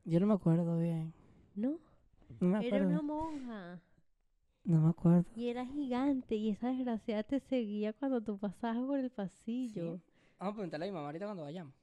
Yo 0.04 0.20
no 0.20 0.26
me 0.28 0.34
acuerdo 0.34 0.78
bien. 0.78 1.12
¿no? 1.56 1.80
No 2.38 2.48
me 2.48 2.58
Era 2.64 2.76
acuerdo. 2.76 2.86
una 2.86 3.02
monja 3.02 3.80
No 4.62 4.80
me 4.80 4.90
acuerdo. 4.90 5.24
y 5.34 5.48
era 5.48 5.66
gigante 5.66 6.36
y 6.36 6.50
esa 6.50 6.68
desgraciada 6.68 7.24
te 7.24 7.40
seguía 7.40 7.92
cuando 7.94 8.20
tú 8.20 8.38
pasabas 8.38 8.84
por 8.86 9.00
el 9.00 9.10
pasillo. 9.10 10.00
Vamos 10.38 10.52
a 10.52 10.54
preguntarle 10.54 10.86
a 10.86 10.88
mi 10.88 10.94
mamá 10.94 11.06
ahorita 11.06 11.24
cuando 11.26 11.42
vayamos. 11.42 11.74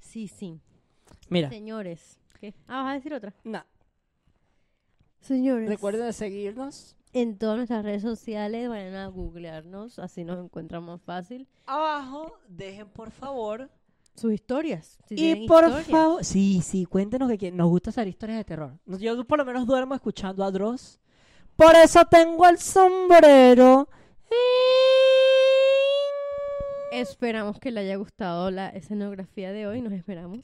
Sí, 0.00 0.26
sí. 0.28 0.60
Mira, 1.28 1.48
Señores, 1.50 2.18
¿qué? 2.40 2.54
Ah, 2.66 2.82
vas 2.82 2.90
a 2.92 2.94
decir 2.94 3.14
otra. 3.14 3.32
no, 3.44 3.62
Señores, 5.20 5.68
recuerden 5.68 6.06
de 6.06 6.12
seguirnos. 6.12 6.96
en 7.12 7.36
todas 7.38 7.56
nuestras 7.56 7.84
redes 7.84 8.02
sociales 8.02 8.68
vayan 8.68 8.94
a 8.94 9.06
googlearnos, 9.08 9.98
así 9.98 10.24
nos 10.24 10.42
encuentran 10.42 10.82
más 10.82 11.00
fácil. 11.02 11.46
Abajo, 11.66 12.32
dejen 12.48 12.88
por 12.88 13.10
favor. 13.10 13.68
Sus 14.16 14.32
historias. 14.32 14.98
si 15.06 15.14
y 15.14 15.46
por 15.46 15.64
historias. 15.64 15.86
favor, 15.88 16.24
sí, 16.24 16.60
sí, 16.62 16.84
cuéntenos 16.86 17.30
que. 17.38 17.52
Nos 17.52 17.68
gusta 17.68 17.90
hacer 17.90 18.08
historias 18.08 18.38
de 18.38 18.44
terror. 18.44 18.78
Yo 18.86 19.24
por 19.24 19.38
lo 19.38 19.44
menos 19.44 19.66
duermo 19.66 19.94
escuchando 19.94 20.42
a 20.44 20.50
Dross. 20.50 20.98
Por 21.56 21.74
eso 21.76 22.04
tengo 22.06 22.46
el 22.46 22.58
sombrero. 22.58 23.88
Esperamos 26.90 27.60
que 27.60 27.70
le 27.70 27.80
haya 27.80 27.96
gustado 27.96 28.50
la 28.50 28.68
escenografía 28.70 29.52
de 29.52 29.66
hoy. 29.66 29.80
Nos 29.80 29.92
esperamos. 29.92 30.40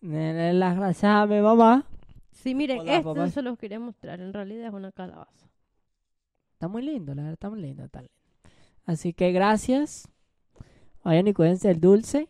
Las 0.00 0.76
gracias 0.76 1.04
a 1.04 1.26
mi 1.26 1.40
mamá. 1.40 1.86
Sí, 2.32 2.54
miren, 2.54 2.80
Hola, 2.80 2.96
esto 2.96 3.14
papá. 3.14 3.28
se 3.30 3.42
los 3.42 3.56
quería 3.56 3.78
mostrar. 3.78 4.20
En 4.20 4.32
realidad 4.32 4.66
es 4.66 4.74
una 4.74 4.90
calabaza. 4.90 5.48
Está 6.54 6.66
muy 6.66 6.82
lindo, 6.82 7.14
la 7.14 7.22
verdad, 7.22 7.34
está 7.34 7.50
muy 7.50 7.60
lindo. 7.60 7.84
Está 7.84 8.00
lindo. 8.00 8.14
Así 8.84 9.12
que 9.12 9.30
gracias. 9.30 10.08
Vayan 11.04 11.28
y 11.28 11.32
cuídense 11.34 11.70
el 11.70 11.80
dulce. 11.80 12.28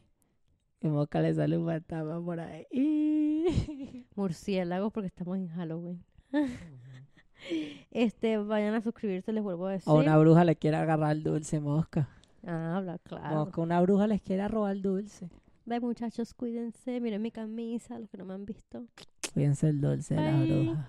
Que 0.81 0.89
Moca 0.89 1.21
le 1.21 1.33
sale 1.35 1.57
un 1.57 1.67
fantasma 1.67 2.23
por 2.23 2.41
ahí. 2.41 2.67
Murciélagos 4.17 4.93
porque 4.93 5.07
estamos 5.07 5.39
en 5.39 5.49
Halloween. 5.49 6.05
este, 7.91 8.37
vayan 8.37 8.75
a 8.75 8.83
suscribirse, 8.83 9.33
les 9.33 9.43
vuelvo 9.43 9.69
a 9.69 9.73
decir. 9.73 9.91
O 9.91 9.95
una 9.95 10.19
bruja 10.19 10.45
le 10.45 10.57
quiere 10.57 10.77
agarrar 10.77 11.13
el 11.13 11.23
dulce, 11.23 11.61
Mosca. 11.61 12.09
Ah, 12.47 12.77
habla 12.77 12.99
claro. 12.99 13.37
Mosca, 13.37 13.61
una 13.61 13.81
bruja 13.81 14.07
les 14.07 14.21
quiere 14.21 14.47
robar 14.49 14.81
dulce. 14.81 15.31
Bye 15.65 15.81
muchachos, 15.81 16.35
cuídense. 16.35 17.01
Miren 17.01 17.23
mi 17.23 17.31
camisa, 17.31 17.99
los 17.99 18.11
que 18.11 18.19
no 18.19 18.25
me 18.25 18.35
han 18.35 18.45
visto. 18.45 18.85
Cuídense 19.33 19.69
el 19.69 19.81
dulce 19.81 20.15
de 20.15 20.21
la 20.21 20.45
bruja. 20.45 20.89